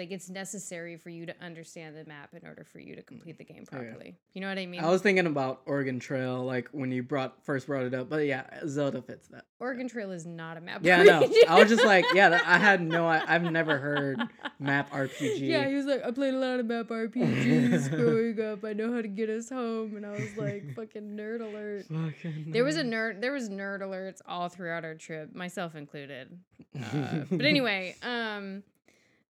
like 0.01 0.11
it's 0.11 0.29
necessary 0.31 0.97
for 0.97 1.11
you 1.11 1.27
to 1.27 1.35
understand 1.41 1.97
the 1.97 2.05
map 2.07 2.31
in 2.35 2.47
order 2.49 2.65
for 2.65 2.81
you 2.81 2.97
to 2.97 3.03
complete 3.03 3.39
the 3.39 3.45
game 3.45 3.65
Oh, 3.73 3.77
yeah. 3.77 3.83
properly. 3.91 4.17
You 4.33 4.41
know 4.41 4.49
what 4.49 4.59
I 4.59 4.67
mean? 4.67 4.81
I 4.83 4.89
was 4.91 5.03
thinking 5.03 5.27
about 5.27 5.61
Oregon 5.67 6.01
Trail, 6.01 6.43
like 6.45 6.69
when 6.73 6.91
you 6.91 7.03
brought 7.03 7.45
first 7.45 7.67
brought 7.67 7.85
it 7.85 7.95
up, 7.95 8.09
but 8.09 8.25
yeah, 8.27 8.45
Zelda 8.67 9.03
fits 9.03 9.29
that. 9.29 9.45
Oregon 9.61 9.89
Trail 9.89 10.11
is 10.11 10.25
not 10.27 10.57
a 10.57 10.61
map. 10.63 10.81
Yeah, 10.83 11.03
no, 11.03 11.29
I 11.49 11.61
was 11.61 11.69
just 11.69 11.85
like, 11.85 12.07
yeah, 12.15 12.41
I 12.47 12.59
had 12.59 12.81
no, 12.83 13.07
I, 13.07 13.23
I've 13.29 13.43
never 13.43 13.79
heard 13.79 14.19
map 14.59 14.91
RPG. 14.93 15.41
Yeah, 15.41 15.69
he 15.69 15.75
was 15.75 15.85
like, 15.87 16.03
I 16.05 16.11
played 16.11 16.33
a 16.35 16.39
lot 16.39 16.59
of 16.61 16.67
map 16.67 16.87
RPGs 16.89 17.91
growing 17.95 18.41
up. 18.53 18.65
I 18.65 18.73
know 18.73 18.93
how 18.93 19.03
to 19.03 19.09
get 19.09 19.29
us 19.29 19.51
home, 19.51 19.97
and 19.97 20.07
I 20.07 20.11
was 20.13 20.37
like, 20.37 20.65
fucking 20.75 21.17
nerd 21.17 21.41
alert. 21.43 21.85
Fucking 21.89 22.47
There 22.53 22.65
was 22.65 22.77
a 22.77 22.83
nerd. 22.83 23.17
nerd. 23.17 23.21
There 23.21 23.33
was 23.33 23.49
nerd 23.51 23.81
alerts 23.81 24.21
all 24.27 24.49
throughout 24.49 24.85
our 24.85 24.95
trip, 24.95 25.35
myself 25.35 25.75
included. 25.75 26.39
Uh, 26.75 27.25
but 27.31 27.45
anyway, 27.45 27.95
um, 28.03 28.63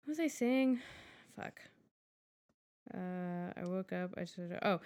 what 0.06 0.12
was 0.12 0.20
I 0.20 0.28
saying? 0.28 0.80
Fuck. 1.36 1.60
Uh, 2.94 3.52
I 3.58 3.66
woke 3.66 3.92
up. 3.94 4.12
I 4.16 4.26
should. 4.26 4.58
Oh, 4.62 4.80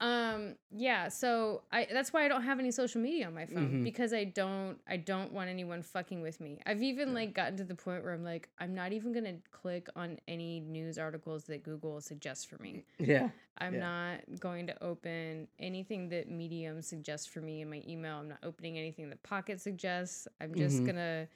um, 0.00 0.56
yeah. 0.70 1.08
So 1.08 1.62
I. 1.72 1.86
That's 1.90 2.12
why 2.12 2.26
I 2.26 2.28
don't 2.28 2.42
have 2.42 2.58
any 2.60 2.70
social 2.70 3.00
media 3.00 3.26
on 3.26 3.34
my 3.34 3.46
phone 3.46 3.80
Mhm. 3.80 3.82
because 3.84 4.12
I 4.12 4.24
don't. 4.24 4.78
I 4.86 4.98
don't 4.98 5.32
want 5.32 5.48
anyone 5.48 5.82
fucking 5.82 6.20
with 6.20 6.38
me. 6.38 6.60
I've 6.66 6.82
even 6.82 7.08
Yeah. 7.08 7.14
like 7.14 7.32
gotten 7.34 7.56
to 7.56 7.64
the 7.64 7.74
point 7.74 8.04
where 8.04 8.12
I'm 8.12 8.22
like, 8.22 8.50
I'm 8.58 8.74
not 8.74 8.92
even 8.92 9.12
gonna 9.12 9.36
click 9.50 9.88
on 9.96 10.18
any 10.28 10.60
news 10.60 10.98
articles 10.98 11.44
that 11.44 11.62
Google 11.62 12.02
suggests 12.02 12.44
for 12.44 12.58
me. 12.62 12.84
yeah, 12.98 13.30
I'm 13.56 13.74
Yeah. 13.74 13.80
not 13.80 14.38
going 14.38 14.66
to 14.66 14.84
open 14.84 15.48
anything 15.58 16.10
that 16.10 16.28
Medium 16.30 16.82
suggests 16.82 17.26
for 17.26 17.40
me 17.40 17.62
in 17.62 17.70
my 17.70 17.82
email. 17.88 18.18
I'm 18.18 18.28
not 18.28 18.40
opening 18.42 18.76
anything 18.76 19.08
that 19.08 19.22
Pocket 19.22 19.62
suggests. 19.62 20.28
I'm 20.42 20.54
just 20.54 20.82
Mhm. 20.82 20.86
gonna. 20.86 21.28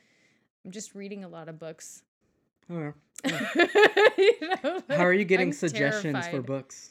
I'm 0.66 0.70
just 0.70 0.94
reading 0.94 1.24
a 1.24 1.28
lot 1.28 1.48
of 1.48 1.58
books. 1.58 2.02
Okay. 3.26 3.32
You 4.16 4.48
know, 4.62 4.82
How 4.88 5.04
are 5.04 5.12
you 5.12 5.24
getting 5.24 5.48
I'm 5.48 5.52
suggestions 5.52 6.26
for 6.28 6.40
books? 6.40 6.90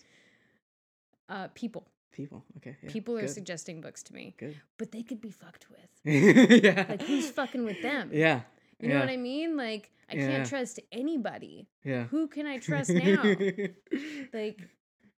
Uh, 1.27 1.47
people. 1.55 1.87
People. 2.11 2.43
Okay. 2.57 2.75
Yeah, 2.83 2.91
people 2.91 3.17
are 3.17 3.21
good, 3.21 3.29
suggesting 3.29 3.81
books 3.81 4.03
to 4.03 4.13
me, 4.13 4.35
good. 4.37 4.55
but 4.77 4.91
they 4.91 5.01
could 5.01 5.21
be 5.21 5.31
fucked 5.31 5.67
with. 5.71 5.89
yeah. 6.63 6.85
Like 6.87 7.01
who's 7.01 7.31
fucking 7.31 7.63
with 7.63 7.81
them? 7.81 8.11
Yeah. 8.13 8.41
You 8.79 8.89
know 8.89 8.99
what 8.99 9.09
I 9.09 9.17
mean? 9.17 9.57
Like 9.57 9.91
I 10.11 10.15
Yeah. 10.15 10.27
can't 10.27 10.47
trust 10.47 10.79
anybody. 10.91 11.67
Yeah. 11.83 12.03
Who 12.05 12.27
can 12.27 12.45
I 12.45 12.57
trust 12.57 12.91
now? 12.91 13.23
like 14.33 14.59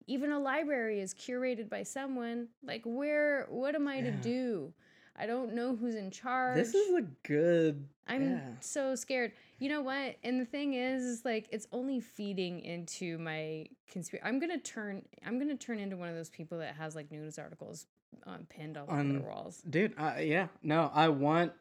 even 0.07 0.31
a 0.31 0.39
library 0.39 0.99
is 0.99 1.13
curated 1.13 1.69
by 1.69 1.83
someone 1.83 2.47
like 2.63 2.81
where 2.85 3.45
what 3.49 3.75
am 3.75 3.87
i 3.87 4.01
to 4.01 4.11
do 4.11 4.73
i 5.17 5.25
don't 5.25 5.53
know 5.53 5.75
who's 5.75 5.95
in 5.95 6.11
charge 6.11 6.55
this 6.55 6.73
is 6.73 6.93
a 6.95 7.01
good. 7.23 7.87
i'm 8.07 8.31
yeah. 8.31 8.39
so 8.59 8.95
scared 8.95 9.31
you 9.61 9.69
know 9.69 9.81
what 9.81 10.15
and 10.23 10.41
the 10.41 10.45
thing 10.45 10.73
is 10.73 11.03
is 11.03 11.23
like 11.23 11.47
it's 11.51 11.67
only 11.71 11.99
feeding 11.99 12.59
into 12.61 13.17
my 13.19 13.67
conspiracy 13.89 14.25
i'm 14.27 14.39
gonna 14.39 14.57
turn 14.57 15.03
i'm 15.23 15.37
gonna 15.37 15.55
turn 15.55 15.77
into 15.77 15.95
one 15.95 16.09
of 16.09 16.15
those 16.15 16.31
people 16.31 16.57
that 16.57 16.75
has 16.75 16.95
like 16.95 17.11
news 17.11 17.37
articles 17.37 17.85
um, 18.25 18.45
pinned 18.49 18.75
all 18.77 18.85
over 18.89 19.03
their 19.03 19.21
walls 19.21 19.61
Dude, 19.69 19.93
uh, 19.97 20.15
yeah. 20.19 20.47
No, 20.63 20.91
I 20.93 21.09
want. 21.09 21.53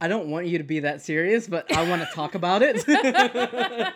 I 0.00 0.06
don't 0.06 0.28
want 0.28 0.46
you 0.46 0.58
to 0.58 0.64
be 0.64 0.80
that 0.80 1.02
serious, 1.02 1.48
but 1.48 1.74
I 1.76 1.88
want 1.88 2.02
to 2.02 2.08
talk 2.14 2.36
about 2.36 2.62
it. 2.62 2.84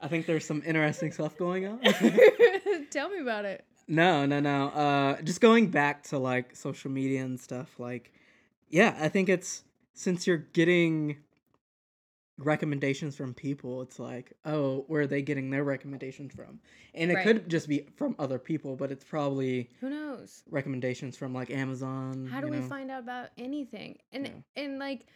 I 0.00 0.08
think 0.08 0.24
there's 0.24 0.46
some 0.46 0.62
interesting 0.64 1.12
stuff 1.12 1.36
going 1.36 1.66
on. 1.66 1.80
tell 2.90 3.10
me 3.10 3.20
about 3.20 3.44
it 3.44 3.66
No, 3.86 4.24
no, 4.24 4.40
no. 4.40 4.68
Uh, 4.68 5.20
just 5.20 5.42
going 5.42 5.68
back 5.68 6.04
to 6.04 6.18
like 6.18 6.56
social 6.56 6.90
media 6.90 7.22
and 7.22 7.38
stuff. 7.38 7.78
Like, 7.78 8.10
yeah, 8.70 8.96
I 8.98 9.10
think 9.10 9.28
it's 9.28 9.62
since 10.00 10.26
you're 10.26 10.38
getting 10.38 11.18
recommendations 12.38 13.16
from 13.16 13.34
people, 13.34 13.82
it's 13.82 13.98
like, 13.98 14.32
oh, 14.46 14.84
where 14.88 15.02
are 15.02 15.06
they 15.06 15.20
getting 15.20 15.50
their 15.50 15.62
recommendations 15.62 16.32
from? 16.34 16.58
And 16.94 17.10
it 17.10 17.16
Right. 17.16 17.22
could 17.24 17.48
just 17.50 17.68
be 17.68 17.86
from 17.96 18.16
other 18.18 18.38
people, 18.38 18.76
but 18.76 18.90
it's 18.90 19.04
probably 19.04 19.68
who 19.80 19.90
knows 19.90 20.42
recommendations 20.50 21.18
from 21.18 21.34
like 21.34 21.50
Amazon. 21.50 22.26
how 22.30 22.40
do 22.40 22.48
we 22.48 22.56
know? 22.60 22.62
find 22.62 22.90
out 22.90 23.02
about 23.02 23.28
anything 23.36 23.98
and 24.12 24.26
Yeah. 24.26 24.32
and 24.62 24.78
like 24.78 25.06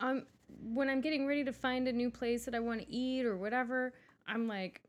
um 0.00 0.26
when 0.62 0.88
i'm 0.88 1.00
getting 1.00 1.26
ready 1.26 1.44
to 1.44 1.52
find 1.52 1.86
a 1.88 1.92
new 1.92 2.10
place 2.10 2.44
that 2.44 2.54
i 2.54 2.60
want 2.60 2.80
to 2.80 2.90
eat 2.92 3.24
or 3.24 3.36
whatever 3.36 3.92
i'm 4.26 4.46
like 4.48 4.82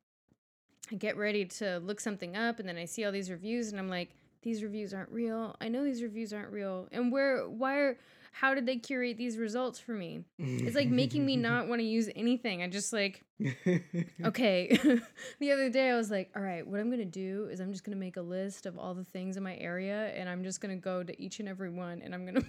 i 0.92 0.96
get 0.96 1.18
ready 1.18 1.46
to 1.46 1.78
look 1.80 2.00
something 2.00 2.36
up 2.36 2.60
and 2.60 2.68
then 2.68 2.78
i 2.78 2.86
see 2.86 3.06
all 3.06 3.12
these 3.12 3.30
reviews 3.32 3.70
and 3.72 3.80
i'm 3.80 3.90
like 3.90 4.10
these 4.42 4.64
reviews 4.64 4.94
aren't 4.94 5.10
real 5.12 5.56
i 5.62 5.68
know 5.68 5.84
these 5.84 6.02
reviews 6.04 6.34
aren't 6.34 6.52
real 6.52 6.88
and 6.92 7.12
where 7.12 7.48
why 7.48 7.76
are 7.78 7.98
how 8.42 8.54
did 8.54 8.66
they 8.66 8.76
curate 8.76 9.18
these 9.18 9.38
results 9.38 9.80
for 9.80 9.94
me? 9.94 10.26
It's 10.38 10.76
like 10.76 10.90
making 10.90 11.26
me 11.26 11.38
not 11.50 11.70
want 11.70 11.80
to 11.80 11.86
use 11.86 12.10
anything. 12.18 12.62
I 12.62 12.68
just 12.68 12.92
like 12.92 13.24
okay. 14.26 14.78
The 15.40 15.52
other 15.52 15.70
day 15.70 15.90
i 15.90 15.96
was 15.96 16.10
like 16.12 16.32
all 16.36 16.42
right 16.42 16.66
what 16.66 16.80
i'm 16.80 16.90
gonna 16.90 17.06
do 17.06 17.48
is 17.52 17.60
i'm 17.60 17.72
just 17.72 17.84
gonna 17.84 17.96
make 17.98 18.18
a 18.18 18.22
list 18.22 18.66
of 18.66 18.78
all 18.78 18.94
the 18.94 19.04
things 19.04 19.36
in 19.38 19.44
my 19.44 19.56
area 19.58 20.08
and 20.16 20.28
i'm 20.30 20.44
just 20.44 20.62
gonna 20.62 20.76
go 20.78 21.04
to 21.04 21.22
each 21.22 21.40
and 21.40 21.48
every 21.50 21.70
one 21.70 22.02
and 22.02 22.14
i'm 22.16 22.26
gonna 22.26 22.42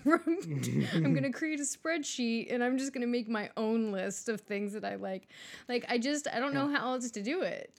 i'm 0.95 1.13
gonna 1.15 1.33
create 1.33 1.59
a 1.61 1.65
spreadsheet 1.65 2.53
and 2.53 2.63
i'm 2.65 2.79
just 2.79 2.93
gonna 2.93 3.07
make 3.07 3.29
my 3.29 3.51
own 3.57 3.91
list 3.93 4.29
of 4.29 4.41
things 4.43 4.73
that 4.73 4.85
i 4.85 4.95
like. 4.97 5.29
Like 5.69 5.85
i 5.89 5.99
just 5.99 6.27
i 6.33 6.39
don't 6.41 6.55
know 6.55 6.69
how 6.69 6.93
else 6.93 7.11
to 7.13 7.23
do 7.23 7.43
it. 7.43 7.73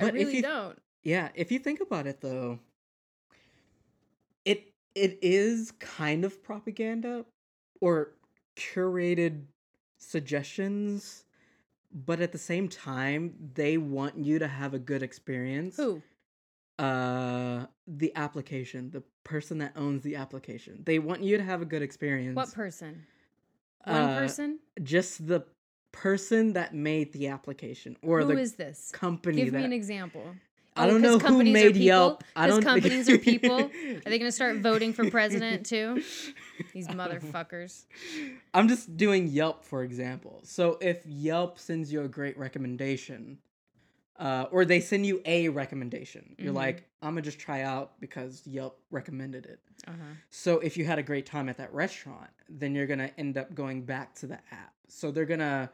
I 0.00 0.04
But 0.04 0.08
if 0.08 0.14
really 0.14 0.36
you- 0.36 0.42
don't. 0.42 0.78
Yeah, 1.04 1.28
if 1.34 1.50
you 1.52 1.58
think 1.58 1.80
about 1.80 2.06
it 2.06 2.20
though, 2.20 2.60
it 4.44 4.72
it 4.94 5.18
is 5.22 5.72
kind 5.72 6.24
of 6.24 6.42
propaganda 6.42 7.24
or 7.82 8.12
curated 8.56 9.42
suggestions, 9.98 11.24
but 11.92 12.20
at 12.20 12.32
the 12.32 12.38
same 12.38 12.68
time, 12.68 13.34
they 13.54 13.76
want 13.76 14.16
you 14.16 14.38
to 14.38 14.48
have 14.48 14.72
a 14.72 14.78
good 14.78 15.02
experience. 15.02 15.76
who 15.76 16.00
Uh 16.78 17.66
the 17.86 18.10
application, 18.16 18.90
the 18.90 19.02
person 19.24 19.58
that 19.58 19.72
owns 19.76 20.02
the 20.02 20.16
application. 20.16 20.80
They 20.84 20.98
want 20.98 21.22
you 21.22 21.36
to 21.36 21.42
have 21.42 21.60
a 21.60 21.64
good 21.66 21.82
experience. 21.82 22.36
what 22.36 22.52
person 22.54 23.04
one 23.84 23.96
Uh, 23.96 24.14
person 24.20 24.58
Just 24.82 25.26
the 25.26 25.40
person 25.90 26.54
that 26.54 26.72
made 26.74 27.12
the 27.12 27.26
application 27.28 27.96
or 28.02 28.20
Who 28.22 28.28
the 28.28 28.38
is 28.40 28.54
this 28.54 28.90
company 28.92 29.36
give 29.44 29.52
that 29.52 29.58
me 29.58 29.64
an 29.64 29.72
example 29.72 30.26
I 30.74 30.84
Oh, 30.86 30.90
don't 30.90 31.02
know 31.02 31.18
who 31.18 31.44
made? 31.44 31.76
Yelp. 31.76 32.24
I 32.34 32.46
don't 32.46 32.62
companies 32.62 33.08
are 33.10 33.18
people? 33.18 33.60
Are 33.60 33.68
they 33.68 34.18
going 34.18 34.20
to 34.28 34.32
start 34.32 34.56
voting 34.58 34.92
for 34.94 35.10
president 35.10 35.66
too? 35.72 36.02
These 36.72 36.88
motherfuckers. 36.88 37.84
I'm 38.54 38.68
just 38.68 38.96
doing 38.96 39.28
Yelp 39.28 39.64
for 39.64 39.82
example. 39.82 40.40
So 40.44 40.78
if 40.80 41.04
Yelp 41.04 41.58
sends 41.58 41.92
you 41.92 42.02
a 42.02 42.08
great 42.08 42.38
recommendation, 42.38 43.38
uh, 44.18 44.46
or 44.50 44.64
they 44.64 44.80
send 44.80 45.04
you 45.04 45.20
a 45.26 45.48
recommendation, 45.50 46.34
you're 46.38 46.52
Mhm. 46.52 46.56
like, 46.56 46.88
I'm 47.02 47.10
gonna 47.10 47.22
just 47.22 47.38
try 47.38 47.62
out 47.62 48.00
because 48.00 48.42
Yelp 48.46 48.80
recommended 48.90 49.44
it. 49.46 49.60
Uh-huh. 49.86 49.96
So 50.30 50.58
if 50.60 50.76
you 50.78 50.84
had 50.86 50.98
a 50.98 51.02
great 51.02 51.26
time 51.26 51.48
at 51.50 51.58
that 51.58 51.72
restaurant, 51.74 52.30
then 52.48 52.74
you're 52.74 52.86
gonna 52.86 53.10
end 53.18 53.36
up 53.36 53.54
going 53.54 53.82
back 53.84 54.14
to 54.16 54.26
the 54.26 54.38
app. 54.50 54.72
So 54.88 55.10
they're 55.10 55.26
gonna. 55.26 55.70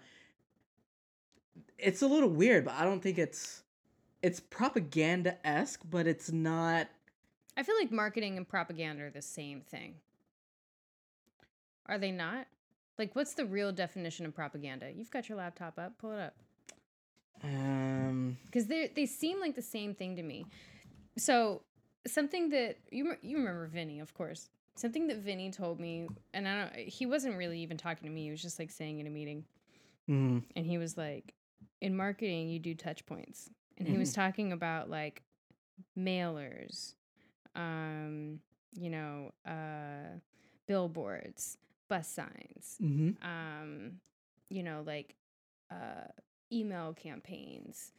It's 1.78 2.02
a 2.02 2.06
little 2.08 2.28
weird, 2.30 2.64
but 2.64 2.74
I 2.74 2.84
don't 2.84 3.00
think 3.00 3.18
it's. 3.18 3.62
It's 4.22 4.40
propaganda 4.40 5.36
esque, 5.46 5.82
but 5.88 6.06
it's 6.06 6.32
not. 6.32 6.88
I 7.56 7.62
feel 7.62 7.76
like 7.76 7.90
marketing 7.90 8.36
and 8.36 8.48
propaganda 8.48 9.04
are 9.04 9.10
the 9.10 9.22
same 9.22 9.60
thing. 9.60 9.94
Are 11.86 11.98
they 11.98 12.10
not? 12.10 12.46
Like, 12.98 13.14
what's 13.14 13.34
the 13.34 13.46
real 13.46 13.72
definition 13.72 14.26
of 14.26 14.34
propaganda? 14.34 14.90
You've 14.94 15.10
got 15.10 15.28
your 15.28 15.38
laptop 15.38 15.78
up. 15.78 15.98
Pull 15.98 16.12
it 16.12 16.20
up. 16.20 16.34
Um. 17.44 18.36
because 18.46 18.66
they 18.66 18.90
they 18.94 19.06
seem 19.06 19.40
like 19.40 19.54
the 19.54 19.62
same 19.62 19.94
thing 19.94 20.16
to 20.16 20.22
me. 20.22 20.44
So 21.16 21.62
something 22.06 22.48
that 22.50 22.78
you 22.90 23.14
you 23.22 23.36
remember 23.36 23.66
Vinny, 23.66 24.00
of 24.00 24.12
course. 24.14 24.48
Something 24.74 25.06
that 25.08 25.18
Vinny 25.18 25.50
told 25.50 25.78
me, 25.80 26.08
and 26.34 26.48
I 26.48 26.62
don't. 26.62 26.74
He 26.88 27.06
wasn't 27.06 27.36
really 27.36 27.60
even 27.60 27.76
talking 27.76 28.08
to 28.08 28.12
me. 28.12 28.24
He 28.24 28.30
was 28.30 28.42
just 28.42 28.58
like 28.58 28.70
saying 28.70 28.98
in 29.00 29.06
a 29.06 29.10
meeting, 29.10 29.44
mm, 30.08 30.42
and 30.56 30.66
he 30.66 30.78
was 30.78 30.96
like, 30.96 31.34
"In 31.80 31.96
marketing, 31.96 32.48
you 32.48 32.58
do 32.58 32.74
touch 32.74 33.04
points," 33.06 33.50
and 33.78 33.88
he 33.88 33.96
was 33.98 34.12
talking 34.12 34.52
about 34.52 34.90
like 34.90 35.22
mailers, 35.98 36.94
um, 37.54 38.40
you 38.72 38.90
know, 38.90 39.32
uh, 39.46 40.18
billboards, 40.66 41.58
bus 41.88 42.08
signs, 42.08 42.76
hmm 42.80 43.10
um, 43.22 43.92
you 44.50 44.62
know, 44.62 44.82
like 44.86 45.14
uh, 45.70 46.08
email 46.52 46.94
campaigns, 46.94 47.92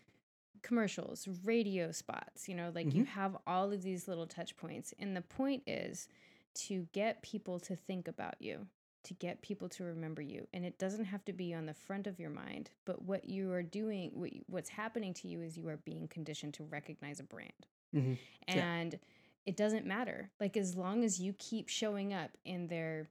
commercials, 0.63 1.27
radio 1.45 1.91
spots, 1.91 2.49
you 2.49 2.55
know, 2.55 2.71
like 2.73 2.93
you 2.93 3.05
have 3.05 3.37
all 3.47 3.71
of 3.71 3.81
these 3.83 4.07
little 4.07 4.27
touch 4.27 4.57
points. 4.57 4.93
And 4.99 5.15
the 5.15 5.21
point 5.21 5.63
is 5.67 6.07
to 6.55 6.87
get 6.93 7.21
people 7.21 7.59
to 7.61 7.75
think 7.75 8.07
about 8.07 8.35
you, 8.39 8.67
to 9.09 9.13
get 9.15 9.41
people 9.41 9.67
to 9.67 9.83
remember 9.83 10.21
you. 10.21 10.45
And 10.53 10.63
it 10.63 10.77
doesn't 10.77 11.05
have 11.05 11.25
to 11.25 11.33
be 11.33 11.51
on 11.53 11.65
the 11.65 11.73
front 11.73 12.05
of 12.05 12.19
your 12.19 12.29
mind, 12.29 12.69
but 12.85 13.01
what 13.01 13.27
you 13.27 13.51
are 13.51 13.63
doing, 13.63 14.11
what, 14.13 14.31
you- 14.31 14.45
what's 14.47 14.69
happening 14.69 15.15
to 15.15 15.27
you 15.27 15.41
is 15.41 15.57
you 15.57 15.67
are 15.67 15.77
being 15.77 16.07
conditioned 16.07 16.53
to 16.55 16.63
recognize 16.65 17.19
a 17.19 17.23
brand. 17.23 17.51
hmm 17.91 18.13
Yeah. 18.47 18.63
And 18.65 18.99
it 19.47 19.57
doesn't 19.57 19.85
matter. 19.87 20.29
Like 20.39 20.55
as 20.57 20.75
long 20.75 21.03
as 21.03 21.19
you 21.19 21.33
keep 21.39 21.69
showing 21.69 22.13
up 22.13 22.29
in 22.45 22.67
their 22.67 23.09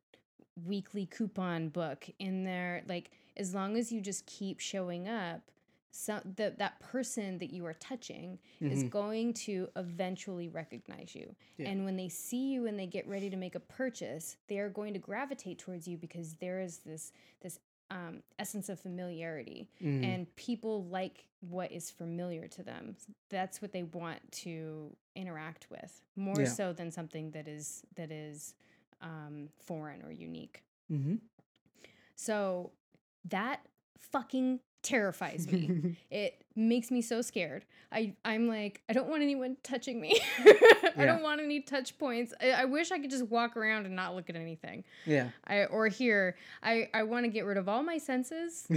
weekly 0.64 1.04
coupon 1.06 1.68
book 1.68 2.08
in 2.18 2.44
their 2.44 2.82
like 2.88 3.10
as 3.36 3.54
long 3.54 3.76
as 3.76 3.90
you 3.92 4.00
just 4.00 4.26
keep 4.26 4.58
showing 4.60 5.08
up 5.08 5.40
so 6.00 6.20
the, 6.36 6.54
that 6.58 6.78
person 6.78 7.38
that 7.38 7.52
you 7.52 7.66
are 7.66 7.74
touching 7.74 8.38
is 8.60 8.84
Mhm. 8.84 8.90
going 8.90 9.34
to 9.34 9.68
eventually 9.74 10.46
recognize 10.48 11.12
you 11.14 11.34
Yeah. 11.56 11.70
and 11.70 11.84
when 11.84 11.96
they 11.96 12.08
see 12.08 12.52
you 12.52 12.66
and 12.66 12.78
they 12.78 12.86
get 12.86 13.04
ready 13.08 13.28
to 13.30 13.36
make 13.36 13.56
a 13.56 13.60
purchase 13.60 14.36
they 14.46 14.58
are 14.60 14.68
going 14.70 14.92
to 14.94 15.00
gravitate 15.00 15.58
towards 15.58 15.88
you 15.88 15.96
because 15.96 16.34
there 16.36 16.60
is 16.60 16.78
this 16.78 17.12
this 17.40 17.58
um, 17.90 18.22
essence 18.38 18.68
of 18.68 18.78
familiarity 18.78 19.70
Mhm. 19.80 20.04
and 20.04 20.36
people 20.36 20.84
like 20.84 21.26
what 21.40 21.72
is 21.72 21.90
familiar 21.90 22.46
to 22.48 22.62
them 22.62 22.96
that's 23.28 23.60
what 23.62 23.72
they 23.72 23.82
want 23.82 24.20
to 24.30 24.94
interact 25.16 25.68
with 25.70 26.02
more 26.14 26.42
Yeah. 26.42 26.48
so 26.58 26.72
than 26.72 26.90
something 26.92 27.30
that 27.32 27.48
is 27.48 27.82
that 27.96 28.12
is 28.12 28.54
um, 29.00 29.48
foreign 29.58 30.02
or 30.02 30.12
unique 30.12 30.62
Mhm. 30.90 31.20
so 32.14 32.72
that 33.24 33.66
fucking 33.98 34.60
terrifies 34.82 35.50
me 35.50 35.96
it 36.10 36.40
makes 36.54 36.90
me 36.90 37.00
so 37.02 37.20
scared 37.22 37.64
i 37.92 38.14
i'm 38.24 38.46
like 38.48 38.80
i 38.88 38.92
don't 38.92 39.08
want 39.08 39.22
anyone 39.22 39.56
touching 39.62 40.00
me 40.00 40.18
i 40.38 40.92
Yeah. 40.96 41.06
don't 41.06 41.22
want 41.22 41.40
any 41.40 41.60
touch 41.60 41.98
points 41.98 42.32
I, 42.40 42.50
I 42.52 42.64
wish 42.64 42.90
i 42.92 42.98
could 42.98 43.10
just 43.10 43.26
walk 43.28 43.56
around 43.56 43.86
and 43.86 43.94
not 43.96 44.14
look 44.14 44.30
at 44.30 44.36
anything 44.36 44.84
yeah. 45.04 45.30
i 45.46 45.64
or 45.64 45.88
hear 45.88 46.36
i 46.62 46.88
i 46.94 47.02
want 47.02 47.24
to 47.24 47.28
get 47.30 47.44
rid 47.44 47.56
of 47.58 47.68
all 47.68 47.82
my 47.82 47.98
senses 47.98 48.66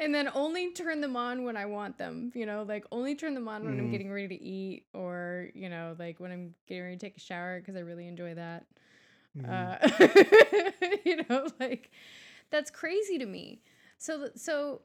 and 0.00 0.14
then 0.14 0.28
only 0.34 0.72
turn 0.72 1.00
them 1.00 1.16
on 1.16 1.44
when 1.44 1.56
I 1.56 1.66
want 1.66 1.98
them. 1.98 2.30
You 2.34 2.46
know, 2.46 2.62
like 2.62 2.84
only 2.92 3.14
turn 3.14 3.34
them 3.34 3.48
on 3.48 3.64
when 3.64 3.78
I'm 3.78 3.88
Mhm. 3.88 3.90
getting 3.90 4.10
ready 4.12 4.28
to 4.28 4.42
eat, 4.42 4.84
or 4.92 5.48
you 5.54 5.68
know, 5.68 5.96
like 5.98 6.20
when 6.20 6.30
I'm 6.30 6.54
getting 6.66 6.82
ready 6.84 6.96
to 6.96 7.00
take 7.06 7.16
a 7.16 7.20
shower 7.20 7.58
because 7.60 7.76
I 7.76 7.80
really 7.80 8.06
enjoy 8.06 8.34
that. 8.34 8.66
Mhm. 9.38 9.48
Uh, 9.48 10.98
you 11.04 11.16
know, 11.28 11.48
like 11.60 11.90
that's 12.50 12.70
crazy 12.70 13.18
to 13.18 13.26
me. 13.26 13.62
So, 13.98 14.28
so 14.34 14.82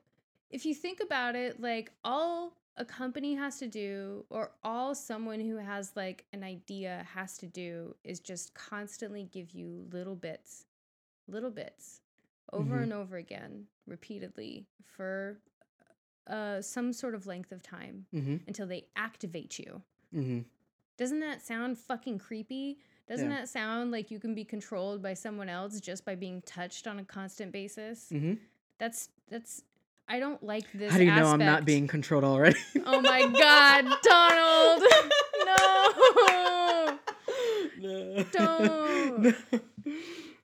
if 0.49 0.65
you 0.65 0.73
think 0.73 0.99
about 0.99 1.35
it, 1.35 1.59
like 1.61 1.91
all 2.03 2.57
a 2.77 2.85
company 2.85 3.35
has 3.35 3.57
to 3.59 3.67
do, 3.67 4.25
or 4.29 4.51
all 4.63 4.95
someone 4.95 5.39
who 5.39 5.57
has 5.57 5.91
like 5.95 6.25
an 6.33 6.43
idea 6.43 7.05
has 7.13 7.37
to 7.39 7.47
do, 7.47 7.95
is 8.03 8.19
just 8.19 8.53
constantly 8.53 9.25
give 9.31 9.51
you 9.51 9.85
little 9.91 10.15
bits, 10.15 10.65
little 11.27 11.51
bits, 11.51 12.01
over 12.53 12.77
Mhm. 12.79 12.83
and 12.83 12.93
over 12.93 13.17
again, 13.17 13.67
repeatedly 13.85 14.65
for 14.83 15.41
uh, 16.27 16.61
some 16.61 16.93
sort 16.93 17.15
of 17.15 17.25
length 17.25 17.51
of 17.51 17.61
time 17.63 18.05
Mhm. 18.13 18.41
until 18.47 18.67
they 18.67 18.87
activate 18.95 19.57
you. 19.57 19.81
Mhm. 20.13 20.45
Doesn't 20.95 21.19
that 21.21 21.41
sound 21.41 21.77
fucking 21.79 22.19
creepy? 22.19 22.79
Doesn't 23.11 23.29
Yeah. 23.29 23.39
that 23.39 23.49
sound 23.49 23.91
like 23.91 24.09
you 24.09 24.19
can 24.19 24.33
be 24.33 24.45
controlled 24.45 25.03
by 25.03 25.15
someone 25.15 25.49
else 25.49 25.81
just 25.81 26.05
by 26.05 26.15
being 26.15 26.41
touched 26.43 26.87
on 26.87 26.97
a 26.97 27.03
constant 27.03 27.51
basis? 27.51 28.07
Mhm. 28.09 28.37
That's 28.77 29.09
that's 29.29 29.63
I 30.07 30.19
don't 30.19 30.41
like 30.41 30.63
this. 30.73 30.93
How 30.93 30.97
do 30.97 31.03
you 31.03 31.13
know 31.13 31.27
I'm 31.27 31.39
not 31.39 31.65
being 31.65 31.87
controlled 31.87 32.23
already? 32.23 32.57
Oh 32.85 33.01
my 33.01 33.21
god, 33.27 33.85
Donald! 34.01 34.83
No. 35.45 36.97
no. 37.79 38.23
Don't. 38.31 39.35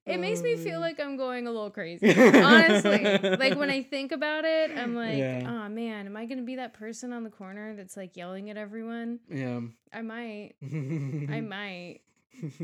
It 0.06 0.20
makes 0.22 0.42
me 0.42 0.56
feel 0.56 0.76
Um, 0.76 0.82
like 0.82 1.00
I'm 1.02 1.18
going 1.18 1.48
a 1.48 1.52
little 1.52 1.70
crazy. 1.70 2.10
Honestly. 2.42 3.04
Like 3.38 3.58
when 3.58 3.70
I 3.70 3.84
think 3.84 4.12
about 4.14 4.46
it, 4.46 4.72
I'm 4.78 4.96
like, 4.96 5.18
Yeah. 5.18 5.44
oh 5.66 5.70
man, 5.70 6.06
am 6.06 6.16
I 6.18 6.26
gonna 6.26 6.44
be 6.44 6.56
that 6.58 6.74
person 6.74 7.12
on 7.14 7.24
the 7.24 7.30
corner 7.30 7.76
that's 7.76 7.96
like 7.98 8.16
yelling 8.18 8.50
at 8.50 8.58
everyone? 8.58 9.20
Yeah. 9.30 9.62
I 9.94 10.02
might. 10.02 10.54
I 10.62 11.42
might. 11.42 12.00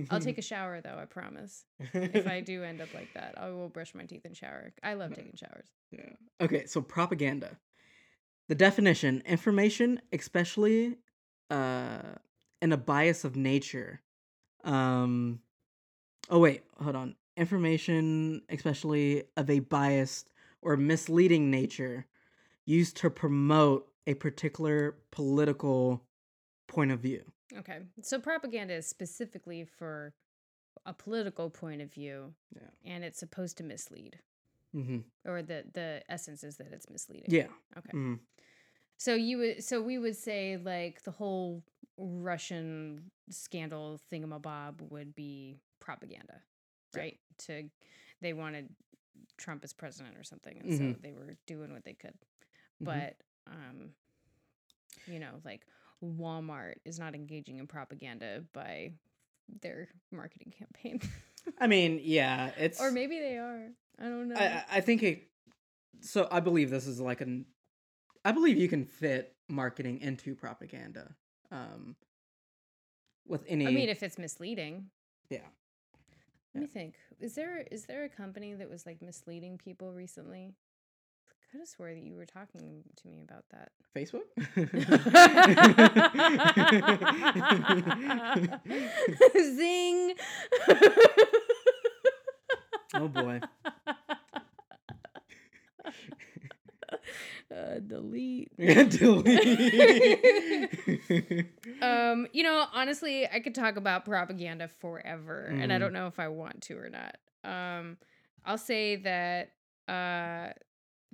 I'll 0.09 0.19
take 0.21 0.37
a 0.37 0.41
shower 0.43 0.81
though, 0.81 0.97
I 0.99 1.05
promise. 1.05 1.65
If 1.93 2.27
I 2.27 2.41
do 2.41 2.63
end 2.63 2.81
up 2.81 2.93
like 2.93 3.13
that, 3.13 3.35
I 3.37 3.49
will 3.49 3.69
brush 3.69 3.93
my 3.95 4.05
teeth 4.05 4.25
and 4.25 4.35
shower. 4.35 4.73
I 4.83 4.93
love 4.93 5.13
taking 5.13 5.35
showers. 5.35 5.67
Yeah. 5.91 6.09
Okay, 6.41 6.65
so 6.65 6.81
propaganda. 6.81 7.57
The 8.49 8.55
definition 8.55 9.23
information, 9.25 10.01
especially 10.11 10.97
uh, 11.49 12.15
in 12.61 12.71
a 12.71 12.77
bias 12.77 13.23
of 13.23 13.35
nature. 13.35 14.01
Um, 14.63 15.39
oh, 16.29 16.39
wait, 16.39 16.63
hold 16.81 16.95
on. 16.95 17.15
Information, 17.35 18.41
especially 18.49 19.23
of 19.37 19.49
a 19.49 19.59
biased 19.59 20.29
or 20.61 20.77
misleading 20.77 21.51
nature, 21.51 22.05
used 22.65 22.97
to 22.97 23.09
promote 23.09 23.87
a 24.07 24.13
particular 24.13 24.95
political 25.11 26.03
point 26.67 26.91
of 26.91 26.99
view. 26.99 27.32
Okay. 27.59 27.79
So 28.01 28.19
propaganda 28.19 28.73
is 28.73 28.87
specifically 28.87 29.65
for 29.65 30.13
a 30.85 30.93
political 30.93 31.49
point 31.49 31.81
of 31.81 31.91
view 31.93 32.33
Yeah. 32.55 32.69
and 32.85 33.03
it's 33.03 33.19
supposed 33.19 33.57
to 33.57 33.63
mislead. 33.63 34.19
Mm-hmm. 34.75 34.99
Or 35.25 35.41
the 35.43 35.63
the 35.73 36.01
essence 36.09 36.43
is 36.43 36.57
that 36.57 36.67
it's 36.71 36.89
misleading. 36.89 37.29
Yeah. 37.29 37.47
Okay. 37.77 37.91
Mm. 37.93 38.19
So 38.97 39.13
you 39.13 39.37
would 39.37 39.63
so 39.63 39.81
we 39.81 39.97
would 39.99 40.15
say 40.15 40.57
like 40.57 41.03
the 41.03 41.11
whole 41.11 41.63
Russian 41.97 43.11
scandal 43.29 43.99
thingamabob 44.11 44.81
would 44.89 45.13
be 45.13 45.59
propaganda, 45.79 46.41
Yeah. 46.95 47.01
right? 47.01 47.19
To 47.45 47.69
they 48.21 48.33
wanted 48.33 48.69
Trump 49.37 49.63
as 49.63 49.73
president 49.73 50.17
or 50.17 50.23
something, 50.23 50.57
and 50.57 50.71
Mhm. 50.71 50.77
so 50.95 50.99
they 51.01 51.11
were 51.13 51.35
doing 51.45 51.71
what 51.71 51.83
they 51.83 51.93
could. 51.93 52.17
Mhm. 52.81 52.85
But 52.85 53.17
um, 53.45 53.93
you 55.05 55.19
know, 55.19 55.39
like 55.43 55.65
Walmart 56.03 56.75
is 56.85 56.99
not 56.99 57.15
engaging 57.15 57.57
in 57.57 57.67
propaganda 57.67 58.43
by 58.53 58.93
their 59.61 59.87
marketing 60.11 60.53
campaign, 60.57 61.01
I 61.59 61.67
mean, 61.67 61.99
yeah, 62.03 62.51
it's. 62.57 62.79
or 62.79 62.91
maybe 62.91 63.19
they 63.19 63.37
are. 63.37 63.67
I 63.99 64.03
don't 64.03 64.29
know. 64.29 64.35
I, 64.35 64.63
I- 64.71 64.81
think 64.81 65.03
it. 65.03 65.23
So 66.01 66.27
I 66.31 66.39
believe 66.39 66.69
this 66.69 66.87
is 66.87 66.99
like 66.99 67.21
an. 67.21 67.45
I 68.25 68.31
believe 68.31 68.57
you 68.57 68.67
can 68.69 68.85
fit 68.85 69.35
marketing 69.49 69.99
into 70.01 70.35
propaganda. 70.35 71.15
Um. 71.51 71.95
With 73.27 73.43
any. 73.47 73.67
I 73.67 73.71
mean, 73.71 73.89
if 73.89 74.03
it's 74.03 74.17
misleading. 74.17 74.87
yeah. 75.29 75.39
Let 76.53 76.61
me 76.61 76.67
think. 76.67 76.95
Is 77.19 77.35
there 77.35 77.65
is 77.71 77.85
there 77.85 78.03
a 78.03 78.09
company 78.09 78.53
that 78.53 78.69
was 78.69 78.85
like 78.85 79.01
misleading 79.01 79.57
people 79.57 79.91
recently? 79.91 80.53
I 81.53 81.55
could 81.55 81.59
have 81.61 81.67
swore 81.67 81.93
that 81.93 82.01
you 82.01 82.15
were 82.15 82.25
talking 82.25 82.81
to 82.95 83.07
me 83.07 83.21
about 83.21 83.43
that. 83.51 83.69
Facebook. 83.95 84.23
Zing. 89.55 90.13
oh 92.95 93.07
boy. 93.07 93.39
Uh, 97.51 97.79
delete. 97.85 98.49
Delete. 98.57 99.27
um, 101.81 102.25
you 102.33 102.41
know, 102.41 102.65
honestly, 102.73 103.27
I 103.29 103.39
could 103.41 103.53
talk 103.53 103.75
about 103.75 104.05
propaganda 104.05 104.67
forever, 104.67 105.45
and 105.45 105.71
I 105.71 105.75
Mhm. 105.75 105.79
don't 105.79 105.93
know 105.93 106.07
if 106.07 106.19
I 106.19 106.29
want 106.29 106.61
to 106.63 106.77
or 106.77 106.89
not. 106.89 107.17
Um, 107.43 107.97
I'll 108.43 108.57
say 108.57 108.95
that 108.97 109.51
uh, 109.87 110.53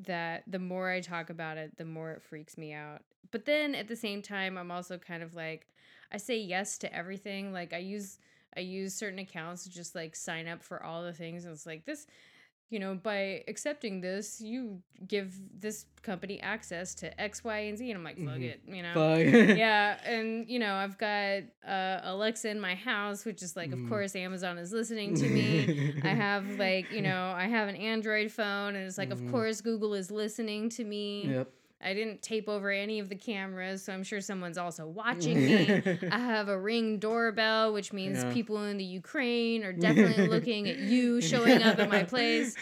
that 0.06 0.44
the 0.48 0.60
more 0.60 0.90
I 0.90 1.02
talk 1.02 1.30
about 1.30 1.58
it, 1.58 1.78
the 1.78 1.86
more 1.86 2.12
it 2.12 2.22
freaks 2.22 2.58
me 2.58 2.74
out. 2.74 3.02
But 3.32 3.46
then 3.46 3.76
at 3.76 3.88
the 3.88 3.96
same 3.96 4.22
time, 4.22 4.58
I'm 4.58 4.72
also 4.72 4.98
kind 4.98 5.22
of 5.22 5.36
like, 5.36 5.68
I 6.12 6.18
say 6.18 6.40
yes 6.40 6.78
to 6.80 6.94
everything. 6.94 7.54
Like 7.54 7.74
I 7.74 7.78
use 7.78 8.18
I 8.58 8.62
use 8.62 8.96
certain 8.96 9.20
accounts 9.20 9.64
to 9.64 9.70
just 9.70 9.94
like 9.94 10.16
sign 10.16 10.48
up 10.48 10.64
for 10.64 10.82
all 10.84 11.04
the 11.04 11.14
things, 11.14 11.46
and 11.46 11.54
it's 11.54 11.66
like 11.66 11.86
this. 11.86 12.08
You 12.70 12.80
know, 12.80 12.94
by 12.96 13.44
accepting 13.48 14.00
this, 14.02 14.40
you 14.40 14.82
give 15.08 15.34
this 15.60 15.86
company 16.04 16.40
access 16.40 16.94
to 16.96 17.20
X, 17.20 17.44
Y, 17.44 17.58
and 17.58 17.78
Z. 17.78 17.90
And 17.90 17.98
I'm 17.98 18.04
like, 18.04 18.18
fuck 18.18 18.38
Mhm. 18.38 18.44
it, 18.44 18.62
you 18.68 18.84
know? 18.84 18.94
Fuck. 18.94 19.58
yeah 19.58 19.98
and 20.06 20.48
you 20.50 20.60
know 20.60 20.74
i've 20.76 20.98
got 20.98 21.44
uh, 21.68 22.00
alexa 22.04 22.48
in 22.50 22.60
my 22.60 22.76
house 22.76 23.26
which 23.26 23.42
is 23.44 23.56
like 23.56 23.72
of 23.74 23.80
Mhm. 23.80 23.90
course 23.90 24.16
amazon 24.16 24.58
is 24.58 24.72
listening 24.72 25.14
to 25.16 25.28
me 25.28 25.94
i 26.04 26.10
have 26.10 26.58
like 26.58 26.92
you 26.92 27.02
know 27.02 27.34
i 27.36 27.46
have 27.48 27.68
an 27.68 27.76
android 27.76 28.32
phone 28.32 28.76
and 28.76 28.86
it's 28.88 28.98
like 28.98 29.10
Mhm. 29.10 29.14
of 29.14 29.28
course 29.32 29.62
google 29.62 29.94
is 29.94 30.10
listening 30.12 30.70
to 30.70 30.84
me 30.84 31.28
Yep. 31.28 31.52
I 31.82 31.94
didn't 31.94 32.22
tape 32.22 32.48
over 32.50 32.70
any 32.72 33.00
of 33.00 33.10
the 33.10 33.16
cameras 33.16 33.84
so 33.84 33.94
i'm 33.94 34.04
sure 34.04 34.22
someone's 34.22 34.58
also 34.58 34.86
watching 34.88 35.38
me 35.46 35.82
i 36.12 36.18
have 36.20 36.48
a 36.50 36.60
ring 36.60 37.00
doorbell 37.00 37.72
which 37.74 37.94
means 37.94 38.24
Yeah. 38.24 38.34
people 38.34 38.64
in 38.66 38.78
the 38.78 38.84
ukraine 38.84 39.64
are 39.64 39.74
definitely 39.88 40.28
looking 40.28 40.68
at 40.70 40.78
you 40.78 41.22
showing 41.22 41.62
up 41.64 41.80
at 41.80 41.90
my 41.90 42.04
place 42.14 42.56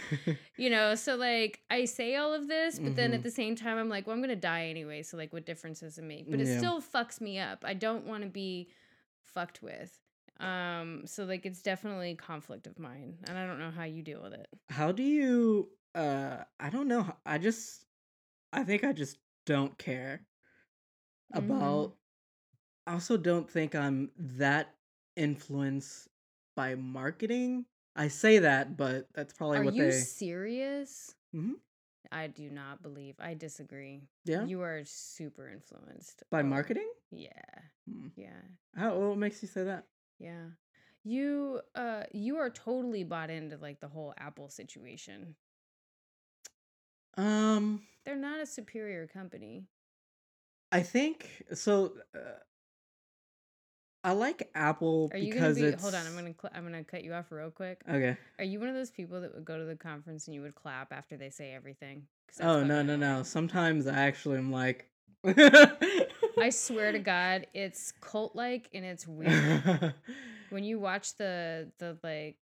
you 0.57 0.69
know 0.69 0.95
so 0.95 1.15
like 1.15 1.61
i 1.69 1.85
say 1.85 2.15
all 2.15 2.33
of 2.33 2.47
this 2.47 2.79
but 2.79 2.95
then 2.95 3.11
Mhm. 3.11 3.15
at 3.15 3.23
the 3.23 3.31
same 3.31 3.55
time 3.55 3.77
i'm 3.77 3.89
like 3.89 4.07
well 4.07 4.15
i'm 4.15 4.21
gonna 4.21 4.35
die 4.35 4.65
anyway 4.67 5.01
so 5.03 5.17
like 5.17 5.31
what 5.33 5.45
difference 5.45 5.79
does 5.81 5.97
it 5.97 6.03
make 6.03 6.29
but 6.29 6.39
it 6.39 6.47
Yeah. 6.47 6.57
still 6.57 6.81
fucks 6.81 7.19
me 7.21 7.39
up 7.39 7.63
i 7.65 7.73
don't 7.73 8.05
want 8.05 8.23
to 8.23 8.29
be 8.29 8.69
fucked 9.23 9.61
with 9.61 9.99
um 10.39 11.01
so 11.05 11.23
like 11.25 11.45
it's 11.45 11.61
definitely 11.61 12.13
conflict 12.15 12.67
of 12.67 12.77
mine 12.77 13.17
and 13.27 13.37
i 13.37 13.45
don't 13.47 13.59
know 13.59 13.71
how 13.71 13.83
you 13.83 14.03
deal 14.03 14.21
with 14.21 14.33
it 14.33 14.47
How 14.69 14.91
do 14.91 15.01
you? 15.03 15.69
Uh, 15.95 16.43
I 16.59 16.69
don't 16.69 16.87
know. 16.87 17.11
I 17.25 17.39
just. 17.39 17.85
I 18.53 18.63
think 18.63 18.83
I 18.83 18.93
just 18.93 19.17
don't 19.45 19.77
care 19.77 20.25
Mhm. 21.33 21.37
about. 21.37 21.97
I 22.87 22.93
also 22.93 23.17
don't 23.17 23.49
think 23.49 23.75
I'm 23.75 24.11
that 24.17 24.75
influenced 25.15 26.09
by 26.55 26.75
marketing. 26.75 27.65
I 27.95 28.07
say 28.07 28.39
that, 28.39 28.77
but 28.77 29.07
that's 29.13 29.33
probably 29.33 29.59
Are 29.59 29.63
what 29.63 29.75
you 29.75 29.91
they. 29.91 29.91
serious? 29.91 31.15
Mhm. 31.33 31.59
I 32.11 32.27
do 32.27 32.49
not 32.49 32.81
believe. 32.81 33.15
I 33.19 33.33
disagree. 33.33 34.07
Yeah, 34.25 34.45
You 34.45 34.61
are 34.61 34.83
super 34.85 35.49
influenced 35.49 36.23
by 36.29 36.43
marketing. 36.43 36.89
Yeah. 37.11 37.31
Hmm. 37.85 38.07
Yeah. 38.15 38.41
How? 38.75 38.97
What 38.97 39.17
makes 39.17 39.41
you 39.41 39.47
say 39.47 39.63
that? 39.65 39.85
Yeah. 40.19 40.51
You 41.03 41.61
uh 41.75 42.03
you 42.11 42.37
are 42.37 42.49
totally 42.49 43.03
bought 43.03 43.29
into 43.29 43.57
like 43.57 43.79
the 43.79 43.87
whole 43.87 44.13
Apple 44.17 44.49
situation. 44.49 45.35
Um, 47.17 47.81
They're 48.07 48.15
not 48.15 48.39
a 48.39 48.45
superior 48.45 49.05
company. 49.05 49.65
I 50.71 50.81
think 50.81 51.43
so. 51.53 51.91
Uh, 52.15 52.19
I 54.01 54.13
like 54.13 54.49
Apple 54.55 55.09
Are 55.11 55.17
you 55.17 55.33
because 55.33 55.57
gonna 55.57 55.67
be? 55.67 55.73
it's. 55.73 55.81
Hold 55.83 55.93
on, 55.93 56.07
I'm 56.07 56.15
gonna 56.15 56.33
cl- 56.41 56.53
I'm 56.55 56.63
gonna 56.63 56.85
cut 56.85 57.03
you 57.03 57.11
off 57.13 57.25
real 57.31 57.51
quick. 57.51 57.81
Okay. 57.87 58.15
Are 58.39 58.45
you 58.45 58.61
one 58.61 58.69
of 58.69 58.75
those 58.75 58.91
people 58.91 59.19
that 59.19 59.35
would 59.35 59.43
go 59.43 59.57
to 59.57 59.65
the 59.65 59.75
conference 59.75 60.25
and 60.27 60.33
you 60.35 60.41
would 60.41 60.55
clap 60.55 60.93
after 60.93 61.17
they 61.17 61.29
say 61.29 61.53
everything? 61.53 62.03
Oh 62.39 62.63
no 62.63 62.81
no 62.81 62.95
no! 62.95 63.23
Sometimes 63.23 63.87
I 63.87 63.95
actually 63.95 64.37
am 64.37 64.53
like. 64.53 64.89
I 65.25 66.49
swear 66.49 66.93
to 66.93 66.99
God, 66.99 67.47
it's 67.53 67.91
cult 67.99 68.37
like 68.37 68.69
and 68.73 68.85
it's 68.85 69.05
weird. 69.05 69.93
when 70.49 70.63
you 70.63 70.79
watch 70.79 71.17
the 71.17 71.69
the 71.79 71.97
like 72.03 72.37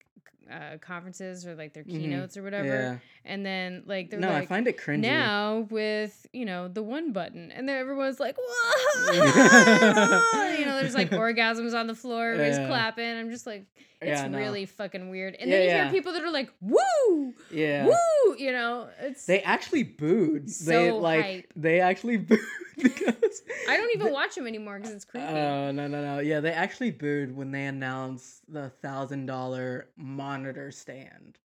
uh, 0.52 0.78
conferences 0.80 1.46
or 1.48 1.56
like 1.56 1.74
their 1.74 1.84
Mhm. 1.84 1.90
keynotes 1.92 2.38
or 2.38 2.44
whatever, 2.44 2.68
yeah. 2.68 2.98
and 3.26 3.46
then 3.46 3.84
like 3.86 4.10
they're 4.10 4.20
No, 4.20 4.32
I 4.34 4.46
find 4.46 4.68
it 4.68 4.78
cringy. 4.78 5.00
now 5.00 5.68
with 5.70 6.28
you 6.34 6.46
know 6.46 6.68
the 6.68 6.84
one 6.84 7.12
button, 7.14 7.52
and 7.52 7.68
then 7.68 7.78
everyone's 7.78 8.20
like, 8.20 8.36
"Whoa!" 8.38 9.14
you 10.60 10.66
know, 10.66 10.80
there's 10.80 10.94
like 10.96 11.10
orgasms 11.12 11.74
on 11.78 11.88
the 11.88 11.96
floor, 11.96 12.32
everybody's 12.32 12.58
Yeah. 12.58 12.68
clapping. 12.68 13.06
I'm 13.18 13.30
just 13.30 13.46
like, 13.48 13.66
it's 14.02 14.22
Yeah, 14.22 14.28
no. 14.28 14.38
really 14.38 14.66
fucking 14.66 15.10
weird. 15.10 15.36
And 15.40 15.50
Yeah, 15.50 15.58
then 15.58 15.66
you 15.78 15.84
hear 15.84 15.92
people 15.92 16.14
that 16.14 16.22
are 16.24 16.32
like, 16.32 16.52
"Woo, 16.62 17.34
Yeah. 17.52 17.86
woo!" 17.88 18.36
You 18.38 18.52
know, 18.52 18.90
it's. 19.00 19.26
They 19.26 19.42
actually 19.42 19.84
booed. 19.84 20.48
they 20.48 20.52
So 20.52 20.98
like 20.98 21.24
hype. 21.24 21.54
they 21.56 21.80
actually 21.80 22.18
booed 22.30 22.40
because 22.78 23.42
I 23.70 23.78
don't 23.78 23.92
even 23.96 24.12
watch 24.12 24.36
them 24.36 24.48
anymore 24.48 24.78
because 24.78 24.94
it's 24.94 25.06
creepy. 25.06 25.26
Oh 25.26 25.72
no 25.72 25.88
no 25.88 26.02
no! 26.04 26.20
Yeah, 26.20 26.42
they 26.42 26.52
actually 26.52 26.92
booed 26.92 27.36
when 27.36 27.52
they 27.52 27.66
announced 27.66 28.42
the 28.52 28.70
thousand 28.82 29.26
dollar 29.28 29.88
monitor 30.36 30.72
stand. 30.72 31.38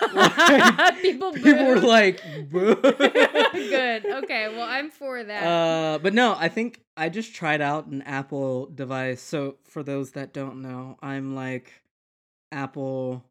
people 1.02 1.32
People 1.32 1.66
were 1.66 1.80
like, 1.80 2.22
"Boo!" 2.50 2.74
Good. 3.52 4.06
Okay. 4.06 4.48
Well, 4.48 4.68
I'm 4.68 4.90
for 4.90 5.22
that. 5.22 5.42
Uh, 5.44 5.98
but 5.98 6.14
no, 6.14 6.36
I 6.38 6.48
think 6.48 6.80
I 6.96 7.08
just 7.08 7.34
tried 7.34 7.60
out 7.60 7.86
an 7.86 8.02
Apple 8.02 8.66
device. 8.66 9.20
So 9.20 9.56
for 9.64 9.82
those 9.82 10.12
that 10.12 10.32
don't 10.32 10.62
know, 10.62 10.96
I'm 11.02 11.34
like 11.34 11.72
Apple. 12.52 13.24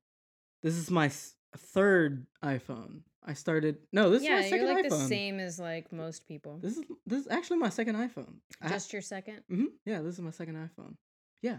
This 0.63 0.75
is 0.75 0.89
my 0.89 1.11
third 1.57 2.25
iPhone. 2.43 3.01
I 3.25 3.33
started. 3.33 3.77
No, 3.91 4.09
this 4.09 4.23
yeah, 4.23 4.39
is 4.39 4.51
my 4.51 4.57
you're 4.57 4.67
second 4.67 4.83
like 4.83 4.85
iPhone. 4.85 5.03
the 5.03 5.07
same 5.07 5.39
as 5.39 5.59
like 5.59 5.93
most 5.93 6.27
people. 6.27 6.59
This 6.61 6.77
is 6.77 6.83
this 7.05 7.21
is 7.21 7.27
actually 7.29 7.57
my 7.57 7.69
second 7.69 7.95
iPhone. 7.95 8.35
Just 8.67 8.91
your 8.91 9.01
second. 9.01 9.41
hmm 9.49 9.65
Yeah, 9.85 10.01
this 10.01 10.15
is 10.15 10.21
my 10.21 10.31
second 10.31 10.55
iPhone. 10.55 10.95
Yeah. 11.41 11.57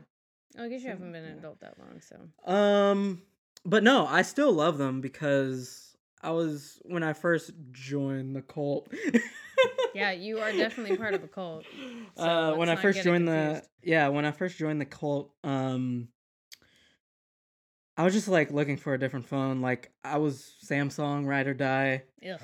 I 0.59 0.69
guess 0.69 0.83
you 0.83 0.91
haven't 0.91 1.11
been 1.11 1.25
an 1.25 1.39
adult 1.39 1.61
that 1.61 1.75
long, 1.79 2.01
so. 2.01 2.53
Um, 2.53 3.23
but 3.65 3.83
no, 3.83 4.07
I 4.07 4.23
still 4.23 4.53
love 4.53 4.79
them 4.79 5.01
because 5.01 5.97
I 6.23 6.31
was 6.31 6.79
when 6.83 7.03
I 7.03 7.13
first 7.13 7.53
joined 7.73 8.37
the 8.37 8.43
cult. 8.43 8.93
Yeah, 9.95 10.11
you 10.11 10.41
are 10.41 10.51
definitely 10.51 10.97
part 10.97 11.15
of 11.15 11.23
a 11.23 11.29
cult. 11.29 11.65
so 12.17 12.25
uh, 12.25 12.57
when 12.57 12.69
I 12.69 12.75
first 12.75 13.03
joined 13.03 13.29
the 13.29 13.63
yeah, 13.83 14.09
when 14.09 14.25
I 14.25 14.33
first 14.33 14.59
joined 14.59 14.81
the 14.81 14.87
cult, 14.87 15.33
um, 15.45 16.09
I 17.97 18.03
was 18.03 18.13
just 18.13 18.27
like 18.27 18.51
looking 18.51 18.77
for 18.77 18.95
a 18.95 18.99
different 18.99 19.27
phone. 19.27 19.61
Like 19.61 19.93
I 20.03 20.19
was 20.19 20.57
Samsung 20.65 21.27
ride 21.27 21.47
or 21.47 21.55
die, 21.55 22.03
Ugh. 22.29 22.41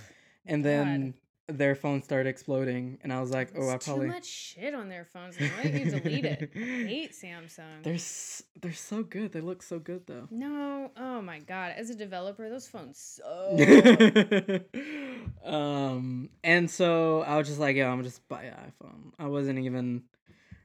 and 0.46 0.64
then 0.64 1.14
their 1.58 1.74
phone 1.74 2.02
started 2.02 2.28
exploding, 2.28 2.98
and 3.02 3.12
I 3.12 3.20
was 3.20 3.30
like, 3.30 3.52
oh, 3.56 3.62
I 3.66 3.70
There's 3.70 3.84
probably 3.84 4.06
too 4.08 4.12
much 4.12 4.26
shit 4.26 4.74
on 4.74 4.88
their 4.88 5.04
phones. 5.04 5.36
Why 5.38 5.48
don't 5.62 5.78
you 5.78 5.90
delete 5.90 6.24
it? 6.24 6.50
I 6.56 6.58
hate 6.86 7.12
Samsung. 7.12 7.82
they're 7.82 7.94
s- 7.94 8.42
they're 8.60 8.72
so 8.72 9.02
good. 9.02 9.32
They 9.32 9.40
look 9.40 9.62
so 9.62 9.78
good 9.78 10.06
though. 10.06 10.26
no, 10.30 10.90
oh 10.96 11.20
my 11.22 11.38
god! 11.40 11.74
As 11.76 11.90
a 11.90 11.94
developer, 11.94 12.48
those 12.48 12.66
phones 12.68 12.98
suck. 13.20 13.58
um, 15.44 16.30
and 16.44 16.70
so 16.70 17.22
I 17.22 17.36
was 17.38 17.48
just 17.48 17.60
like, 17.60 17.76
yeah, 17.76 17.90
I'm 17.90 18.02
just 18.02 18.26
buy 18.28 18.44
an 18.44 18.54
iPhone. 18.54 19.12
I 19.18 19.26
wasn't 19.26 19.58
even 19.60 20.02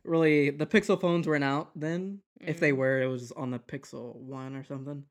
really 0.03 0.49
the 0.49 0.65
Pixel 0.65 0.99
phones 0.99 1.27
weren't 1.27 1.43
out 1.43 1.69
then. 1.75 2.19
If 2.41 2.59
they 2.59 2.71
Mm. 2.71 2.77
were, 2.77 3.01
it 3.01 3.07
was 3.07 3.31
on 3.31 3.49
the 3.51 3.59
Pixel 3.59 4.15
One 4.15 4.55
or 4.55 4.63
something. 4.63 5.05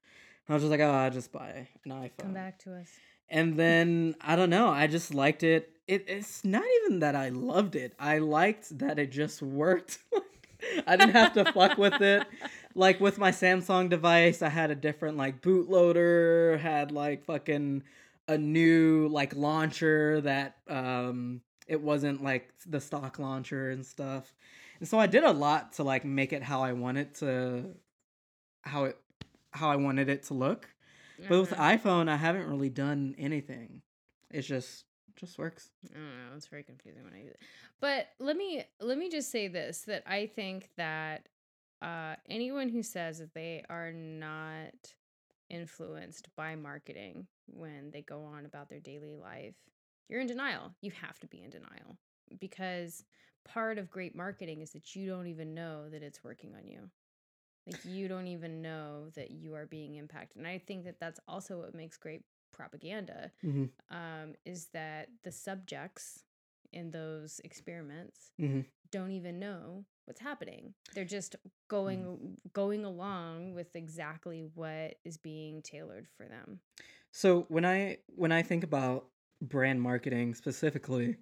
I 0.49 0.53
was 0.53 0.62
just 0.62 0.70
like, 0.70 0.81
oh, 0.81 0.91
I'll 0.91 1.11
just 1.11 1.33
buy 1.33 1.66
an 1.85 1.91
iPhone. 1.91 2.11
Come 2.18 2.35
back 2.35 2.59
to 2.61 2.75
us. 2.75 2.89
And 3.29 3.57
then 3.57 4.14
I 4.20 4.37
don't 4.37 4.51
know, 4.51 4.68
I 4.68 4.87
just 4.87 5.14
liked 5.14 5.43
it. 5.43 5.70
It 5.87 6.05
it's 6.09 6.45
not 6.45 6.64
even 6.83 7.01
that 7.01 7.14
I 7.14 7.29
loved 7.29 7.77
it. 7.77 7.95
I 7.99 8.18
liked 8.18 8.79
that 8.79 8.99
it 8.99 9.11
just 9.11 9.43
worked. 9.43 9.99
I 10.87 10.97
didn't 10.97 11.14
have 11.14 11.35
to 11.35 11.53
fuck 11.53 11.77
with 11.79 12.01
it. 12.01 12.27
Like 12.75 13.01
with 13.01 13.18
my 13.18 13.31
Samsung 13.31 13.89
device, 13.91 14.43
I 14.43 14.49
had 14.49 14.70
a 14.70 14.75
different 14.75 15.16
like 15.16 15.43
bootloader, 15.43 16.59
had 16.59 16.91
like 16.91 17.25
fucking 17.25 17.83
a 18.29 18.39
new 18.39 19.09
like 19.09 19.35
launcher 19.37 20.20
that 20.22 20.57
um 20.68 21.43
it 21.66 21.81
wasn't 21.81 22.22
like 22.22 22.51
the 22.66 22.81
stock 22.81 23.18
launcher 23.18 23.70
and 23.70 23.85
stuff. 23.85 24.33
And 24.81 24.89
so 24.89 24.99
I 24.99 25.07
did 25.07 25.25
a 25.25 25.33
lot 25.33 25.75
to 25.75 25.83
like 25.83 26.05
make 26.05 26.33
it 26.33 26.43
how 26.43 26.62
I 26.62 26.72
wanted 26.72 27.14
to 27.16 27.75
how 28.62 28.85
it 28.85 28.99
how 29.51 29.70
I 29.70 29.77
wanted 29.77 30.09
it 30.09 30.25
to 30.25 30.35
look. 30.35 30.68
But 31.29 31.41
with 31.41 31.53
Uh-huh. 31.53 31.77
iPhone, 31.77 32.09
I 32.09 32.17
haven't 32.17 32.47
really 32.49 32.71
done 32.71 33.15
anything. 33.19 33.83
It's 34.31 34.47
just 34.47 34.85
just 35.17 35.39
works. 35.39 35.71
I 35.91 35.95
don't 35.95 36.05
know. 36.05 36.37
It's 36.37 36.49
very 36.49 36.65
confusing 36.65 37.05
when 37.05 37.15
I 37.15 37.23
use 37.23 37.31
it. 37.31 37.41
But 37.81 38.09
let 38.19 38.37
me 38.37 38.65
let 38.81 38.99
me 38.99 39.09
just 39.11 39.31
say 39.31 39.49
this: 39.49 39.83
that 39.83 40.03
I 40.07 40.27
think 40.27 40.71
that 40.77 41.29
uh, 41.83 42.17
anyone 42.29 42.69
who 42.69 42.83
says 42.83 43.19
that 43.19 43.35
they 43.35 43.65
are 43.71 43.93
not 43.93 44.75
influenced 45.51 46.29
by 46.37 46.57
marketing 46.57 47.27
when 47.47 47.91
they 47.91 48.03
go 48.03 48.25
on 48.25 48.45
about 48.47 48.69
their 48.69 48.81
daily 48.81 49.15
life, 49.15 49.55
you're 50.09 50.21
in 50.21 50.27
denial. 50.27 50.75
You 50.81 50.91
have 51.01 51.19
to 51.21 51.27
be 51.27 51.43
in 51.43 51.51
denial 51.51 51.97
because 52.41 53.05
part 53.45 53.79
of 53.79 53.91
great 53.91 54.17
marketing 54.17 54.62
is 54.62 54.71
that 54.73 54.97
you 54.97 55.07
don't 55.07 55.27
even 55.27 55.55
know 55.55 55.89
that 55.91 56.03
it's 56.03 56.25
working 56.25 56.55
on 56.57 56.67
you. 56.67 56.91
Like 57.67 57.85
you 57.85 58.09
don't 58.09 58.27
even 58.27 58.61
know 58.62 59.11
that 59.15 59.31
you 59.31 59.55
are 59.55 59.67
being 59.67 59.97
impacted. 59.97 60.39
And 60.39 60.47
I 60.47 60.59
think 60.59 60.85
that 60.85 61.01
that's 61.01 61.21
also 61.27 61.59
what 61.59 61.75
makes 61.75 61.97
great 61.97 62.23
propaganda 62.53 63.31
Mm-hmm. 63.45 63.97
um, 63.97 64.35
is 64.45 64.67
that 64.73 65.09
the 65.23 65.33
subjects 65.33 66.25
in 66.73 66.91
those 66.91 67.41
experiments 67.45 68.33
Mm-hmm. 68.41 68.61
don't 68.91 69.12
even 69.12 69.39
know 69.39 69.85
what's 70.05 70.21
happening. 70.21 70.75
They're 70.95 71.05
just 71.05 71.37
going 71.69 72.37
going 72.53 72.85
along 72.85 73.55
with 73.55 73.75
exactly 73.75 74.45
what 74.55 74.97
is 75.05 75.17
being 75.17 75.62
tailored 75.62 76.07
for 76.17 76.27
them. 76.27 76.61
So 77.12 77.47
when 77.49 77.65
I 77.65 77.99
when 78.07 78.33
I 78.33 78.43
think 78.43 78.65
about 78.65 79.07
brand 79.41 79.81
marketing 79.81 80.35
specifically, 80.35 81.17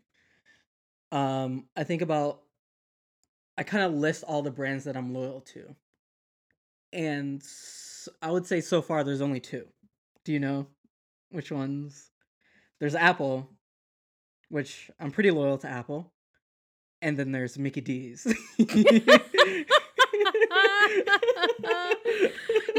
um, 1.12 1.66
I 1.76 1.84
think 1.84 2.02
about 2.02 2.42
I 3.56 3.62
kind 3.62 3.84
of 3.84 3.92
list 3.92 4.24
all 4.24 4.42
the 4.42 4.50
brands 4.50 4.84
that 4.84 4.96
I'm 4.96 5.12
loyal 5.12 5.40
to, 5.52 5.74
and 6.92 7.42
I 8.20 8.30
would 8.30 8.46
say 8.46 8.60
so 8.60 8.82
far 8.82 9.04
there's 9.04 9.20
only 9.20 9.40
two. 9.40 9.66
Do 10.24 10.32
you 10.32 10.40
know 10.40 10.66
which 11.30 11.50
ones? 11.50 12.10
There's 12.80 12.94
Apple, 12.94 13.48
which 14.48 14.90
I'm 15.00 15.10
pretty 15.10 15.30
loyal 15.30 15.58
to 15.58 15.68
Apple, 15.68 16.12
and 17.00 17.16
then 17.16 17.32
there's 17.32 17.58
Mickey 17.58 17.80
D's. 17.80 18.26
you 18.58 18.74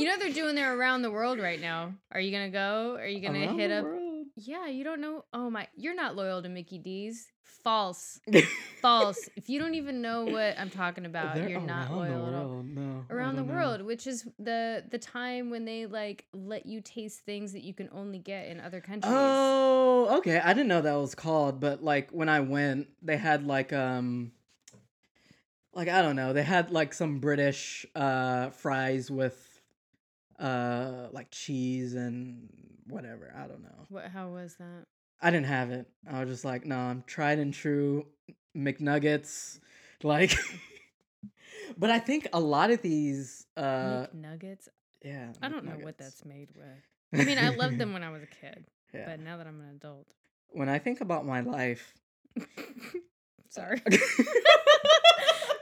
know 0.06 0.18
they're 0.20 0.34
doing 0.34 0.56
their 0.56 0.78
around 0.78 1.02
the 1.02 1.12
world 1.12 1.40
right 1.40 1.60
now. 1.60 1.94
Are 2.12 2.20
you 2.20 2.32
gonna 2.32 2.50
go? 2.50 2.96
Are 3.00 3.08
you 3.08 3.22
gonna 3.22 3.46
Around 3.46 3.60
hit 3.60 3.72
up? 3.72 3.84
world. 3.86 4.03
Yeah, 4.36 4.68
you 4.68 4.84
don't 4.84 5.02
know. 5.02 5.26
Oh 5.34 5.50
my, 5.50 5.68
you're 5.76 5.96
not 5.96 6.16
loyal 6.16 6.42
to 6.42 6.50
Mickey 6.50 6.80
D's. 6.80 7.28
False. 7.64 8.20
False. 8.82 9.30
If 9.36 9.50
you 9.50 9.60
don't 9.60 9.76
even 9.76 10.02
know 10.02 10.26
what 10.26 10.56
I'm 10.60 10.70
talking 10.70 11.06
about, 11.06 11.36
They're 11.36 11.50
you're 11.50 11.62
not 11.62 11.94
loyal 11.94 12.28
at 12.28 12.34
all. 12.34 12.64
No, 12.64 13.06
Around 13.10 13.36
the 13.36 13.44
know. 13.44 13.54
world, 13.54 13.82
which 13.84 14.08
is 14.08 14.28
the 14.40 14.84
the 14.90 14.98
time 14.98 15.50
when 15.50 15.66
they 15.66 15.86
like 15.86 16.26
let 16.34 16.66
you 16.66 16.82
taste 16.82 17.22
things 17.22 17.54
that 17.54 17.64
you 17.64 17.74
can 17.74 17.90
only 17.94 18.20
get 18.20 18.48
in 18.48 18.60
other 18.60 18.82
countries. 18.82 19.12
Oh, 19.14 20.18
okay. 20.18 20.40
I 20.40 20.54
didn't 20.54 20.68
know 20.68 20.82
that 20.82 20.94
was 20.96 21.16
called, 21.16 21.60
but 21.60 21.84
like 21.84 22.10
when 22.12 22.28
I 22.28 22.40
went, 22.42 22.88
they 23.02 23.18
had 23.18 23.46
like 23.46 23.72
um 23.72 24.32
like 25.74 25.88
I 25.88 26.02
don't 26.02 26.16
know, 26.16 26.34
they 26.34 26.44
had 26.44 26.72
like 26.72 26.94
some 26.94 27.20
British 27.20 27.86
uh 27.96 28.50
fries 28.50 29.10
with 29.12 29.62
uh 30.40 31.08
like 31.12 31.30
cheese 31.32 31.94
and 31.94 32.50
whatever. 32.88 33.34
I 33.36 33.48
don't 33.48 33.64
know. 33.64 33.86
What? 33.90 34.06
How 34.06 34.30
was 34.30 34.56
that? 34.56 34.86
I 35.22 35.32
didn't 35.32 35.46
have 35.46 35.72
it. 35.72 35.88
I 36.10 36.20
was 36.20 36.30
just 36.30 36.46
like, 36.46 36.66
no, 36.66 36.78
I'm 36.78 37.04
tried 37.08 37.40
and 37.40 37.54
true 37.54 38.06
McNuggets. 38.56 39.60
Like 40.06 40.38
But 41.78 41.90
I 41.90 42.00
think 42.00 42.28
a 42.34 42.40
lot 42.40 42.72
of 42.72 42.82
these 42.82 43.46
uh 43.56 44.08
Nuggets. 44.14 44.68
Yeah. 45.02 45.32
I 45.42 45.48
don't 45.48 45.64
know 45.64 45.78
what 45.82 45.98
that's 45.98 46.26
made 46.26 46.50
with. 46.56 46.68
I 47.22 47.24
mean, 47.24 47.38
I 47.38 47.50
loved 47.50 47.78
them 47.78 47.94
when 47.94 48.04
I 48.04 48.10
was 48.10 48.22
a 48.22 48.28
kid, 48.28 48.66
yeah. 48.94 49.06
but 49.06 49.22
now 49.22 49.38
that 49.38 49.48
I'm 49.48 49.62
an 49.62 49.70
adult, 49.76 50.08
when 50.50 50.68
I 50.68 50.80
think 50.80 51.00
about 51.00 51.26
my 51.26 51.42
life, 51.42 51.94
sorry. 53.50 53.82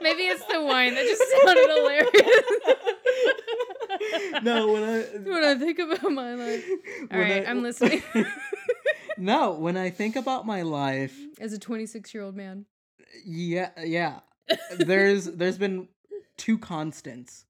Maybe 0.00 0.22
it's 0.22 0.44
the 0.46 0.62
wine 0.62 0.94
that 0.94 1.04
just 1.04 1.22
sounded 1.44 1.68
hilarious. 1.68 3.01
no, 4.42 4.72
when 4.72 4.82
I 4.82 4.98
when 5.30 5.44
I 5.44 5.54
think 5.56 5.78
about 5.78 6.10
my 6.12 6.34
life, 6.34 6.64
all 7.12 7.18
right, 7.18 7.46
I- 7.46 7.50
I'm 7.50 7.62
listening. 7.62 8.02
no, 9.16 9.52
when 9.52 9.76
I 9.76 9.90
think 9.90 10.16
about 10.16 10.46
my 10.46 10.62
life, 10.62 11.16
As 11.40 11.52
a 11.52 11.58
26 11.58 12.12
year 12.14 12.22
old 12.22 12.36
man, 12.36 12.66
yeah, 13.24 13.70
yeah. 13.82 14.20
There's 14.76 15.26
there's 15.26 15.58
been 15.58 15.88
two 16.36 16.58
constants. 16.58 17.44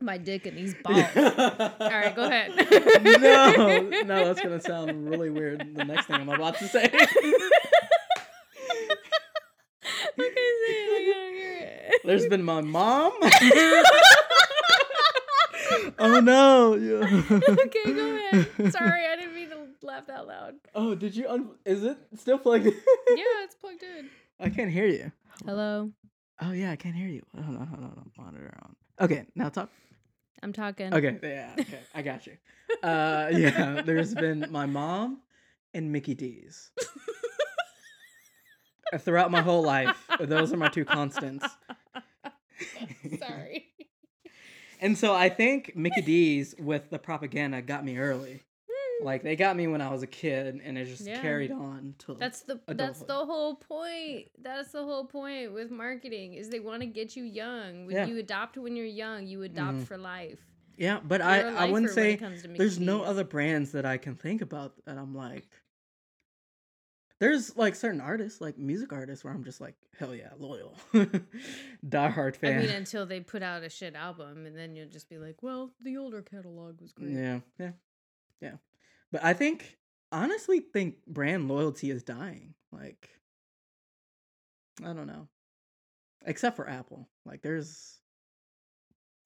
my 0.00 0.18
dick 0.18 0.46
and 0.46 0.56
these 0.56 0.74
balls. 0.82 1.04
All 1.16 1.78
right, 1.78 2.14
go 2.14 2.24
ahead. 2.24 2.50
no, 3.20 3.80
no, 4.04 4.24
that's 4.26 4.40
gonna 4.40 4.60
sound 4.60 5.08
really 5.08 5.30
weird. 5.30 5.74
The 5.76 5.84
next 5.84 6.06
thing 6.06 6.16
I'm 6.16 6.28
about 6.28 6.58
to 6.58 6.66
say. 6.68 6.90
It. 10.18 10.88
I 10.92 11.12
gotta 11.12 11.30
hear 11.34 11.58
it. 11.92 12.00
There's 12.04 12.26
been 12.26 12.42
my 12.44 12.60
mom. 12.60 13.12
oh 15.98 16.20
no. 16.20 16.72
Okay, 17.62 17.92
go 17.92 18.16
ahead. 18.16 18.72
Sorry, 18.72 19.06
I 19.06 19.16
didn't 19.16 19.34
mean 19.34 19.50
to 19.50 19.66
laugh 19.82 20.08
out 20.10 20.26
loud. 20.26 20.54
Oh, 20.74 20.94
did 20.94 21.14
you? 21.16 21.28
Un- 21.28 21.50
is 21.64 21.84
it 21.84 21.96
still 22.16 22.38
plugged? 22.38 22.66
in? 22.66 22.72
Yeah, 23.08 23.44
it's 23.44 23.54
plugged 23.54 23.82
in. 23.82 24.08
I 24.40 24.48
can't 24.50 24.70
hear 24.70 24.86
you. 24.86 25.12
Hello, 25.44 25.90
Oh 26.40 26.52
yeah, 26.52 26.70
I 26.72 26.76
can't 26.76 26.94
hear 26.96 27.08
you. 27.08 27.22
Hold 27.34 27.56
on, 27.56 27.66
hold 27.66 27.80
on, 27.80 27.88
hold 27.88 27.98
on. 27.98 28.10
Monitor 28.18 28.52
on. 28.62 28.76
Okay, 29.00 29.26
now 29.34 29.48
talk. 29.48 29.70
I'm 30.42 30.52
talking. 30.52 30.92
Okay, 30.92 31.18
yeah, 31.22 31.52
okay, 31.60 31.78
I 31.94 32.02
got 32.02 32.26
you. 32.26 32.36
Uh, 32.82 33.28
yeah, 33.32 33.82
there's 33.84 34.14
been 34.14 34.46
my 34.50 34.66
mom 34.66 35.20
and 35.72 35.92
Mickey 35.92 36.14
D's. 36.14 36.70
Throughout 38.98 39.30
my 39.30 39.40
whole 39.42 39.62
life, 39.62 39.96
those 40.20 40.52
are 40.52 40.56
my 40.56 40.68
two 40.68 40.84
constants. 40.84 41.46
Sorry. 43.18 43.66
And 44.80 44.98
so 44.98 45.14
I 45.14 45.28
think 45.28 45.76
Mickey 45.76 46.02
D's 46.02 46.54
with 46.58 46.90
the 46.90 46.98
propaganda 46.98 47.62
got 47.62 47.84
me 47.84 47.98
early. 47.98 48.42
Like 49.00 49.22
they 49.22 49.34
got 49.34 49.56
me 49.56 49.66
when 49.66 49.80
I 49.80 49.90
was 49.90 50.02
a 50.02 50.06
kid, 50.06 50.60
and 50.62 50.78
it 50.78 50.84
just 50.84 51.06
Yeah. 51.06 51.20
carried 51.20 51.50
on 51.50 51.94
to. 52.00 52.14
That's 52.14 52.42
the 52.42 52.60
that's 52.68 53.00
the 53.00 53.14
whole 53.26 53.56
point. 53.56 54.28
That's 54.40 54.70
the 54.72 54.84
whole 54.84 55.06
point 55.06 55.52
with 55.52 55.70
marketing 55.72 56.34
is 56.34 56.50
they 56.50 56.60
want 56.60 56.82
to 56.82 56.86
get 56.86 57.16
you 57.16 57.24
young. 57.24 57.86
When 57.86 57.96
Yeah. 57.96 58.06
you 58.06 58.18
adopt 58.18 58.56
when 58.58 58.76
you're 58.76 58.86
young, 58.86 59.26
you 59.26 59.42
adopt 59.42 59.78
Mhm. 59.78 59.86
for 59.86 59.96
life. 59.98 60.38
yeah, 60.76 61.00
but 61.02 61.20
You're 61.20 61.28
I 61.28 61.66
I 61.66 61.70
wouldn't 61.70 61.90
say 61.92 62.12
it 62.12 62.18
comes 62.18 62.42
to 62.42 62.48
there's 62.48 62.78
no 62.78 63.02
other 63.02 63.24
brands 63.24 63.72
that 63.72 63.84
I 63.84 63.96
can 63.98 64.14
think 64.14 64.40
about 64.40 64.84
that 64.84 64.96
I'm 64.98 65.14
like. 65.14 65.48
There's 67.22 67.56
like 67.56 67.76
certain 67.76 68.00
artists, 68.00 68.40
like 68.40 68.58
music 68.58 68.92
artists, 68.92 69.22
where 69.24 69.32
I'm 69.32 69.44
just 69.44 69.60
like, 69.60 69.76
hell 69.96 70.12
yeah, 70.12 70.30
loyal, 70.40 70.76
diehard 71.88 72.34
fan. 72.34 72.58
I 72.58 72.62
mean, 72.62 72.70
until 72.70 73.06
they 73.06 73.20
put 73.20 73.44
out 73.44 73.62
a 73.62 73.68
shit 73.68 73.94
album, 73.94 74.44
and 74.44 74.58
then 74.58 74.74
you'll 74.74 74.88
just 74.88 75.08
be 75.08 75.18
like, 75.18 75.40
"Well, 75.40 75.70
the 75.80 75.98
older 75.98 76.20
catalog 76.20 76.80
was 76.80 76.90
great." 76.90 77.12
Yeah, 77.12 77.38
yeah, 77.60 77.70
yeah. 78.40 78.54
But 79.12 79.22
I 79.22 79.34
think 79.34 79.78
honestly 80.10 80.58
think 80.58 80.96
brand 81.06 81.46
loyalty 81.46 81.92
is 81.92 82.02
dying. 82.02 82.54
Like 82.72 83.08
I 84.80 84.92
don't 84.92 85.06
know. 85.06 85.28
Except 86.26 86.56
for 86.56 86.68
Apple. 86.68 87.08
Like 87.24 87.42
there's 87.42 88.00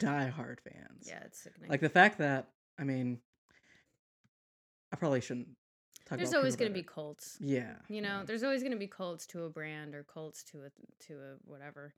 diehard 0.01 0.61
fans. 0.61 1.07
Yeah, 1.09 1.21
it's 1.25 1.43
sickening. 1.43 1.71
Like 1.71 1.81
the 1.81 1.89
fact 1.89 2.19
that 2.19 2.49
I 2.79 2.85
mean 2.85 3.21
I 4.93 4.97
probably 4.97 5.23
shouldn't 5.23 5.49
there's 6.11 6.35
always 6.35 6.57
going 6.57 6.71
to 6.71 6.75
be 6.75 6.83
cults. 6.83 7.37
Yeah. 7.41 7.75
You 7.89 8.01
know, 8.01 8.19
yeah. 8.19 8.23
there's 8.27 8.43
always 8.45 8.63
going 8.63 8.73
to 8.73 8.79
be 8.79 8.87
cults 8.87 9.27
to 9.29 9.45
a 9.45 9.51
brand 9.51 9.95
or 9.95 10.05
cults 10.05 10.43
to 10.45 10.59
a 10.65 10.71
to 11.07 11.15
a 11.15 11.35
whatever. 11.45 11.95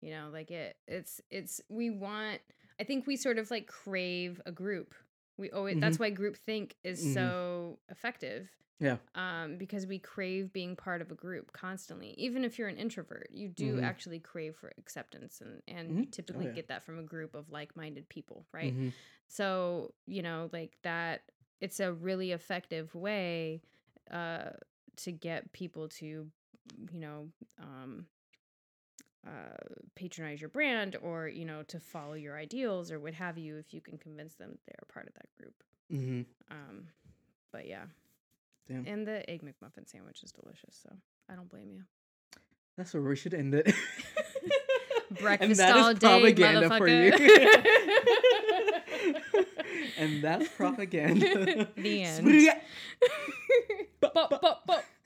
You 0.00 0.10
know, 0.10 0.28
like 0.32 0.50
it 0.50 0.76
it's 0.86 1.20
it's 1.30 1.60
we 1.68 1.90
want 1.90 2.40
I 2.80 2.84
think 2.84 3.06
we 3.06 3.16
sort 3.16 3.38
of 3.38 3.50
like 3.50 3.66
crave 3.66 4.40
a 4.46 4.52
group. 4.52 4.94
We 5.36 5.50
always 5.50 5.78
that's 5.80 5.98
why 5.98 6.10
group 6.10 6.36
think 6.36 6.76
is 6.84 7.04
Mhm. 7.04 7.14
so 7.14 7.78
effective. 7.88 8.48
Yeah. 8.80 8.98
Um 9.16 9.56
because 9.56 9.86
we 9.86 9.98
crave 9.98 10.52
being 10.52 10.76
part 10.76 11.00
of 11.02 11.10
a 11.10 11.14
group 11.16 11.52
constantly. 11.52 12.10
Even 12.18 12.44
if 12.44 12.58
you're 12.58 12.68
an 12.68 12.76
introvert, 12.76 13.28
you 13.32 13.48
do 13.48 13.76
Mhm. 13.78 13.82
actually 13.82 14.20
crave 14.20 14.54
for 14.56 14.72
acceptance 14.78 15.40
and 15.40 15.62
and 15.66 15.90
you 15.90 16.02
Mhm. 16.04 16.06
Oh, 16.06 16.10
typically 16.10 16.46
yeah. 16.46 16.52
get 16.52 16.68
that 16.68 16.84
from 16.84 16.98
a 16.98 17.02
group 17.02 17.34
of 17.34 17.50
like-minded 17.50 18.08
people, 18.08 18.46
right? 18.52 18.72
Mhm. 18.76 18.92
So, 19.26 19.94
you 20.06 20.22
know, 20.22 20.48
like 20.52 20.76
that, 20.82 21.22
it's 21.60 21.80
a 21.80 21.92
really 21.92 22.32
effective 22.32 22.94
way 22.94 23.60
uh, 24.10 24.50
to 24.96 25.12
get 25.12 25.52
people 25.52 25.88
to, 25.88 26.06
you 26.06 27.00
know, 27.00 27.28
um, 27.60 28.06
uh, 29.26 29.56
patronize 29.94 30.40
your 30.40 30.50
brand 30.50 30.96
or, 31.02 31.28
you 31.28 31.44
know, 31.44 31.62
to 31.64 31.80
follow 31.80 32.14
your 32.14 32.38
ideals 32.38 32.90
or 32.90 33.00
what 33.00 33.14
have 33.14 33.36
you 33.36 33.56
if 33.56 33.74
you 33.74 33.80
can 33.80 33.98
convince 33.98 34.34
them 34.34 34.56
they're 34.66 34.76
a 34.82 34.92
part 34.92 35.08
of 35.08 35.14
that 35.14 35.26
group. 35.38 35.54
Mhm. 35.92 36.24
Um, 36.50 36.88
but 37.52 37.66
yeah. 37.66 37.84
Damn. 38.68 38.86
And 38.86 39.06
the 39.06 39.28
Egg 39.28 39.42
McMuffin 39.42 39.88
sandwich 39.88 40.22
is 40.22 40.32
delicious. 40.32 40.78
So 40.82 40.90
I 41.28 41.34
don't 41.34 41.48
blame 41.48 41.70
you. 41.70 41.82
That's 42.76 42.94
where 42.94 43.02
we 43.02 43.16
should 43.16 43.34
end 43.34 43.54
it. 43.54 43.72
Breakfast 45.20 45.60
all 45.60 45.94
day, 45.94 46.34
propaganda 46.34 46.76
for 46.76 46.86
you. 46.86 47.12
and 49.98 50.22
that's 50.22 50.48
propaganda. 50.56 51.68
The 51.76 52.02
end. 52.02 52.50